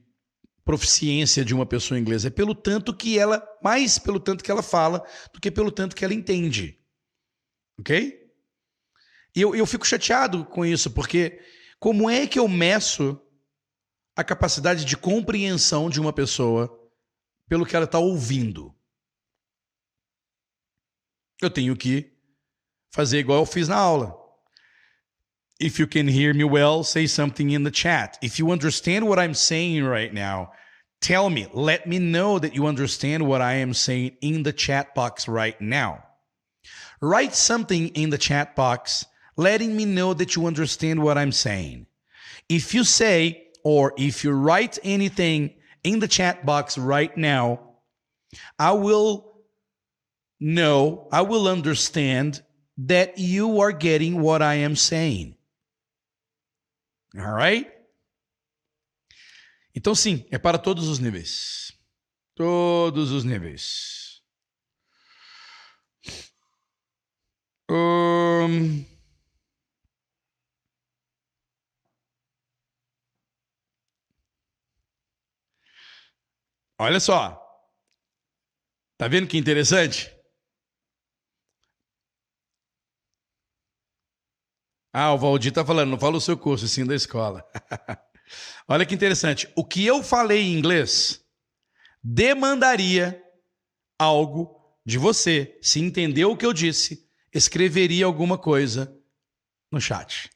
proficiência 0.64 1.44
de 1.44 1.54
uma 1.54 1.64
pessoa 1.64 1.98
inglesa? 1.98 2.28
É 2.28 2.30
pelo 2.30 2.54
tanto 2.54 2.94
que 2.94 3.18
ela, 3.18 3.42
mais 3.62 3.98
pelo 3.98 4.20
tanto 4.20 4.44
que 4.44 4.50
ela 4.50 4.62
fala, 4.62 5.06
do 5.32 5.40
que 5.40 5.50
pelo 5.50 5.70
tanto 5.70 5.96
que 5.96 6.04
ela 6.04 6.14
entende. 6.14 6.78
Ok? 7.78 8.26
E 9.34 9.40
eu, 9.40 9.54
eu 9.54 9.66
fico 9.66 9.86
chateado 9.86 10.44
com 10.46 10.64
isso, 10.64 10.90
porque 10.90 11.40
como 11.78 12.08
é 12.08 12.26
que 12.26 12.38
eu 12.38 12.48
meço 12.48 13.20
a 14.16 14.24
capacidade 14.24 14.84
de 14.84 14.96
compreensão 14.96 15.90
de 15.90 16.00
uma 16.00 16.12
pessoa 16.12 16.70
pelo 17.48 17.66
que 17.66 17.76
ela 17.76 17.84
está 17.84 17.98
ouvindo? 17.98 18.74
Eu 21.40 21.50
tenho 21.50 21.76
que 21.76 22.10
fazer 22.90 23.18
igual 23.18 23.40
eu 23.40 23.46
fiz 23.46 23.68
na 23.68 23.76
aula. 23.76 24.16
If 25.60 25.78
you 25.78 25.86
can 25.86 26.08
hear 26.08 26.34
me 26.34 26.44
well, 26.44 26.82
say 26.82 27.06
something 27.06 27.52
in 27.52 27.64
the 27.64 27.70
chat. 27.70 28.18
If 28.22 28.38
you 28.38 28.50
understand 28.50 29.06
what 29.06 29.18
I'm 29.18 29.34
saying 29.34 29.84
right 29.84 30.12
now, 30.12 30.50
tell 31.00 31.30
me. 31.30 31.48
Let 31.52 31.86
me 31.86 31.98
know 31.98 32.38
that 32.38 32.54
you 32.54 32.66
understand 32.66 33.26
what 33.26 33.40
I 33.40 33.54
am 33.54 33.72
saying 33.72 34.16
in 34.20 34.42
the 34.42 34.52
chat 34.52 34.94
box 34.94 35.28
right 35.28 35.58
now. 35.60 36.02
Write 37.00 37.34
something 37.34 37.88
in 37.88 38.10
the 38.10 38.18
chat 38.18 38.56
box 38.56 39.06
letting 39.36 39.76
me 39.76 39.84
know 39.84 40.14
that 40.14 40.34
you 40.34 40.46
understand 40.46 41.02
what 41.02 41.18
I'm 41.18 41.32
saying. 41.32 41.86
If 42.48 42.74
you 42.74 42.84
say, 42.84 43.45
or 43.66 43.92
if 43.96 44.22
you 44.22 44.30
write 44.30 44.78
anything 44.84 45.52
in 45.82 45.98
the 45.98 46.06
chat 46.06 46.46
box 46.46 46.78
right 46.78 47.16
now, 47.16 47.58
I 48.60 48.70
will 48.70 49.42
know, 50.38 51.08
I 51.10 51.22
will 51.22 51.48
understand 51.48 52.42
that 52.78 53.18
you 53.18 53.60
are 53.62 53.72
getting 53.72 54.20
what 54.20 54.40
I 54.40 54.62
am 54.62 54.76
saying. 54.76 55.34
All 57.18 57.32
right? 57.32 57.66
Então, 59.74 59.96
sim, 59.96 60.24
é 60.30 60.38
para 60.38 60.58
todos 60.58 60.86
os 60.86 61.00
níveis. 61.00 61.72
Todos 62.36 63.10
os 63.10 63.24
níveis. 63.24 64.22
Um... 67.68 68.84
Olha 76.78 77.00
só. 77.00 77.42
Tá 78.98 79.08
vendo 79.08 79.28
que 79.28 79.36
interessante? 79.38 80.14
Ah, 84.92 85.12
o 85.12 85.18
Valdir 85.18 85.52
tá 85.52 85.64
falando, 85.64 85.90
não 85.90 85.98
fala 85.98 86.16
o 86.16 86.20
seu 86.20 86.38
curso, 86.38 86.66
sim 86.66 86.86
da 86.86 86.94
escola. 86.94 87.46
Olha 88.66 88.86
que 88.86 88.94
interessante. 88.94 89.50
O 89.54 89.64
que 89.64 89.84
eu 89.84 90.02
falei 90.02 90.40
em 90.40 90.56
inglês 90.58 91.22
demandaria 92.02 93.22
algo 93.98 94.56
de 94.84 94.98
você. 94.98 95.58
Se 95.60 95.80
entendeu 95.80 96.30
o 96.30 96.36
que 96.36 96.46
eu 96.46 96.52
disse, 96.52 97.08
escreveria 97.32 98.06
alguma 98.06 98.38
coisa 98.38 98.96
no 99.70 99.80
chat. 99.80 100.30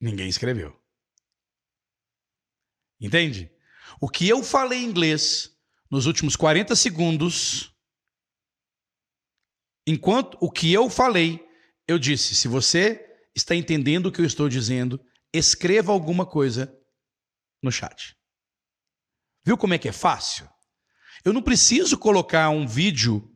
Ninguém 0.00 0.28
escreveu. 0.28 0.78
Entende? 3.00 3.53
O 4.00 4.08
que 4.08 4.28
eu 4.28 4.42
falei 4.42 4.80
em 4.80 4.86
inglês 4.86 5.50
nos 5.90 6.06
últimos 6.06 6.36
40 6.36 6.74
segundos, 6.74 7.72
enquanto 9.86 10.36
o 10.40 10.50
que 10.50 10.72
eu 10.72 10.90
falei, 10.90 11.44
eu 11.86 11.98
disse: 11.98 12.34
se 12.34 12.48
você 12.48 13.04
está 13.34 13.54
entendendo 13.54 14.06
o 14.06 14.12
que 14.12 14.20
eu 14.20 14.26
estou 14.26 14.48
dizendo, 14.48 15.00
escreva 15.32 15.92
alguma 15.92 16.26
coisa 16.26 16.72
no 17.62 17.70
chat. 17.70 18.16
Viu 19.44 19.58
como 19.58 19.74
é 19.74 19.78
que 19.78 19.88
é 19.88 19.92
fácil? 19.92 20.48
Eu 21.24 21.32
não 21.32 21.42
preciso 21.42 21.98
colocar 21.98 22.48
um 22.50 22.66
vídeo 22.66 23.30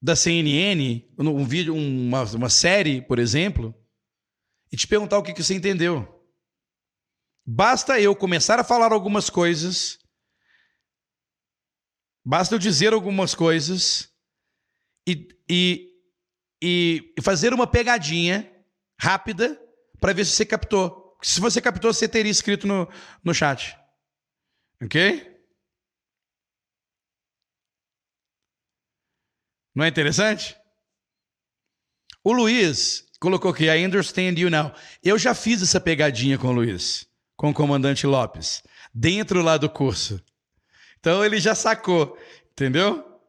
da 0.00 0.16
CNN, 0.16 1.08
um 1.16 1.44
vídeo, 1.44 1.74
uma, 1.74 2.24
uma 2.24 2.50
série, 2.50 3.00
por 3.02 3.18
exemplo, 3.18 3.74
e 4.72 4.76
te 4.76 4.86
perguntar 4.86 5.18
o 5.18 5.22
que, 5.22 5.32
que 5.32 5.42
você 5.42 5.54
entendeu. 5.54 6.21
Basta 7.44 8.00
eu 8.00 8.14
começar 8.14 8.60
a 8.60 8.64
falar 8.64 8.92
algumas 8.92 9.28
coisas, 9.28 9.98
basta 12.24 12.54
eu 12.54 12.58
dizer 12.58 12.92
algumas 12.92 13.34
coisas 13.34 14.12
e, 15.06 15.28
e, 15.48 15.92
e 16.62 17.14
fazer 17.20 17.52
uma 17.52 17.66
pegadinha 17.66 18.48
rápida 18.98 19.60
para 20.00 20.12
ver 20.12 20.24
se 20.24 20.32
você 20.32 20.46
captou. 20.46 21.18
Se 21.20 21.40
você 21.40 21.60
captou, 21.60 21.92
você 21.92 22.08
teria 22.08 22.30
escrito 22.30 22.66
no, 22.66 22.88
no 23.24 23.34
chat. 23.34 23.76
Ok? 24.80 25.30
Não 29.74 29.84
é 29.84 29.88
interessante? 29.88 30.56
O 32.22 32.32
Luiz 32.32 33.04
colocou 33.18 33.50
aqui, 33.50 33.64
I 33.64 33.84
understand 33.84 34.38
you 34.38 34.48
now. 34.48 34.72
Eu 35.02 35.18
já 35.18 35.34
fiz 35.34 35.60
essa 35.60 35.80
pegadinha 35.80 36.38
com 36.38 36.48
o 36.48 36.52
Luiz 36.52 37.11
com 37.42 37.50
o 37.50 37.54
comandante 37.54 38.06
Lopes, 38.06 38.62
dentro 38.94 39.42
lá 39.42 39.56
do 39.56 39.68
curso. 39.68 40.24
Então 41.00 41.24
ele 41.24 41.40
já 41.40 41.56
sacou, 41.56 42.16
entendeu? 42.52 43.20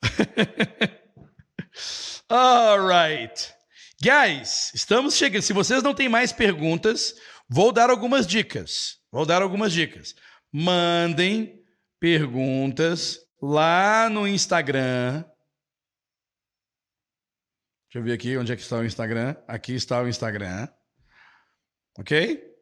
All 2.30 2.88
right. 2.88 3.52
Guys, 4.00 4.72
estamos 4.74 5.16
chegando. 5.16 5.42
Se 5.42 5.52
vocês 5.52 5.82
não 5.82 5.94
têm 5.94 6.08
mais 6.08 6.32
perguntas, 6.32 7.14
vou 7.46 7.72
dar 7.72 7.90
algumas 7.90 8.26
dicas. 8.26 8.96
Vou 9.12 9.26
dar 9.26 9.42
algumas 9.42 9.74
dicas. 9.74 10.14
Mandem 10.50 11.62
perguntas 12.00 13.18
lá 13.42 14.08
no 14.08 14.26
Instagram. 14.26 15.22
Deixa 17.84 17.98
eu 17.98 18.02
ver 18.02 18.14
aqui 18.14 18.38
onde 18.38 18.50
é 18.50 18.56
que 18.56 18.62
está 18.62 18.78
o 18.78 18.84
Instagram. 18.86 19.36
Aqui 19.46 19.74
está 19.74 20.00
o 20.00 20.08
Instagram. 20.08 20.68
Ok? 21.98 22.53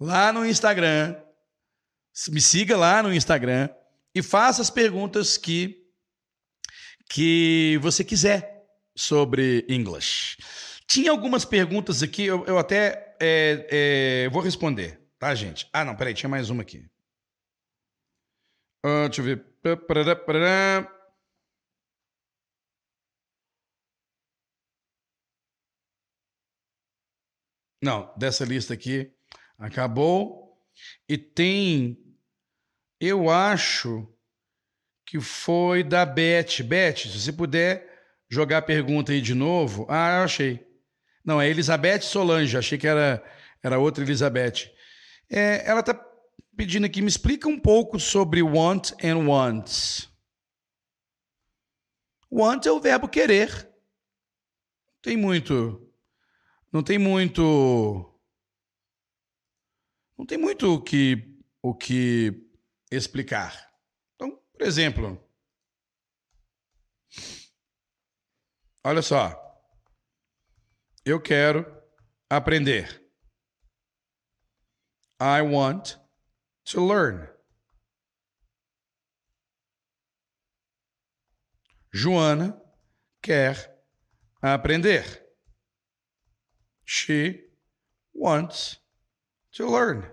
Lá 0.00 0.32
no 0.32 0.46
Instagram. 0.46 1.16
Me 2.28 2.40
siga 2.40 2.76
lá 2.76 3.02
no 3.02 3.12
Instagram 3.12 3.68
e 4.14 4.22
faça 4.22 4.62
as 4.62 4.70
perguntas 4.70 5.36
que, 5.36 5.86
que 7.08 7.78
você 7.80 8.02
quiser 8.02 8.66
sobre 8.96 9.64
English. 9.68 10.36
Tinha 10.86 11.10
algumas 11.10 11.44
perguntas 11.44 12.02
aqui, 12.02 12.24
eu, 12.24 12.44
eu 12.46 12.58
até 12.58 13.16
é, 13.20 14.24
é, 14.24 14.28
vou 14.30 14.42
responder, 14.42 15.00
tá, 15.18 15.34
gente? 15.34 15.68
Ah, 15.72 15.84
não, 15.84 15.94
peraí, 15.94 16.14
tinha 16.14 16.28
mais 16.28 16.50
uma 16.50 16.62
aqui. 16.62 16.84
Uh, 18.84 19.08
deixa 19.08 19.20
eu 19.20 19.24
ver. 19.24 19.44
Não, 27.82 28.12
dessa 28.16 28.44
lista 28.44 28.74
aqui. 28.74 29.12
Acabou. 29.58 30.56
E 31.08 31.18
tem, 31.18 31.98
eu 33.00 33.28
acho 33.28 34.08
que 35.04 35.20
foi 35.20 35.82
da 35.82 36.06
Beth. 36.06 36.62
Beth, 36.64 36.98
se 36.98 37.18
você 37.18 37.32
puder 37.32 37.88
jogar 38.30 38.58
a 38.58 38.62
pergunta 38.62 39.12
aí 39.12 39.20
de 39.20 39.34
novo. 39.34 39.86
Ah, 39.88 40.18
eu 40.18 40.24
achei. 40.24 40.66
Não, 41.24 41.40
é 41.40 41.48
Elizabeth 41.48 42.02
Solange. 42.02 42.56
Achei 42.56 42.78
que 42.78 42.86
era, 42.86 43.22
era 43.62 43.78
outra 43.78 44.04
Elizabeth. 44.04 44.70
É, 45.28 45.68
ela 45.68 45.80
está 45.80 45.94
pedindo 46.56 46.86
aqui, 46.86 47.00
me 47.00 47.08
explica 47.08 47.48
um 47.48 47.58
pouco 47.58 47.98
sobre 47.98 48.42
want 48.42 48.92
and 49.02 49.26
wants. 49.26 50.08
Want 52.30 52.66
é 52.66 52.72
o 52.72 52.80
verbo 52.80 53.08
querer. 53.08 53.50
Não 53.50 55.02
tem 55.02 55.16
muito. 55.16 55.90
Não 56.72 56.82
tem 56.82 56.98
muito 56.98 58.07
não 60.18 60.26
tem 60.26 60.36
muito 60.36 60.74
o 60.74 60.82
que, 60.82 61.40
o 61.62 61.72
que 61.72 62.50
explicar. 62.90 63.72
Então, 64.16 64.36
por 64.52 64.62
exemplo, 64.62 65.24
olha 68.84 69.00
só. 69.00 69.44
Eu 71.04 71.22
quero 71.22 71.64
aprender. 72.28 73.08
I 75.20 75.40
want 75.40 75.96
to 76.64 76.84
learn. 76.84 77.28
Joana 81.94 82.60
quer 83.22 83.82
aprender. 84.42 85.24
She 86.84 87.50
wants 88.12 88.80
to 89.58 89.70
learn. 89.70 90.04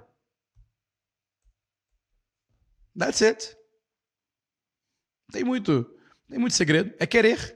That's 2.98 3.22
it. 3.22 3.56
Tem 5.32 5.44
muito, 5.44 5.86
tem 6.28 6.40
muito 6.40 6.56
segredo. 6.56 6.94
É 7.00 7.06
querer. 7.06 7.56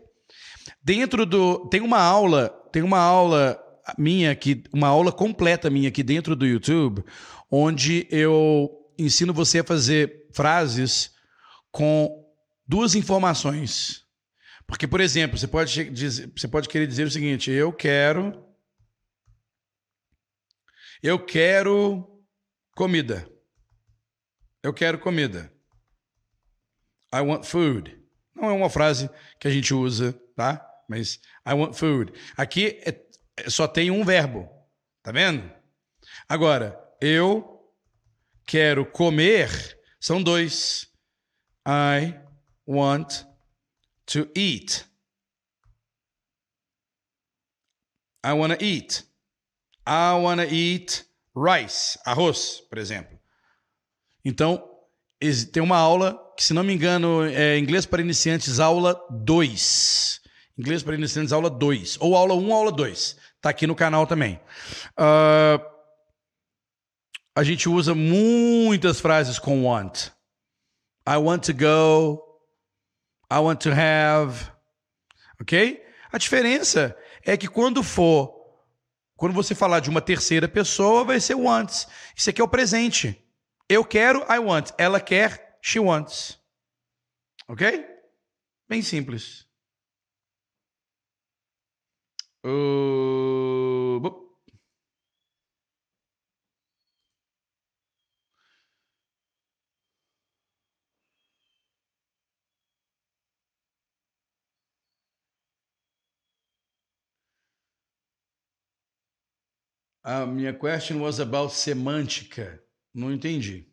Dentro 0.84 1.26
do. 1.26 1.68
Tem 1.68 1.82
uma 1.82 2.00
aula, 2.00 2.50
tem 2.72 2.84
uma 2.84 3.00
aula 3.00 3.60
minha 3.98 4.32
aqui, 4.32 4.64
uma 4.72 4.88
aula 4.88 5.12
completa 5.12 5.70
minha 5.70 5.90
aqui 5.90 6.04
dentro 6.04 6.36
do 6.36 6.46
YouTube, 6.46 7.04
onde 7.50 8.08
eu 8.12 8.70
ensino 8.98 9.34
você 9.34 9.60
a 9.60 9.64
fazer 9.64 10.28
frases 10.32 11.12
com 11.72 12.24
duas 12.68 12.94
informações. 12.94 14.04
Porque, 14.68 14.88
por 14.88 15.02
exemplo, 15.02 15.38
você 15.38 15.48
pode, 15.48 15.90
dizer, 15.90 16.32
você 16.36 16.48
pode 16.48 16.70
querer 16.70 16.86
dizer 16.86 17.08
o 17.08 17.12
seguinte: 17.12 17.50
eu 17.50 17.74
quero. 17.74 18.49
Eu 21.02 21.24
quero 21.24 22.24
comida. 22.76 23.30
Eu 24.62 24.74
quero 24.74 25.00
comida. 25.00 25.54
I 27.14 27.22
want 27.22 27.46
food. 27.46 27.98
Não 28.36 28.50
é 28.50 28.54
uma 28.54 28.70
frase 28.70 29.10
que 29.40 29.48
a 29.48 29.52
gente 29.52 29.74
usa, 29.74 30.14
tá? 30.36 30.66
Mas 30.88 31.20
I 31.48 31.54
want 31.54 31.74
food. 31.74 32.14
Aqui 32.36 32.82
é, 32.86 32.90
é, 33.38 33.50
só 33.50 33.68
tem 33.68 33.90
um 33.90 34.04
verbo. 34.04 34.50
Tá 35.02 35.12
vendo? 35.12 35.50
Agora, 36.28 36.78
eu 37.02 37.74
quero 38.46 38.86
comer 38.86 39.80
são 40.00 40.22
dois. 40.22 40.88
I 41.68 42.20
want 42.66 43.26
to 44.06 44.30
eat. 44.36 44.86
I 48.26 48.32
want 48.34 48.58
to 48.58 48.64
eat. 48.64 49.09
I 49.90 50.14
want 50.22 50.40
to 50.40 50.54
eat 50.54 51.04
rice, 51.36 51.98
arroz, 52.06 52.62
por 52.70 52.78
exemplo. 52.78 53.18
Então, 54.24 54.64
tem 55.52 55.64
uma 55.64 55.78
aula 55.78 56.16
que, 56.38 56.44
se 56.44 56.54
não 56.54 56.64
me 56.64 56.74
engano, 56.74 57.24
é 57.24 57.58
Inglês 57.58 57.88
para 57.88 58.00
Iniciantes, 58.00 58.60
aula 58.60 59.04
2. 59.10 60.22
Inglês 60.60 60.84
para 60.84 60.94
Iniciantes, 60.94 61.34
aula 61.34 61.50
2. 61.50 61.98
Ou 62.02 62.16
aula 62.16 62.36
1, 62.36 62.48
um, 62.48 62.54
aula 62.54 62.72
2. 62.72 63.18
Está 63.36 63.50
aqui 63.50 63.66
no 63.66 63.74
canal 63.74 64.06
também. 64.06 64.40
Uh, 64.92 65.60
a 67.36 67.44
gente 67.44 67.68
usa 67.68 67.96
muitas 67.96 69.00
frases 69.00 69.40
com 69.40 69.66
want. 69.66 70.10
I 71.08 71.18
want 71.18 71.46
to 71.46 71.54
go. 71.54 72.22
I 73.32 73.40
want 73.40 73.62
to 73.62 73.72
have. 73.72 74.52
Ok? 75.42 75.84
A 76.12 76.18
diferença 76.20 76.96
é 77.26 77.36
que 77.36 77.48
quando 77.48 77.82
for, 77.82 78.39
quando 79.20 79.34
você 79.34 79.54
falar 79.54 79.82
de 79.82 79.90
uma 79.90 80.00
terceira 80.02 80.48
pessoa, 80.48 81.04
vai 81.04 81.20
ser 81.20 81.36
wants. 81.36 81.86
Isso 82.16 82.30
aqui 82.30 82.40
é 82.40 82.44
o 82.44 82.48
presente. 82.48 83.22
Eu 83.68 83.84
quero, 83.84 84.20
I 84.32 84.40
want. 84.40 84.72
Ela 84.78 85.02
quer, 85.02 85.60
she 85.62 85.78
wants. 85.78 86.40
Ok? 87.46 87.86
Bem 88.70 88.82
simples. 88.82 89.46
Uh... 92.46 94.29
A 110.12 110.26
minha 110.26 110.52
question 110.52 111.02
was 111.02 111.20
about 111.20 111.54
semântica. 111.54 112.60
Não 112.92 113.14
entendi. 113.14 113.72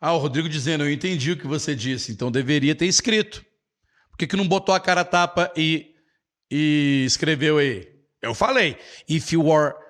Ah, 0.00 0.14
o 0.14 0.18
Rodrigo 0.18 0.48
dizendo, 0.48 0.84
eu 0.84 0.90
entendi 0.90 1.32
o 1.32 1.36
que 1.36 1.46
você 1.46 1.74
disse, 1.76 2.12
então 2.12 2.32
deveria 2.32 2.74
ter 2.74 2.86
escrito. 2.86 3.44
Por 4.10 4.16
que, 4.16 4.26
que 4.26 4.36
não 4.36 4.48
botou 4.48 4.74
a 4.74 4.80
cara 4.80 5.04
tapa 5.04 5.52
e, 5.54 5.94
e 6.50 7.04
escreveu 7.06 7.58
aí? 7.58 7.94
Eu 8.22 8.34
falei, 8.34 8.78
if 9.06 9.32
you 9.32 9.52
are 9.52 9.83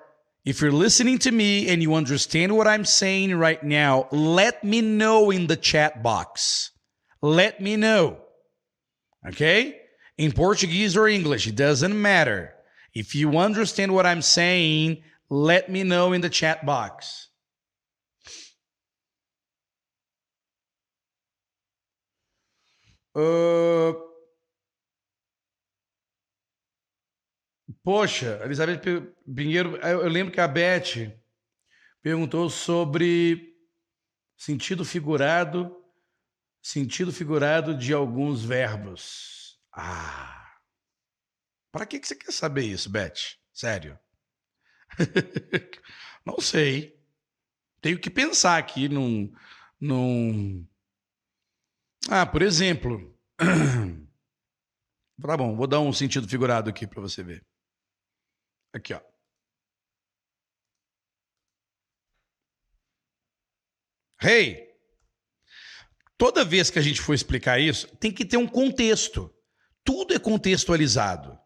If 0.45 0.61
you're 0.61 0.71
listening 0.71 1.17
to 1.19 1.31
me 1.31 1.69
and 1.69 1.81
you 1.81 1.95
understand 1.95 2.55
what 2.55 2.67
I'm 2.67 2.85
saying 2.85 3.33
right 3.35 3.61
now, 3.63 4.07
let 4.11 4.63
me 4.63 4.79
know 4.79 5.31
in 5.31 5.47
the 5.47 5.55
chat 5.55 6.03
box. 6.03 6.71
Let 7.19 7.59
me 7.59 7.75
know. 7.75 8.19
Okay? 9.27 9.81
In 10.19 10.31
Portuguese 10.31 10.95
or 10.95 11.07
English, 11.07 11.47
it 11.47 11.55
doesn't 11.55 11.99
matter. 11.99 12.53
If 12.93 13.15
you 13.15 13.39
understand 13.39 13.93
what 13.93 14.05
I'm 14.05 14.21
saying, 14.21 15.01
let 15.31 15.67
me 15.67 15.81
know 15.81 16.13
in 16.13 16.21
the 16.21 16.29
chat 16.29 16.63
box. 16.63 17.29
Uh, 23.15 23.93
Poxa, 27.85 28.41
Elizabeth 28.43 29.13
Pinheiro, 29.35 29.77
eu 29.77 30.09
lembro 30.09 30.33
que 30.33 30.41
a 30.41 30.47
Beth 30.47 31.15
perguntou 32.01 32.49
sobre 32.49 33.55
sentido 34.35 34.83
figurado, 34.83 35.71
sentido 36.59 37.13
figurado 37.13 37.77
de 37.77 37.93
alguns 37.93 38.43
verbos. 38.43 39.59
Ah. 39.71 40.57
Para 41.71 41.85
que 41.85 42.03
você 42.03 42.15
quer 42.15 42.31
saber 42.31 42.63
isso, 42.63 42.89
Beth? 42.89 43.37
Sério? 43.53 43.99
Não 46.25 46.39
sei. 46.39 46.99
Tenho 47.81 47.99
que 47.99 48.09
pensar 48.09 48.57
aqui 48.57 48.89
num, 48.89 49.31
num... 49.79 50.67
Ah, 52.09 52.25
por 52.25 52.41
exemplo. 52.41 53.15
tá 55.21 55.37
bom, 55.37 55.55
vou 55.55 55.67
dar 55.67 55.81
um 55.81 55.93
sentido 55.93 56.27
figurado 56.27 56.67
aqui 56.67 56.87
para 56.87 56.99
você 56.99 57.21
ver. 57.21 57.45
Aqui, 58.75 58.93
ó. 58.93 58.99
Hey! 64.21 64.67
Toda 66.17 66.43
vez 66.43 66.69
que 66.69 66.77
a 66.77 66.81
gente 66.81 66.99
for 66.99 67.13
explicar 67.13 67.57
isso, 67.57 67.87
tem 67.95 68.11
que 68.11 68.25
ter 68.25 68.35
um 68.35 68.45
contexto. 68.45 69.33
Tudo 69.81 70.13
é 70.13 70.19
contextualizado. 70.19 71.39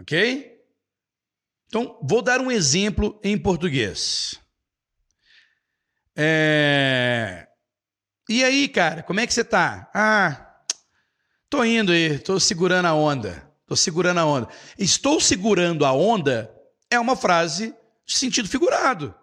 Ok? 0.00 0.58
Então, 1.66 2.00
vou 2.02 2.22
dar 2.22 2.40
um 2.40 2.50
exemplo 2.50 3.20
em 3.22 3.40
português. 3.40 4.34
É... 6.16 7.46
E 8.28 8.42
aí, 8.42 8.68
cara, 8.68 9.04
como 9.04 9.20
é 9.20 9.26
que 9.28 9.34
você 9.34 9.44
tá? 9.44 9.88
Ah, 9.94 10.60
tô 11.48 11.64
indo 11.64 11.92
aí, 11.92 12.18
tô 12.18 12.40
segurando 12.40 12.86
a 12.86 12.94
onda. 12.94 13.49
Estou 13.70 13.76
segurando 13.76 14.18
a 14.18 14.24
onda. 14.24 14.48
Estou 14.76 15.20
segurando 15.20 15.86
a 15.86 15.92
onda 15.92 16.52
é 16.90 16.98
uma 16.98 17.14
frase 17.14 17.72
de 18.04 18.18
sentido 18.18 18.48
figurado. 18.48 19.14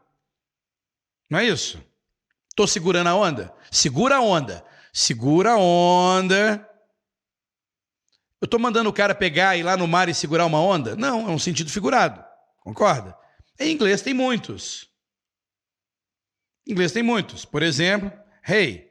Não 1.29 1.39
é 1.39 1.45
isso? 1.45 1.83
Estou 2.49 2.65
segurando 2.65 3.07
a 3.07 3.15
onda? 3.15 3.53
Segura 3.69 4.15
a 4.15 4.21
onda. 4.21 4.65
Segura 4.93 5.51
a 5.51 5.57
onda. 5.57 6.65
Eu 8.39 8.45
estou 8.45 8.57
mandando 8.57 8.89
o 8.89 8.93
cara 8.93 9.13
pegar 9.13 9.57
e 9.57 9.59
ir 9.59 9.63
lá 9.63 9.75
no 9.75 9.85
mar 9.85 10.07
e 10.07 10.13
segurar 10.13 10.45
uma 10.45 10.61
onda? 10.61 10.95
Não, 10.95 11.27
é 11.27 11.31
um 11.31 11.39
sentido 11.39 11.69
figurado. 11.69 12.23
Concorda? 12.61 13.17
Em 13.59 13.73
inglês 13.73 14.01
tem 14.01 14.13
muitos. 14.13 14.89
Em 16.65 16.71
inglês 16.71 16.93
tem 16.93 17.03
muitos. 17.03 17.43
Por 17.43 17.61
exemplo, 17.61 18.09
hey, 18.47 18.86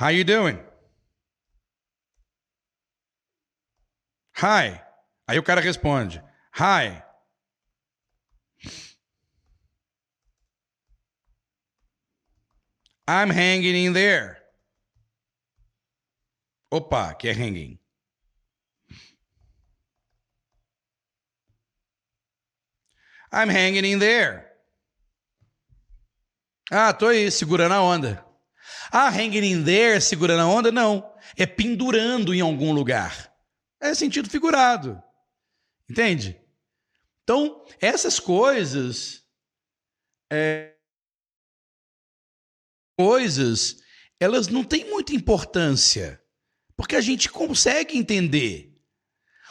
How 0.00 0.08
you 0.08 0.24
doing? 0.24 0.58
Hi. 4.36 4.82
Aí 5.28 5.38
o 5.38 5.42
cara 5.42 5.60
responde: 5.60 6.22
Hi. 6.54 7.04
I'm 13.06 13.28
hanging 13.28 13.76
in 13.76 13.92
there. 13.92 14.38
Opa, 16.72 17.12
que 17.12 17.28
é 17.28 17.34
hanging. 17.34 17.78
I'm 23.30 23.50
hanging 23.50 23.84
in 23.84 23.98
there. 23.98 24.46
Ah, 26.70 26.94
tô 26.94 27.08
aí, 27.08 27.30
segurando 27.30 27.74
a 27.74 27.82
onda. 27.82 28.29
Ah, 28.92 29.08
hanging 29.08 29.44
in 29.44 29.64
there, 29.64 30.00
segurando 30.00 30.42
a 30.42 30.46
onda? 30.46 30.72
Não. 30.72 31.12
É 31.36 31.46
pendurando 31.46 32.34
em 32.34 32.40
algum 32.40 32.72
lugar. 32.72 33.32
É 33.80 33.94
sentido 33.94 34.28
figurado. 34.28 35.02
Entende? 35.88 36.40
Então, 37.22 37.64
essas 37.80 38.18
coisas. 38.18 39.22
É, 40.32 40.74
coisas, 43.00 43.78
elas 44.20 44.48
não 44.48 44.62
têm 44.62 44.90
muita 44.90 45.14
importância, 45.14 46.22
porque 46.76 46.94
a 46.94 47.00
gente 47.00 47.30
consegue 47.30 47.96
entender. 47.96 48.78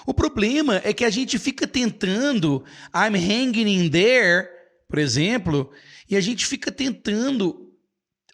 O 0.06 0.14
problema 0.14 0.80
é 0.84 0.94
que 0.94 1.04
a 1.04 1.10
gente 1.10 1.40
fica 1.40 1.68
tentando, 1.68 2.64
I'm 2.94 3.18
hanging 3.18 3.68
in 3.68 3.90
there, 3.90 4.48
por 4.88 5.00
exemplo, 5.00 5.72
e 6.08 6.16
a 6.16 6.22
gente 6.22 6.46
fica 6.46 6.72
tentando 6.72 7.69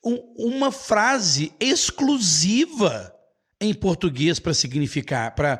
um, 0.05 0.17
uma 0.37 0.71
frase 0.71 1.51
exclusiva 1.59 3.11
em 3.59 3.73
português 3.73 4.39
para 4.39 4.53
significar, 4.53 5.33
para 5.33 5.59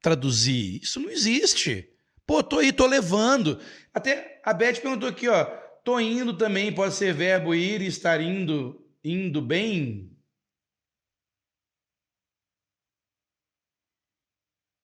traduzir. 0.00 0.80
Isso 0.82 1.00
não 1.00 1.10
existe. 1.10 1.90
Pô, 2.24 2.42
tô 2.42 2.60
aí, 2.60 2.72
tô 2.72 2.86
levando. 2.86 3.60
Até 3.92 4.40
a 4.44 4.52
Beth 4.52 4.80
perguntou 4.80 5.08
aqui, 5.08 5.28
ó. 5.28 5.44
Tô 5.84 5.98
indo 6.00 6.36
também, 6.36 6.72
pode 6.72 6.94
ser 6.94 7.14
verbo 7.14 7.54
ir 7.54 7.80
estar 7.82 8.20
indo, 8.20 8.84
indo 9.04 9.40
bem? 9.40 10.10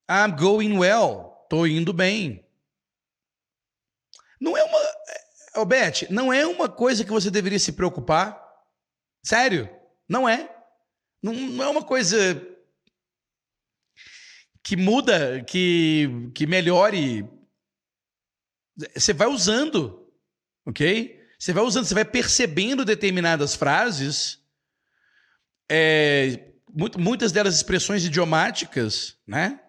I'm 0.08 0.36
going 0.36 0.76
well. 0.78 1.46
Tô 1.48 1.66
indo 1.66 1.92
bem. 1.92 2.44
Não 4.40 4.56
é 4.56 4.62
uma. 4.62 4.78
Ô, 5.56 5.64
Beth, 5.64 6.08
não 6.10 6.32
é 6.32 6.46
uma 6.46 6.68
coisa 6.68 7.04
que 7.04 7.10
você 7.10 7.30
deveria 7.30 7.58
se 7.58 7.72
preocupar. 7.72 8.40
Sério, 9.24 9.68
não 10.08 10.28
é. 10.28 10.54
Não, 11.22 11.32
não 11.32 11.64
é 11.64 11.68
uma 11.68 11.84
coisa 11.84 12.16
que 14.62 14.76
muda, 14.76 15.42
que, 15.44 16.30
que 16.34 16.46
melhore. 16.46 17.28
Você 18.94 19.12
vai 19.12 19.28
usando, 19.28 20.10
ok? 20.64 21.20
Você 21.38 21.52
vai 21.52 21.64
usando, 21.64 21.84
você 21.84 21.94
vai 21.94 22.04
percebendo 22.04 22.84
determinadas 22.84 23.54
frases, 23.54 24.40
é, 25.70 26.52
muitas 26.96 27.32
delas 27.32 27.56
expressões 27.56 28.04
idiomáticas, 28.04 29.18
né? 29.26 29.60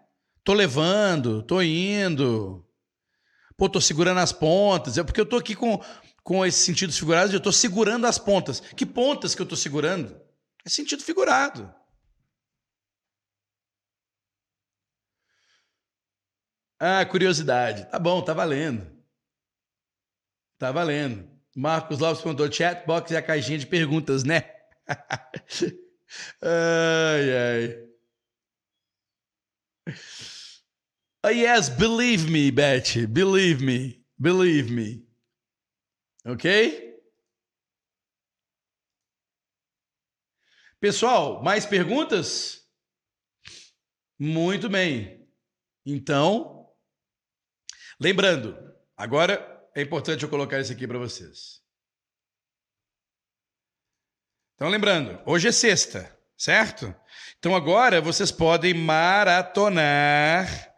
Tô 0.43 0.53
levando, 0.53 1.41
tô 1.43 1.61
indo, 1.61 2.65
pô, 3.63 3.69
tô 3.69 3.79
segurando 3.79 4.19
as 4.19 4.33
pontas. 4.33 4.97
É 4.97 5.03
porque 5.03 5.21
eu 5.21 5.25
tô 5.25 5.37
aqui 5.37 5.55
com, 5.55 5.81
com 6.21 6.45
esses 6.45 6.65
sentidos 6.65 6.97
figurados, 6.97 7.33
eu 7.33 7.39
tô 7.39 7.51
segurando 7.51 8.05
as 8.05 8.17
pontas. 8.17 8.59
Que 8.59 8.85
pontas 8.85 9.33
que 9.33 9.41
eu 9.41 9.45
tô 9.45 9.55
segurando? 9.55 10.19
É 10.65 10.69
sentido 10.69 11.01
figurado. 11.01 11.73
Ah, 16.77 17.05
curiosidade. 17.05 17.89
Tá 17.89 17.97
bom, 17.97 18.21
tá 18.21 18.33
valendo. 18.33 18.85
Tá 20.57 20.69
valendo. 20.69 21.31
Marcos 21.55 21.99
Lopes 21.99 22.21
perguntou: 22.21 22.51
chatbox 22.51 23.11
é 23.11 23.17
a 23.17 23.21
caixinha 23.21 23.59
de 23.59 23.67
perguntas, 23.67 24.25
né? 24.25 24.41
ai, 26.41 27.37
ai. 27.37 27.93
Oh, 31.23 31.29
yes, 31.29 31.69
believe 31.69 32.29
me, 32.29 32.51
Betty. 32.51 33.07
Believe 33.07 33.63
me. 33.63 34.05
Believe 34.17 34.71
me. 34.71 35.07
Ok? 36.25 36.93
Pessoal, 40.79 41.41
mais 41.41 41.65
perguntas? 41.65 42.67
Muito 44.19 44.69
bem. 44.69 45.25
Então, 45.85 46.53
Lembrando, 48.03 48.57
agora 48.97 49.65
é 49.73 49.81
importante 49.81 50.23
eu 50.23 50.29
colocar 50.29 50.59
isso 50.59 50.73
aqui 50.73 50.85
para 50.85 50.97
vocês. 50.97 51.61
Então, 54.55 54.67
lembrando, 54.67 55.21
hoje 55.25 55.47
é 55.47 55.53
sexta, 55.53 56.13
certo? 56.37 56.93
Então, 57.39 57.55
agora 57.55 58.01
vocês 58.01 58.29
podem 58.29 58.73
maratonar 58.73 60.72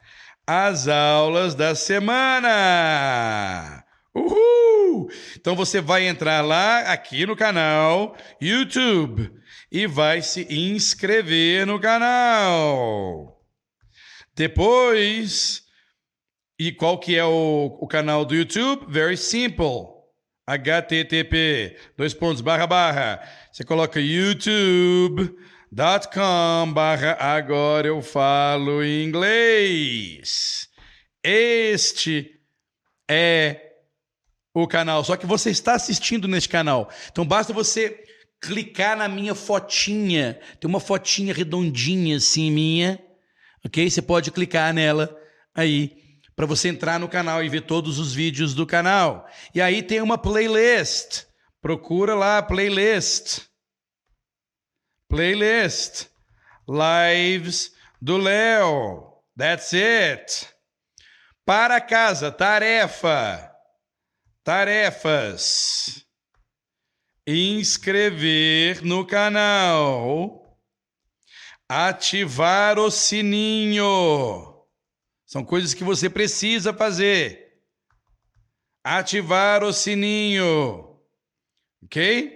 as 0.48 0.88
aulas 0.88 1.56
da 1.56 1.76
semana. 1.76 3.84
Uhul! 4.14 5.10
Então, 5.36 5.56
você 5.56 5.82
vai 5.82 6.08
entrar 6.08 6.42
lá 6.42 6.92
aqui 6.92 7.26
no 7.26 7.36
canal 7.36 8.16
YouTube 8.42 9.32
e 9.72 9.88
vai 9.88 10.22
se 10.22 10.48
inscrever 10.50 11.66
no 11.66 11.80
canal. 11.80 13.42
Depois 14.36 15.64
e 16.58 16.72
qual 16.72 16.98
que 16.98 17.16
é 17.16 17.26
o, 17.26 17.78
o 17.82 17.88
canal 17.88 18.24
do 18.24 18.36
YouTube? 18.36 18.86
Very 18.88 19.18
simple. 19.18 19.94
http 20.48 21.76
dois 21.98 22.14
pontos 22.14 22.40
barra 22.40 22.68
barra 22.68 23.20
você 23.52 23.64
coloca 23.64 24.00
youtube.com 25.76 26.72
barra 26.72 27.18
agora 27.20 27.88
eu 27.88 28.02
falo 28.02 28.82
inglês 28.82 30.70
este 31.22 32.32
é 33.12 33.74
o 34.54 34.66
canal 34.68 35.04
só 35.04 35.18
que 35.18 35.26
você 35.26 35.50
está 35.50 35.74
assistindo 35.74 36.30
neste 36.30 36.48
canal 36.48 36.90
então 37.12 37.26
basta 37.26 37.52
você 37.52 38.02
clicar 38.42 38.96
na 38.96 39.10
minha 39.10 39.36
fotinha 39.36 40.40
tem 40.62 40.70
uma 40.70 40.80
fotinha 40.80 41.34
redondinha 41.34 42.16
assim 42.16 42.50
minha 42.50 42.98
ok 43.66 43.90
você 43.90 44.02
pode 44.02 44.32
clicar 44.32 44.74
nela 44.74 45.14
aí 45.54 45.92
para 46.38 46.46
você 46.46 46.70
entrar 46.70 46.98
no 47.00 47.10
canal 47.10 47.44
e 47.44 47.50
ver 47.50 47.62
todos 47.62 47.98
os 47.98 48.14
vídeos 48.14 48.54
do 48.54 48.68
canal. 48.68 49.26
E 49.54 49.62
aí 49.62 49.82
tem 49.82 50.02
uma 50.02 50.18
playlist. 50.18 51.24
Procura 51.62 52.14
lá 52.14 52.42
playlist. 52.42 53.46
Playlist. 55.10 56.10
Lives 56.68 57.72
do 58.02 58.18
Léo. 58.18 59.22
That's 59.38 59.74
it. 59.74 60.48
Para 61.46 61.80
casa, 61.82 62.32
tarefa. 62.32 63.52
Tarefas. 64.44 66.06
Inscrever 67.28 68.84
no 68.84 69.06
canal. 69.06 70.60
Ativar 71.68 72.78
o 72.78 72.92
sininho 72.92 74.56
são 75.26 75.44
coisas 75.44 75.74
que 75.74 75.84
você 75.84 76.10
precisa 76.10 76.74
fazer. 76.74 77.60
Ativar 78.84 79.64
o 79.64 79.74
sininho. 79.74 80.98
Ok? 81.84 82.35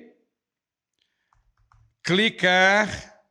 Clicar. 2.10 3.22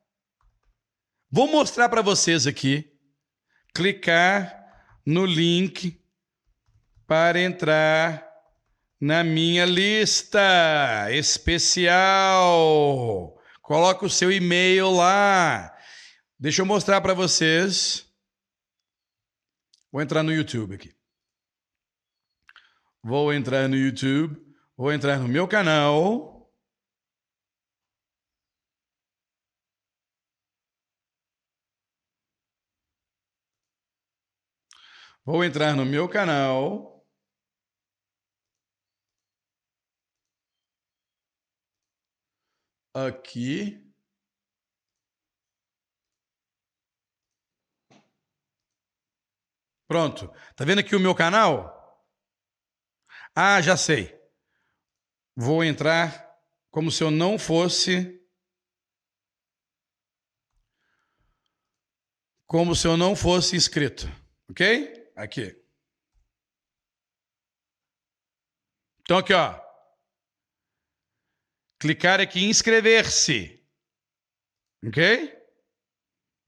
Vou 1.29 1.49
mostrar 1.49 1.89
para 1.89 2.01
vocês 2.01 2.47
aqui. 2.47 2.97
Clicar 3.75 4.73
no 5.05 5.27
link 5.27 6.01
para 7.05 7.41
entrar 7.41 8.25
na 9.01 9.25
minha 9.25 9.65
lista 9.65 11.11
especial. 11.11 12.57
Coloca 13.61 14.07
o 14.07 14.11
seu 14.11 14.31
e-mail 14.31 14.93
lá. 14.93 15.77
Deixa 16.39 16.63
eu 16.63 16.67
mostrar 16.67 17.01
para 17.01 17.15
vocês. 17.15 18.09
Vou 19.91 20.01
entrar 20.01 20.23
no 20.23 20.33
YouTube 20.33 20.77
aqui. 20.77 20.95
Vou 23.03 23.33
entrar 23.33 23.69
no 23.69 23.75
YouTube, 23.75 24.41
vou 24.77 24.93
entrar 24.93 25.19
no 25.19 25.27
meu 25.27 25.49
canal. 25.49 26.38
Vou 35.31 35.45
entrar 35.45 35.77
no 35.77 35.85
meu 35.85 36.09
canal. 36.09 37.07
Aqui. 42.95 43.87
Pronto. 49.87 50.33
Tá 50.57 50.65
vendo 50.65 50.79
aqui 50.79 50.97
o 50.97 50.99
meu 50.99 51.15
canal? 51.15 52.03
Ah, 53.37 53.61
já 53.61 53.77
sei. 53.77 54.19
Vou 55.37 55.63
entrar 55.63 56.41
como 56.71 56.91
se 56.91 57.05
eu 57.05 57.11
não 57.11 57.39
fosse. 57.39 58.19
Como 62.47 62.75
se 62.75 62.87
eu 62.87 62.97
não 62.97 63.15
fosse 63.15 63.57
inscrito. 63.57 64.07
Ok? 64.51 64.98
Aqui. 65.19 65.53
Então, 69.01 69.19
aqui, 69.19 69.35
ó. 69.35 69.61
Clicar 71.81 72.21
aqui 72.21 72.45
em 72.45 72.51
inscrever-se. 72.51 73.61
Ok? 74.87 75.37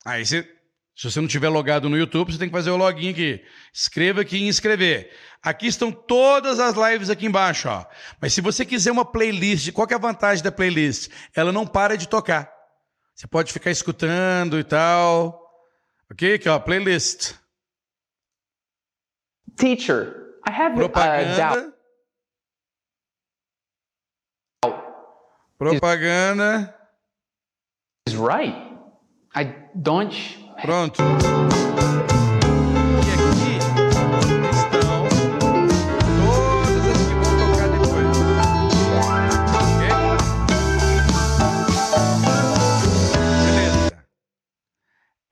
Aí 0.06 0.24
você 0.24 0.48
Se 0.94 1.10
você 1.10 1.20
não 1.20 1.26
tiver 1.26 1.48
logado 1.48 1.88
no 1.88 1.98
YouTube, 1.98 2.30
você 2.30 2.38
tem 2.38 2.48
que 2.48 2.54
fazer 2.54 2.70
o 2.70 2.76
login 2.76 3.10
aqui. 3.10 3.44
Escreva 3.72 4.20
aqui 4.20 4.36
em 4.36 4.46
inscrever. 4.46 5.10
Aqui 5.42 5.66
estão 5.66 5.90
todas 5.90 6.60
as 6.60 6.76
lives 6.76 7.10
aqui 7.10 7.26
embaixo, 7.26 7.68
ó. 7.68 7.84
Mas 8.20 8.34
se 8.34 8.40
você 8.40 8.64
quiser 8.64 8.92
uma 8.92 9.04
playlist, 9.04 9.72
qual 9.72 9.88
é 9.90 9.94
a 9.94 9.98
vantagem 9.98 10.44
da 10.44 10.52
playlist? 10.52 11.10
Ela 11.34 11.50
não 11.50 11.66
para 11.66 11.96
de 11.96 12.08
tocar. 12.08 12.52
Você 13.16 13.26
pode 13.26 13.52
ficar 13.52 13.72
escutando 13.72 14.60
e 14.60 14.64
tal. 14.64 15.42
Ok? 16.08 16.34
Aqui, 16.34 16.48
ó, 16.48 16.60
playlist. 16.60 17.39
Teacher, 19.56 20.34
I 20.46 20.50
have 20.50 20.78
a 20.78 20.88
doubt. 20.88 21.72
Propaganda. 25.58 26.74
Is 28.06 28.16
right. 28.16 28.56
I 29.34 29.44
don't. 29.80 30.14
Pronto. 30.64 31.02
E. 31.02 31.40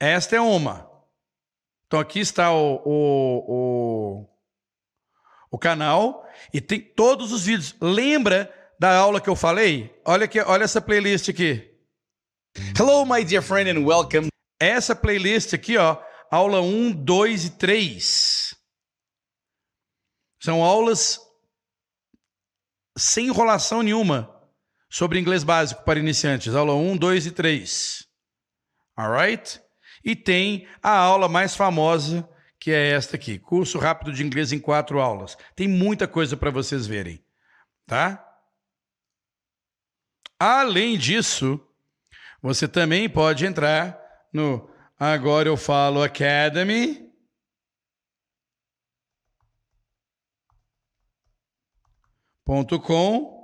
Esta 0.00 0.36
é 0.36 0.40
uma. 0.40 0.97
Então 1.88 1.98
aqui 1.98 2.20
está 2.20 2.52
o, 2.52 2.82
o, 2.84 3.44
o, 3.48 4.28
o 5.50 5.58
canal 5.58 6.22
e 6.52 6.60
tem 6.60 6.78
todos 6.78 7.32
os 7.32 7.46
vídeos. 7.46 7.74
Lembra 7.80 8.54
da 8.78 8.94
aula 8.94 9.22
que 9.22 9.28
eu 9.28 9.34
falei? 9.34 9.98
Olha 10.04 10.26
aqui, 10.26 10.38
olha 10.38 10.64
essa 10.64 10.82
playlist 10.82 11.30
aqui. 11.30 11.74
Hello, 12.78 13.06
my 13.06 13.24
dear 13.24 13.42
friend, 13.42 13.70
and 13.70 13.86
welcome. 13.86 14.28
Essa 14.60 14.94
playlist 14.94 15.54
aqui, 15.54 15.78
ó, 15.78 15.98
aula 16.30 16.60
1, 16.60 16.92
2 16.92 17.44
e 17.46 17.50
3. 17.50 18.54
São 20.42 20.62
aulas 20.62 21.18
sem 22.98 23.28
enrolação 23.28 23.82
nenhuma 23.82 24.30
sobre 24.90 25.18
inglês 25.18 25.42
básico 25.42 25.84
para 25.84 25.98
iniciantes. 25.98 26.54
Aula 26.54 26.74
1, 26.74 26.98
2 26.98 27.26
e 27.26 27.30
3. 27.30 28.06
Alright? 28.94 29.62
E 30.04 30.14
tem 30.16 30.66
a 30.82 30.96
aula 30.96 31.28
mais 31.28 31.54
famosa, 31.54 32.28
que 32.58 32.70
é 32.70 32.90
esta 32.90 33.16
aqui. 33.16 33.38
Curso 33.38 33.78
rápido 33.78 34.12
de 34.12 34.24
inglês 34.24 34.52
em 34.52 34.58
quatro 34.58 35.00
aulas. 35.00 35.36
Tem 35.54 35.68
muita 35.68 36.08
coisa 36.08 36.36
para 36.36 36.50
vocês 36.50 36.86
verem. 36.86 37.22
Tá? 37.86 38.24
Além 40.38 40.96
disso, 40.96 41.60
você 42.40 42.68
também 42.68 43.08
pode 43.08 43.44
entrar 43.44 43.98
no 44.32 44.70
Agora 44.98 45.48
Eu 45.48 45.56
Falo 45.56 46.02
Academy. 46.02 47.08
Ponto 52.44 52.80
com. 52.80 53.38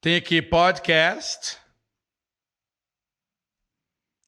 Tem 0.00 0.16
aqui 0.16 0.42
podcast. 0.42 1.61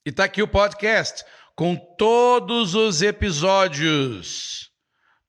E 0.07 0.13
tá 0.13 0.25
aqui 0.25 0.43
o 0.43 0.49
podcast 0.49 1.25
com 1.57 1.75
todos 1.97 2.75
os 2.75 3.01
episódios. 3.01 4.71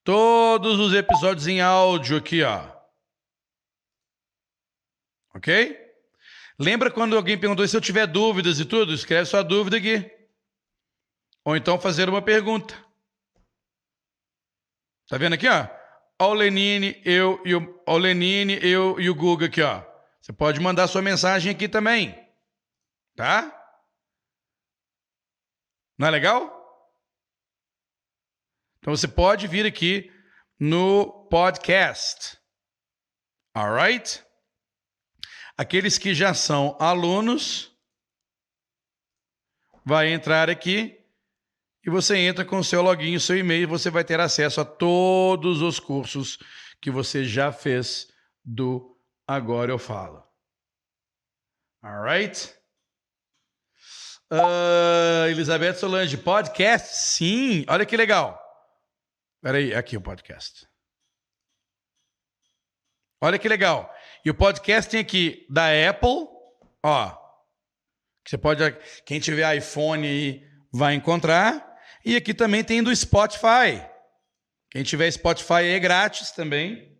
Todos 0.03 0.79
os 0.79 0.93
episódios 0.93 1.47
em 1.47 1.61
áudio 1.61 2.17
aqui, 2.17 2.43
ó. 2.43 2.75
Ok? 5.33 5.79
Lembra 6.59 6.91
quando 6.91 7.15
alguém 7.15 7.37
perguntou 7.37 7.65
se 7.67 7.75
eu 7.75 7.81
tiver 7.81 8.05
dúvidas 8.05 8.59
e 8.59 8.65
tudo? 8.65 8.93
Escreve 8.93 9.25
sua 9.25 9.43
dúvida 9.43 9.77
aqui. 9.77 10.11
Ou 11.45 11.55
então 11.55 11.79
fazer 11.79 12.09
uma 12.09 12.21
pergunta. 12.21 12.75
Tá 15.07 15.17
vendo 15.17 15.33
aqui, 15.33 15.47
ó? 15.47 15.67
Ó 16.19 16.31
o 16.31 16.33
Lenine, 16.33 17.01
eu 17.05 17.41
e 17.45 17.55
o, 17.55 17.81
o 17.87 17.97
Lenine, 17.97 18.59
eu 18.61 18.99
e 18.99 19.09
o 19.09 19.15
Guga 19.15 19.45
aqui, 19.45 19.61
ó. 19.61 19.83
Você 20.21 20.33
pode 20.33 20.59
mandar 20.59 20.87
sua 20.87 21.01
mensagem 21.01 21.51
aqui 21.51 21.69
também. 21.69 22.13
Tá? 23.15 23.64
Não 25.97 26.07
é 26.07 26.11
legal? 26.11 26.55
Então 28.79 28.95
você 28.95 29.07
pode 29.07 29.47
vir 29.47 29.65
aqui 29.65 30.11
no 30.59 31.27
podcast. 31.29 32.37
Alright? 33.53 34.23
Aqueles 35.57 35.97
que 35.97 36.13
já 36.13 36.33
são 36.33 36.77
alunos, 36.79 37.71
vai 39.85 40.09
entrar 40.09 40.49
aqui 40.49 40.99
e 41.85 41.89
você 41.89 42.17
entra 42.17 42.43
com 42.43 42.57
o 42.57 42.63
seu 42.63 42.81
login, 42.81 43.15
o 43.15 43.19
seu 43.19 43.37
e-mail, 43.37 43.67
você 43.67 43.91
vai 43.91 44.03
ter 44.03 44.19
acesso 44.19 44.59
a 44.59 44.65
todos 44.65 45.61
os 45.61 45.79
cursos 45.79 46.39
que 46.81 46.89
você 46.89 47.23
já 47.23 47.51
fez 47.51 48.11
do 48.43 48.99
Agora 49.27 49.71
Eu 49.71 49.77
Falo. 49.77 50.23
Alright? 51.83 52.54
Uh, 54.31 55.27
Elizabeth 55.29 55.75
Solange, 55.75 56.17
podcast? 56.17 56.97
Sim, 56.97 57.63
olha 57.69 57.85
que 57.85 57.95
legal. 57.95 58.41
Peraí, 59.41 59.75
aqui 59.75 59.95
o 59.95 60.01
podcast. 60.01 60.67
Olha 63.21 63.37
que 63.37 63.47
legal. 63.47 63.93
E 64.23 64.29
o 64.29 64.35
podcast 64.35 64.89
tem 64.89 64.99
aqui 64.99 65.45
da 65.49 65.67
Apple, 65.89 66.27
ó. 66.83 67.15
Você 68.27 68.37
pode. 68.37 68.63
Quem 69.05 69.19
tiver 69.19 69.55
iPhone 69.55 70.07
aí 70.07 70.43
vai 70.73 70.95
encontrar. 70.95 71.75
E 72.03 72.15
aqui 72.15 72.33
também 72.33 72.63
tem 72.63 72.81
do 72.81 72.95
Spotify. 72.95 73.87
Quem 74.71 74.83
tiver 74.83 75.09
Spotify 75.11 75.65
é 75.65 75.79
grátis 75.79 76.31
também. 76.31 76.99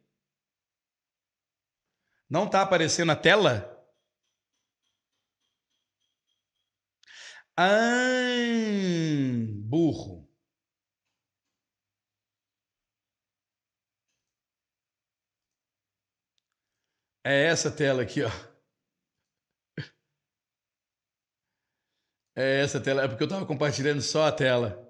Não 2.29 2.45
está 2.45 2.61
aparecendo 2.61 3.07
na 3.07 3.15
tela? 3.15 3.74
Ah, 7.57 7.65
burro. 9.63 10.25
É 17.23 17.45
essa 17.45 17.71
tela 17.71 18.03
aqui, 18.03 18.21
ó. 18.23 18.29
É 22.37 22.61
essa 22.61 22.79
tela, 22.81 23.03
é 23.03 23.07
porque 23.07 23.23
eu 23.23 23.27
estava 23.27 23.45
compartilhando 23.45 24.01
só 24.01 24.25
a 24.25 24.31
tela. 24.31 24.85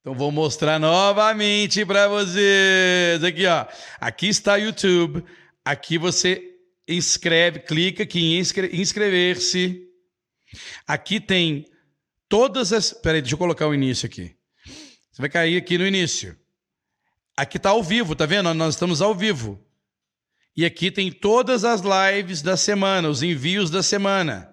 Então 0.00 0.14
vou 0.14 0.30
mostrar 0.30 0.78
novamente 0.78 1.84
para 1.84 2.08
vocês. 2.08 3.22
Aqui, 3.24 3.46
ó. 3.46 3.66
Aqui 4.00 4.28
está 4.28 4.54
o 4.54 4.58
YouTube. 4.58 5.24
Aqui 5.64 5.98
você 5.98 6.42
inscreve, 6.88 7.60
clica 7.60 8.04
aqui 8.04 8.20
em 8.20 8.38
inscrever-se. 8.38 9.86
Aqui 10.86 11.20
tem 11.20 11.66
todas 12.28 12.72
as. 12.72 12.92
Peraí, 12.92 13.20
deixa 13.20 13.34
eu 13.34 13.38
colocar 13.38 13.66
o 13.66 13.74
início 13.74 14.06
aqui. 14.06 14.36
Você 14.64 15.22
vai 15.22 15.28
cair 15.28 15.56
aqui 15.56 15.76
no 15.78 15.86
início. 15.86 16.38
Aqui 17.36 17.56
está 17.56 17.70
ao 17.70 17.82
vivo, 17.82 18.14
tá 18.16 18.26
vendo? 18.26 18.52
Nós 18.54 18.74
estamos 18.74 19.00
ao 19.00 19.14
vivo. 19.14 19.64
E 20.56 20.64
aqui 20.64 20.90
tem 20.90 21.12
todas 21.12 21.64
as 21.64 21.82
lives 21.82 22.42
da 22.42 22.56
semana, 22.56 23.08
os 23.08 23.22
envios 23.22 23.70
da 23.70 23.82
semana. 23.82 24.52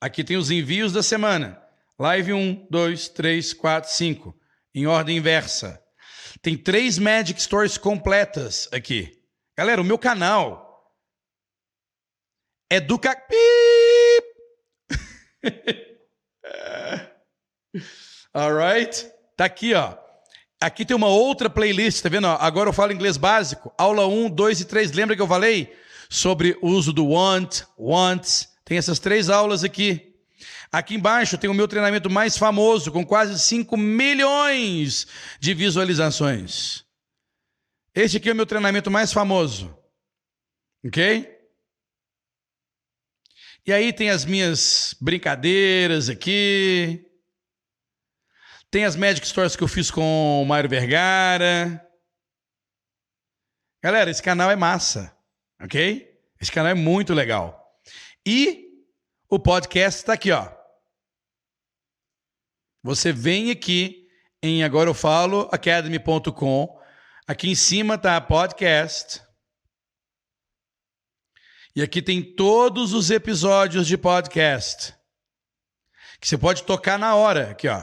Aqui 0.00 0.24
tem 0.24 0.36
os 0.36 0.50
envios 0.50 0.92
da 0.92 1.02
semana. 1.02 1.62
Live 1.98 2.32
1, 2.32 2.66
2, 2.70 3.08
3, 3.08 3.52
4, 3.54 3.90
5. 3.90 4.38
Em 4.74 4.86
ordem 4.86 5.18
inversa. 5.18 5.82
Tem 6.42 6.58
três 6.58 6.98
Magic 6.98 7.40
Stories 7.40 7.78
completas 7.78 8.68
aqui. 8.72 9.22
Galera, 9.56 9.80
o 9.80 9.84
meu 9.84 9.98
canal 9.98 10.92
é 12.68 12.80
do 12.80 12.98
ca... 12.98 13.14
Alright? 18.32 19.10
Tá 19.36 19.44
aqui, 19.44 19.74
ó. 19.74 19.96
Aqui 20.60 20.84
tem 20.84 20.96
uma 20.96 21.08
outra 21.08 21.50
playlist, 21.50 22.02
tá 22.02 22.08
vendo? 22.08 22.26
Agora 22.26 22.70
eu 22.70 22.72
falo 22.72 22.92
inglês 22.92 23.16
básico. 23.16 23.72
Aula 23.76 24.06
1, 24.06 24.30
2 24.30 24.60
e 24.60 24.64
3. 24.64 24.92
Lembra 24.92 25.14
que 25.14 25.22
eu 25.22 25.28
falei 25.28 25.74
sobre 26.08 26.56
o 26.62 26.68
uso 26.68 26.92
do 26.92 27.06
want, 27.06 27.62
wants? 27.78 28.48
Tem 28.64 28.78
essas 28.78 28.98
três 28.98 29.28
aulas 29.28 29.62
aqui. 29.62 30.14
Aqui 30.72 30.94
embaixo 30.94 31.38
tem 31.38 31.50
o 31.50 31.54
meu 31.54 31.68
treinamento 31.68 32.10
mais 32.10 32.36
famoso, 32.36 32.90
com 32.90 33.04
quase 33.04 33.38
5 33.38 33.76
milhões 33.76 35.06
de 35.38 35.54
visualizações. 35.54 36.84
Este 37.94 38.16
aqui 38.16 38.28
é 38.28 38.32
o 38.32 38.36
meu 38.36 38.46
treinamento 38.46 38.90
mais 38.90 39.12
famoso. 39.12 39.76
Ok? 40.84 41.33
E 43.66 43.72
aí 43.72 43.94
tem 43.94 44.10
as 44.10 44.26
minhas 44.26 44.94
brincadeiras 45.00 46.10
aqui. 46.10 47.10
Tem 48.70 48.84
as 48.84 48.94
Magic 48.94 49.26
Stories 49.26 49.56
que 49.56 49.62
eu 49.62 49.68
fiz 49.68 49.90
com 49.90 50.42
o 50.42 50.44
Mário 50.44 50.68
Vergara. 50.68 51.82
Galera, 53.82 54.10
esse 54.10 54.22
canal 54.22 54.50
é 54.50 54.56
massa, 54.56 55.16
ok? 55.62 56.06
Esse 56.38 56.52
canal 56.52 56.72
é 56.72 56.74
muito 56.74 57.14
legal. 57.14 57.80
E 58.26 58.68
o 59.30 59.38
podcast 59.38 60.00
está 60.00 60.12
aqui, 60.12 60.30
ó. 60.30 60.52
Você 62.82 63.12
vem 63.12 63.50
aqui 63.50 64.06
em 64.42 64.62
agora 64.62 64.90
eu 64.90 64.94
falo 64.94 65.48
academy.com. 65.50 66.78
Aqui 67.26 67.48
em 67.48 67.54
cima 67.54 67.96
tá 67.96 68.20
podcast. 68.20 69.23
E 71.76 71.82
aqui 71.82 72.00
tem 72.00 72.22
todos 72.22 72.92
os 72.92 73.10
episódios 73.10 73.88
de 73.88 73.98
podcast 73.98 74.94
que 76.20 76.28
você 76.28 76.38
pode 76.38 76.62
tocar 76.62 76.96
na 76.96 77.16
hora, 77.16 77.50
aqui 77.50 77.66
ó. 77.66 77.82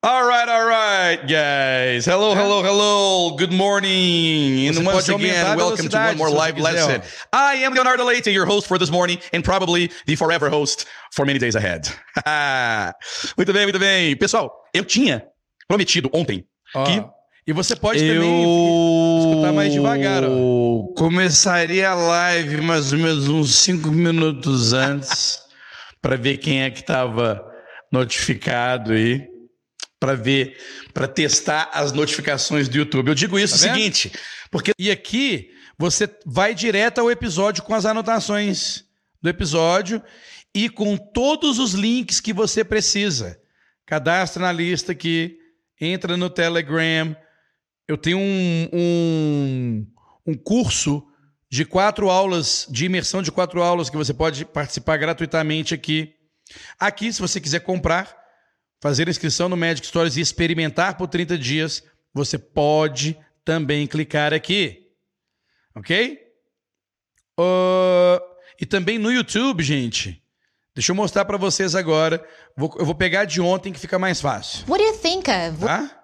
All 0.00 0.28
right, 0.28 0.48
all 0.48 0.64
right, 0.64 1.20
guys. 1.26 2.06
Hello, 2.06 2.34
hello, 2.34 2.62
hello. 2.62 3.36
Good 3.36 3.52
morning. 3.52 4.68
And 4.68 4.86
once 4.86 5.08
again, 5.08 5.56
welcome 5.56 5.88
to 5.88 5.96
one 5.96 6.16
more 6.16 6.30
live 6.30 6.56
lesson. 6.56 7.02
I 7.32 7.64
am 7.64 7.74
Leonardo 7.74 8.04
Leite, 8.04 8.30
your 8.30 8.46
host 8.46 8.68
for 8.68 8.78
this 8.78 8.92
morning 8.92 9.18
and 9.32 9.42
probably 9.42 9.90
the 10.06 10.14
forever 10.14 10.48
host 10.48 10.86
for 11.10 11.26
many 11.26 11.40
days 11.40 11.56
ahead. 11.56 11.88
muito 13.36 13.52
bem, 13.52 13.64
muito 13.64 13.80
bem. 13.80 14.16
Pessoal, 14.16 14.52
eu 14.72 14.84
tinha 14.84 15.26
prometido 15.66 16.08
ontem 16.14 16.46
Ó, 16.76 16.84
que 16.84 17.04
E 17.48 17.52
você 17.54 17.74
pode 17.74 18.04
eu 18.04 18.14
também 18.14 19.20
escutar 19.20 19.52
mais 19.54 19.72
devagar, 19.72 20.22
ó. 20.22 20.82
Começaria 20.94 21.88
a 21.88 21.94
live 21.94 22.60
mais 22.60 22.92
ou 22.92 22.98
menos 22.98 23.26
uns 23.26 23.54
cinco 23.54 23.90
minutos 23.90 24.74
antes 24.76 25.40
para 26.02 26.14
ver 26.14 26.36
quem 26.36 26.60
é 26.60 26.70
que 26.70 26.80
estava 26.80 27.42
notificado 27.90 28.92
aí, 28.92 29.26
para 29.98 30.14
ver, 30.14 30.58
para 30.92 31.08
testar 31.08 31.70
as 31.72 31.90
notificações 31.90 32.68
do 32.68 32.76
YouTube. 32.76 33.08
Eu 33.08 33.14
digo 33.14 33.38
isso 33.38 33.58
Tá 33.58 33.60
o 33.60 33.74
seguinte, 33.74 34.12
porque 34.50 34.72
E 34.78 34.90
aqui 34.90 35.48
você 35.78 36.06
vai 36.26 36.54
direto 36.54 36.98
ao 36.98 37.10
episódio 37.10 37.62
com 37.62 37.74
as 37.74 37.86
anotações 37.86 38.84
do 39.22 39.30
episódio 39.30 40.02
e 40.54 40.68
com 40.68 40.98
todos 40.98 41.58
os 41.58 41.72
links 41.72 42.20
que 42.20 42.34
você 42.34 42.62
precisa. 42.62 43.40
Cadastra 43.86 44.42
na 44.42 44.52
lista 44.52 44.92
aqui, 44.92 45.38
entra 45.80 46.14
no 46.14 46.28
Telegram. 46.28 47.16
Eu 47.88 47.96
tenho 47.96 48.18
um, 48.18 48.68
um, 48.72 49.86
um 50.26 50.34
curso 50.34 51.02
de 51.50 51.64
quatro 51.64 52.10
aulas, 52.10 52.66
de 52.70 52.84
imersão 52.84 53.22
de 53.22 53.32
quatro 53.32 53.62
aulas, 53.62 53.88
que 53.88 53.96
você 53.96 54.12
pode 54.12 54.44
participar 54.44 54.98
gratuitamente 54.98 55.72
aqui. 55.74 56.14
Aqui, 56.78 57.10
se 57.12 57.20
você 57.20 57.40
quiser 57.40 57.60
comprar, 57.60 58.14
fazer 58.80 59.08
inscrição 59.08 59.48
no 59.48 59.56
Magic 59.56 59.86
Stories 59.86 60.16
e 60.16 60.20
experimentar 60.20 60.98
por 60.98 61.08
30 61.08 61.38
dias, 61.38 61.82
você 62.12 62.36
pode 62.38 63.18
também 63.44 63.86
clicar 63.86 64.34
aqui. 64.34 64.86
Ok? 65.74 66.18
Ah, 67.38 68.20
e 68.60 68.66
também 68.66 68.98
no 68.98 69.10
YouTube, 69.10 69.62
gente. 69.62 70.22
Deixa 70.74 70.92
eu 70.92 70.96
mostrar 70.96 71.24
para 71.24 71.36
vocês 71.38 71.74
agora. 71.74 72.22
Vou- 72.56 72.74
eu 72.78 72.84
vou 72.84 72.94
pegar 72.94 73.24
de 73.24 73.40
ontem 73.40 73.72
que 73.72 73.80
fica 73.80 73.98
mais 73.98 74.20
fácil. 74.20 74.64
What 74.68 74.82
do 74.84 74.90
you 74.90 74.98
think 74.98 75.30
of? 75.30 75.58
Tá? 75.64 75.97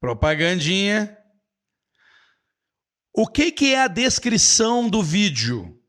Propagandinha. 0.00 1.16
O 3.12 3.26
que, 3.26 3.50
que 3.50 3.74
é 3.74 3.82
a 3.82 3.88
descrição 3.88 4.88
do 4.88 5.02
vídeo? 5.02 5.82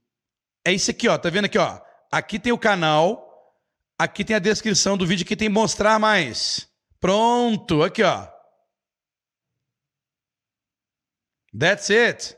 É 0.65 0.71
isso 0.71 0.91
aqui, 0.91 1.07
ó. 1.07 1.17
Tá 1.17 1.29
vendo 1.29 1.45
aqui, 1.45 1.57
ó? 1.57 1.81
Aqui 2.11 2.39
tem 2.39 2.53
o 2.53 2.57
canal. 2.57 3.25
Aqui 3.99 4.23
tem 4.23 4.35
a 4.35 4.39
descrição 4.39 4.97
do 4.97 5.05
vídeo. 5.05 5.23
Aqui 5.25 5.35
tem 5.35 5.49
mostrar 5.49 5.99
mais. 5.99 6.69
Pronto. 6.99 7.83
Aqui, 7.83 8.03
ó. 8.03 8.27
That's 11.57 11.89
it. 11.89 12.37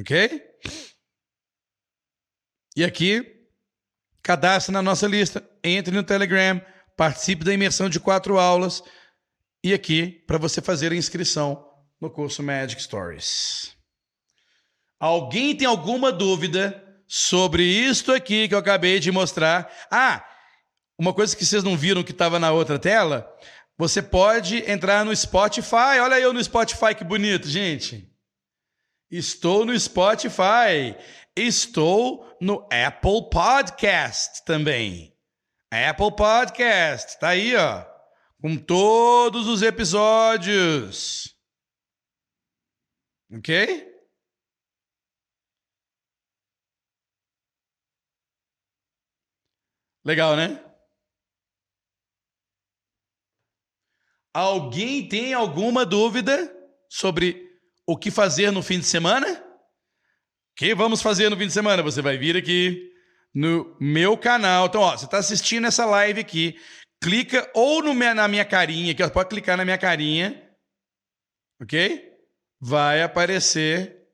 Ok? 0.00 0.48
E 2.76 2.84
aqui, 2.84 3.44
cadastre 4.22 4.72
na 4.72 4.80
nossa 4.80 5.08
lista, 5.08 5.44
entre 5.64 5.92
no 5.92 6.04
Telegram, 6.04 6.64
participe 6.98 7.44
da 7.44 7.54
imersão 7.54 7.88
de 7.88 8.00
quatro 8.00 8.40
aulas 8.40 8.82
e 9.62 9.72
aqui 9.72 10.24
para 10.26 10.36
você 10.36 10.60
fazer 10.60 10.90
a 10.90 10.96
inscrição 10.96 11.64
no 12.00 12.10
curso 12.10 12.42
Magic 12.42 12.82
Stories. 12.82 13.76
Alguém 14.98 15.56
tem 15.56 15.64
alguma 15.64 16.10
dúvida 16.10 16.84
sobre 17.06 17.62
isto 17.62 18.12
aqui 18.12 18.48
que 18.48 18.54
eu 18.54 18.58
acabei 18.58 18.98
de 18.98 19.12
mostrar? 19.12 19.72
Ah, 19.88 20.26
uma 20.98 21.14
coisa 21.14 21.36
que 21.36 21.46
vocês 21.46 21.62
não 21.62 21.76
viram 21.76 22.02
que 22.02 22.10
estava 22.10 22.40
na 22.40 22.50
outra 22.50 22.80
tela, 22.80 23.32
você 23.78 24.02
pode 24.02 24.68
entrar 24.68 25.04
no 25.04 25.14
Spotify. 25.14 26.00
Olha 26.02 26.18
eu 26.18 26.32
no 26.32 26.42
Spotify 26.42 26.96
que 26.96 27.04
bonito, 27.04 27.46
gente. 27.46 28.12
Estou 29.08 29.64
no 29.64 29.78
Spotify. 29.78 30.96
Estou 31.36 32.36
no 32.40 32.66
Apple 32.72 33.30
Podcast 33.30 34.44
também. 34.44 35.16
Apple 35.70 36.16
Podcast, 36.16 37.18
tá 37.20 37.28
aí, 37.28 37.54
ó, 37.54 37.84
com 38.40 38.56
todos 38.56 39.46
os 39.46 39.60
episódios. 39.60 41.36
OK? 43.30 43.86
Legal, 50.04 50.36
né? 50.36 50.64
Alguém 54.32 55.06
tem 55.06 55.34
alguma 55.34 55.84
dúvida 55.84 56.50
sobre 56.88 57.46
o 57.86 57.94
que 57.94 58.10
fazer 58.10 58.50
no 58.50 58.62
fim 58.62 58.78
de 58.78 58.86
semana? 58.86 59.26
O 60.50 60.54
que 60.56 60.74
vamos 60.74 61.02
fazer 61.02 61.28
no 61.28 61.36
fim 61.36 61.46
de 61.46 61.52
semana? 61.52 61.82
Você 61.82 62.00
vai 62.00 62.16
vir 62.16 62.36
aqui 62.38 62.90
no 63.34 63.76
meu 63.80 64.16
canal. 64.16 64.66
Então, 64.66 64.80
ó, 64.80 64.96
você 64.96 65.04
está 65.04 65.18
assistindo 65.18 65.66
essa 65.66 65.84
live 65.84 66.20
aqui, 66.20 66.58
clica 67.02 67.50
ou 67.54 67.82
no 67.82 67.94
na 67.94 68.28
minha 68.28 68.44
carinha, 68.44 68.94
ó, 69.04 69.10
pode 69.10 69.28
clicar 69.28 69.56
na 69.56 69.64
minha 69.64 69.78
carinha, 69.78 70.50
ok? 71.60 72.12
Vai 72.60 73.02
aparecer 73.02 74.08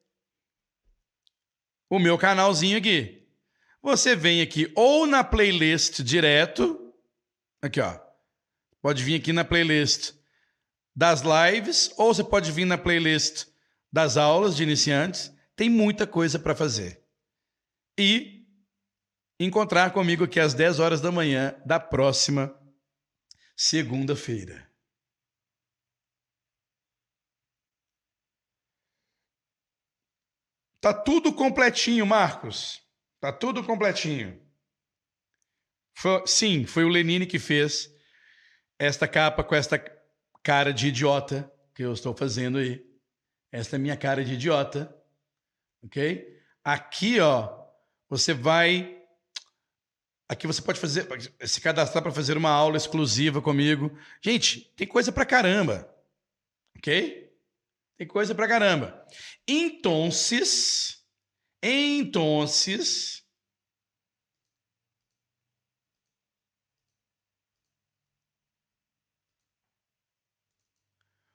o 1.91 1.99
meu 1.99 2.19
canalzinho 2.19 2.78
aqui. 2.78 3.27
Você 3.82 4.16
vem 4.16 4.41
aqui 4.41 4.73
ou 4.74 5.07
na 5.07 5.23
playlist 5.23 6.01
direto, 6.03 6.93
aqui 7.62 7.81
ó, 7.81 7.99
pode 8.81 9.03
vir 9.03 9.16
aqui 9.16 9.32
na 9.32 9.45
playlist 9.45 10.15
das 10.97 11.23
lives, 11.23 11.93
ou 11.97 12.15
você 12.15 12.23
pode 12.23 12.53
vir 12.53 12.65
na 12.65 12.78
playlist 12.78 13.47
das 13.93 14.16
aulas 14.16 14.57
de 14.57 14.62
iniciantes. 14.62 15.32
Tem 15.57 15.69
muita 15.69 16.07
coisa 16.07 16.39
para 16.39 16.55
fazer. 16.55 17.03
E 17.99 18.34
encontrar 19.39 19.93
comigo 19.93 20.24
aqui 20.24 20.39
às 20.39 20.55
10 20.55 20.78
horas 20.81 21.01
da 21.01 21.11
manhã 21.11 21.61
da 21.65 21.81
próxima 21.81 22.55
segunda-feira. 23.56 24.70
Tá 30.81 30.93
tudo 30.93 31.32
completinho, 31.32 32.05
Marcos. 32.06 32.82
Tá 33.19 33.32
tudo 33.32 33.65
completinho. 33.65 34.40
Foi- 35.97 36.27
sim, 36.27 36.66
foi 36.66 36.85
o 36.85 36.89
Lenine 36.89 37.27
que 37.27 37.39
fez 37.39 37.90
esta 38.78 39.09
capa 39.09 39.43
com 39.43 39.55
esta 39.55 39.78
cara 40.43 40.73
de 40.74 40.89
idiota 40.89 41.51
que 41.74 41.82
eu 41.82 41.93
estou 41.93 42.15
fazendo 42.15 42.59
aí. 42.59 42.85
Esta 43.51 43.77
é 43.77 43.78
minha 43.78 43.97
cara 43.97 44.24
de 44.24 44.35
idiota. 44.35 44.94
Ok? 45.82 46.39
Aqui, 46.62 47.20
ó, 47.20 47.65
você 48.09 48.35
vai. 48.35 49.03
Aqui 50.28 50.46
você 50.46 50.62
pode 50.62 50.80
fazer, 50.80 51.06
se 51.46 51.60
cadastrar 51.60 52.02
para 52.02 52.12
fazer 52.12 52.36
uma 52.36 52.51
aula 52.51 52.76
exclusiva 52.76 53.42
comigo. 53.42 53.96
Gente, 54.22 54.72
tem 54.74 54.86
coisa 54.86 55.12
pra 55.12 55.26
caramba. 55.26 55.88
Ok? 56.76 57.30
Tem 57.96 58.06
coisa 58.06 58.34
pra 58.34 58.48
caramba. 58.48 59.06
Entonces, 59.46 61.06
entonces, 61.62 63.22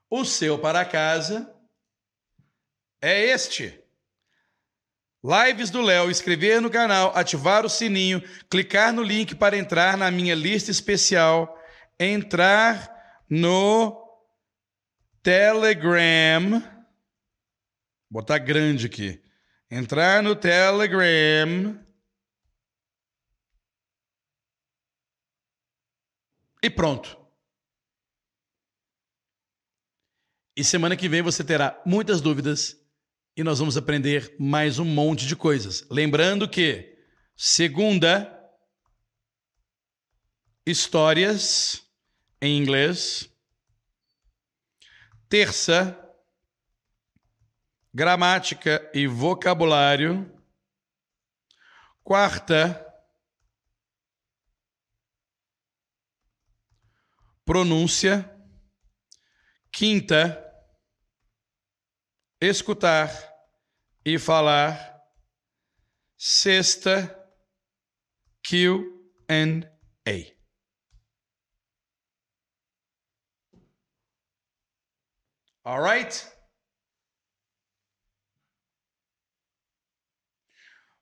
o 0.09 0.25
seu 0.25 0.59
para 0.59 0.83
casa 0.83 1.55
é 3.01 3.27
este. 3.27 3.88
Lives 5.23 5.69
do 5.69 5.81
Léo, 5.81 6.09
inscrever 6.09 6.61
no 6.61 6.69
canal, 6.69 7.11
ativar 7.15 7.65
o 7.65 7.69
sininho, 7.69 8.21
clicar 8.49 8.93
no 8.93 9.03
link 9.03 9.35
para 9.35 9.57
entrar 9.57 9.97
na 9.97 10.09
minha 10.09 10.33
lista 10.33 10.71
especial, 10.71 11.57
entrar 11.99 13.23
no 13.29 14.01
Telegram. 15.21 16.63
Botar 18.09 18.39
grande 18.39 18.85
aqui. 18.85 19.21
Entrar 19.69 20.23
no 20.23 20.35
Telegram. 20.35 21.85
E 26.63 26.69
pronto. 26.69 27.17
E 30.55 30.63
semana 30.63 30.95
que 30.95 31.09
vem 31.09 31.21
você 31.21 31.43
terá 31.43 31.81
muitas 31.85 32.21
dúvidas 32.21 32.78
e 33.35 33.43
nós 33.43 33.59
vamos 33.59 33.77
aprender 33.77 34.35
mais 34.39 34.79
um 34.79 34.85
monte 34.85 35.25
de 35.25 35.35
coisas. 35.35 35.85
Lembrando 35.89 36.49
que 36.49 36.97
segunda 37.35 38.35
histórias 40.65 41.81
em 42.41 42.57
inglês, 42.57 43.29
terça 45.27 45.97
gramática 47.93 48.89
e 48.93 49.07
vocabulário, 49.07 50.31
quarta 52.03 52.85
pronúncia, 57.43 58.29
quinta 59.71 60.48
escutar 62.41 63.09
e 64.05 64.17
falar. 64.17 64.97
Sexta, 66.17 67.15
Q 68.43 68.83
and 69.29 69.61
A. 70.07 70.39
All 75.63 75.81
right? 75.81 76.27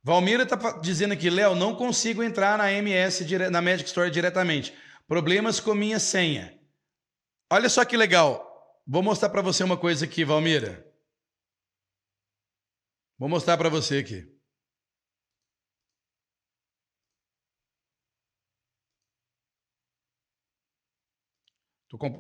Valmira 0.04 0.44
está 0.44 0.56
dizendo 0.80 1.14
aqui, 1.14 1.30
Léo, 1.30 1.56
não 1.56 1.76
consigo 1.76 2.24
entrar 2.24 2.58
na 2.58 2.72
MS, 2.72 3.26
na 3.50 3.62
Magic 3.62 3.88
Store 3.88 4.10
diretamente. 4.10 4.74
Problemas 5.08 5.60
com 5.60 5.74
minha 5.74 6.00
senha. 6.00 6.58
Olha 7.52 7.70
só 7.70 7.84
que 7.84 7.98
legal. 7.98 8.46
Vou 8.86 9.04
mostrar 9.04 9.30
para 9.30 9.42
você 9.42 9.64
uma 9.64 9.78
coisa 9.78 10.06
aqui, 10.06 10.24
Valmira. 10.24 10.87
Vou 13.18 13.28
mostrar 13.30 13.58
para 13.58 13.70
você 13.70 13.98
aqui. 13.98 14.38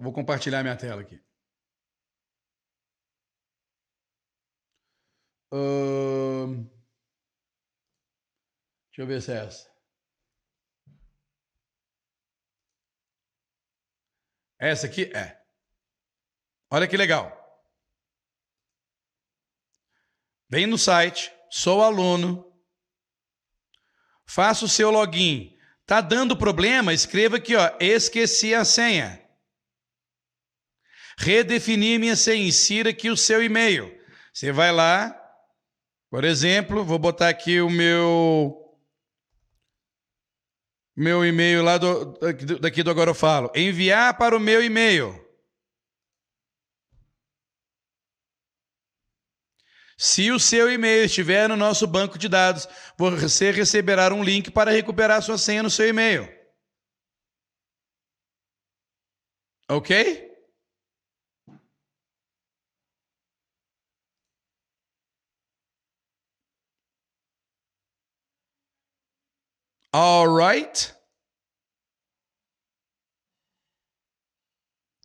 vou 0.02 0.14
compartilhar 0.14 0.64
minha 0.64 0.78
tela 0.78 1.02
aqui. 1.02 1.22
Uh, 5.52 6.68
deixa 8.90 9.02
eu 9.02 9.08
ver 9.08 9.22
se 9.22 9.32
é 9.32 9.46
essa. 9.46 9.78
Essa 14.60 14.88
aqui 14.88 15.04
é. 15.16 15.42
Olha 16.72 16.88
que 16.88 16.98
legal. 16.98 17.37
Vem 20.50 20.66
no 20.66 20.78
site, 20.78 21.32
sou 21.50 21.82
aluno, 21.84 22.46
faça 24.26 24.66
o 24.66 24.70
seu 24.70 24.90
login. 24.90 25.56
Tá 25.86 26.02
dando 26.02 26.36
problema? 26.36 26.94
Escreva 26.94 27.38
aqui, 27.38 27.56
ó, 27.56 27.72
esqueci 27.80 28.54
a 28.54 28.64
senha. 28.66 29.22
Redefinir 31.18 32.00
minha 32.00 32.16
senha, 32.16 32.48
insira 32.48 32.92
aqui 32.92 33.10
o 33.10 33.18
seu 33.18 33.44
e-mail. 33.44 33.94
Você 34.34 34.52
vai 34.52 34.72
lá, 34.72 35.18
por 36.10 36.24
exemplo, 36.24 36.86
vou 36.86 37.00
botar 37.00 37.30
aqui 37.30 37.60
o 37.60 37.70
meu 37.70 38.64
meu 40.96 41.24
e-mail 41.24 41.64
lá 41.64 41.78
do, 41.78 42.18
daqui 42.60 42.82
do 42.82 42.90
Agora 42.90 43.12
eu 43.12 43.16
Falo. 43.16 43.52
Enviar 43.56 44.18
para 44.18 44.36
o 44.36 44.40
meu 44.40 44.64
e-mail. 44.64 45.27
Se 49.98 50.32
o 50.32 50.40
seu 50.40 50.72
e-mail 50.72 51.06
estiver 51.06 51.50
no 51.50 51.56
nosso 51.56 51.88
banco 51.88 52.20
de 52.20 52.30
dados, 52.30 52.68
você 52.98 53.52
receberá 53.52 54.14
um 54.14 54.24
link 54.24 54.52
para 54.52 54.72
recuperar 54.72 55.22
sua 55.24 55.38
senha 55.38 55.64
no 55.64 55.72
seu 55.72 55.88
e-mail. 55.88 56.28
Ok? 59.70 60.28
All 69.94 70.28
right. 70.28 70.94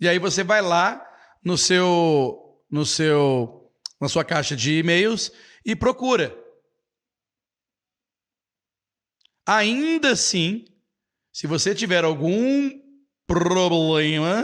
E 0.00 0.08
aí 0.08 0.18
você 0.18 0.44
vai 0.44 0.60
lá 0.60 1.00
no 1.42 1.56
seu 1.56 2.62
no 2.70 2.84
seu 2.84 3.61
na 4.02 4.08
sua 4.08 4.24
caixa 4.24 4.56
de 4.56 4.80
e-mails 4.80 5.30
e 5.64 5.76
procura. 5.76 6.36
Ainda 9.46 10.10
assim, 10.10 10.64
se 11.32 11.46
você 11.46 11.72
tiver 11.72 12.02
algum 12.02 12.68
problema, 13.28 14.42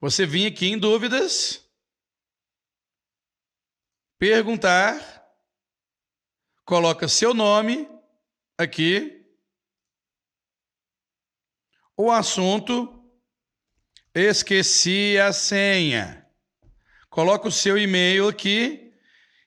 você 0.00 0.24
vir 0.24 0.52
aqui 0.52 0.66
em 0.66 0.78
dúvidas, 0.78 1.68
perguntar, 4.20 5.26
coloca 6.64 7.08
seu 7.08 7.34
nome 7.34 7.88
aqui, 8.56 9.26
o 11.96 12.12
assunto, 12.12 13.04
esqueci 14.14 15.18
a 15.18 15.32
senha 15.32 16.25
coloca 17.16 17.48
o 17.48 17.52
seu 17.52 17.78
e-mail 17.78 18.28
aqui 18.28 18.92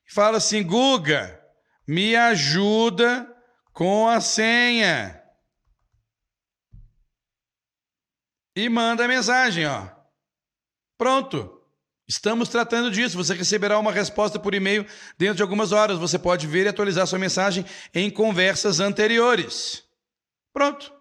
e 0.08 0.12
fala 0.12 0.38
assim: 0.38 0.64
Guga, 0.64 1.40
me 1.88 2.16
ajuda 2.16 3.32
com 3.72 4.10
a 4.10 4.20
senha. 4.20 5.22
E 8.56 8.68
manda 8.68 9.06
a 9.06 9.08
mensagem, 9.08 9.68
ó. 9.68 9.88
Pronto. 10.98 11.58
Estamos 12.08 12.50
tratando 12.50 12.90
disso. 12.90 13.16
Você 13.16 13.36
receberá 13.36 13.78
uma 13.78 13.92
resposta 13.92 14.40
por 14.40 14.56
e-mail 14.56 14.84
dentro 15.16 15.36
de 15.36 15.44
algumas 15.44 15.72
horas. 15.72 16.00
Você 16.00 16.18
pode 16.18 16.48
ver 16.48 16.66
e 16.66 16.70
atualizar 16.70 17.06
sua 17.06 17.20
mensagem 17.20 17.64
em 17.94 18.10
conversas 18.10 18.80
anteriores. 18.80 19.84
Pronto. 20.52 20.92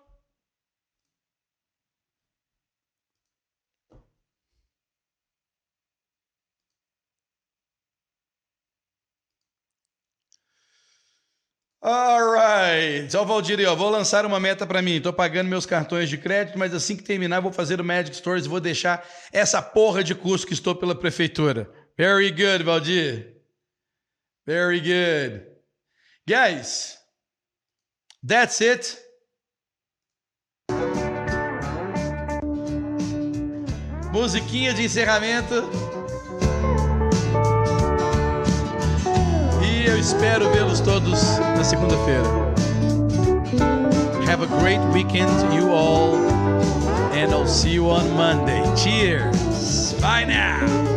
Alright. 11.89 13.16
Ó, 13.16 13.24
Valdir, 13.24 13.66
ó, 13.66 13.74
vou 13.74 13.89
lançar 13.89 14.27
uma 14.27 14.39
meta 14.39 14.66
para 14.66 14.82
mim. 14.82 15.01
Tô 15.01 15.10
pagando 15.10 15.48
meus 15.48 15.65
cartões 15.65 16.10
de 16.10 16.19
crédito, 16.19 16.59
mas 16.59 16.74
assim 16.74 16.94
que 16.94 17.02
terminar, 17.02 17.40
vou 17.40 17.51
fazer 17.51 17.81
o 17.81 17.85
Magic 17.85 18.15
Stores 18.15 18.44
e 18.44 18.48
vou 18.48 18.60
deixar 18.60 19.09
essa 19.32 19.62
porra 19.62 20.05
de 20.05 20.15
curso 20.15 20.47
que 20.47 20.52
estou 20.52 20.74
pela 20.74 20.94
prefeitura. 20.94 21.70
Very 21.97 22.31
good, 22.31 22.62
Valdir. 22.62 23.36
Very 24.47 24.81
good. 24.81 25.47
Guys, 26.28 26.98
that's 28.27 28.60
it. 28.60 28.98
Musiquinha 34.12 34.74
de 34.74 34.85
encerramento. 34.85 35.98
Eu 39.89 39.98
espero 39.98 40.51
vê-los 40.51 40.81
todos 40.81 41.39
na 41.39 41.65
segunda-feira. 41.65 42.24
Have 44.27 44.43
a 44.43 44.60
great 44.60 44.81
weekend, 44.93 45.31
you 45.55 45.70
all, 45.70 46.15
and 47.12 47.32
I'll 47.32 47.47
see 47.47 47.70
you 47.70 47.89
on 47.89 48.10
Monday. 48.12 48.62
Cheers. 48.77 49.94
Bye 50.01 50.27
now. 50.27 50.88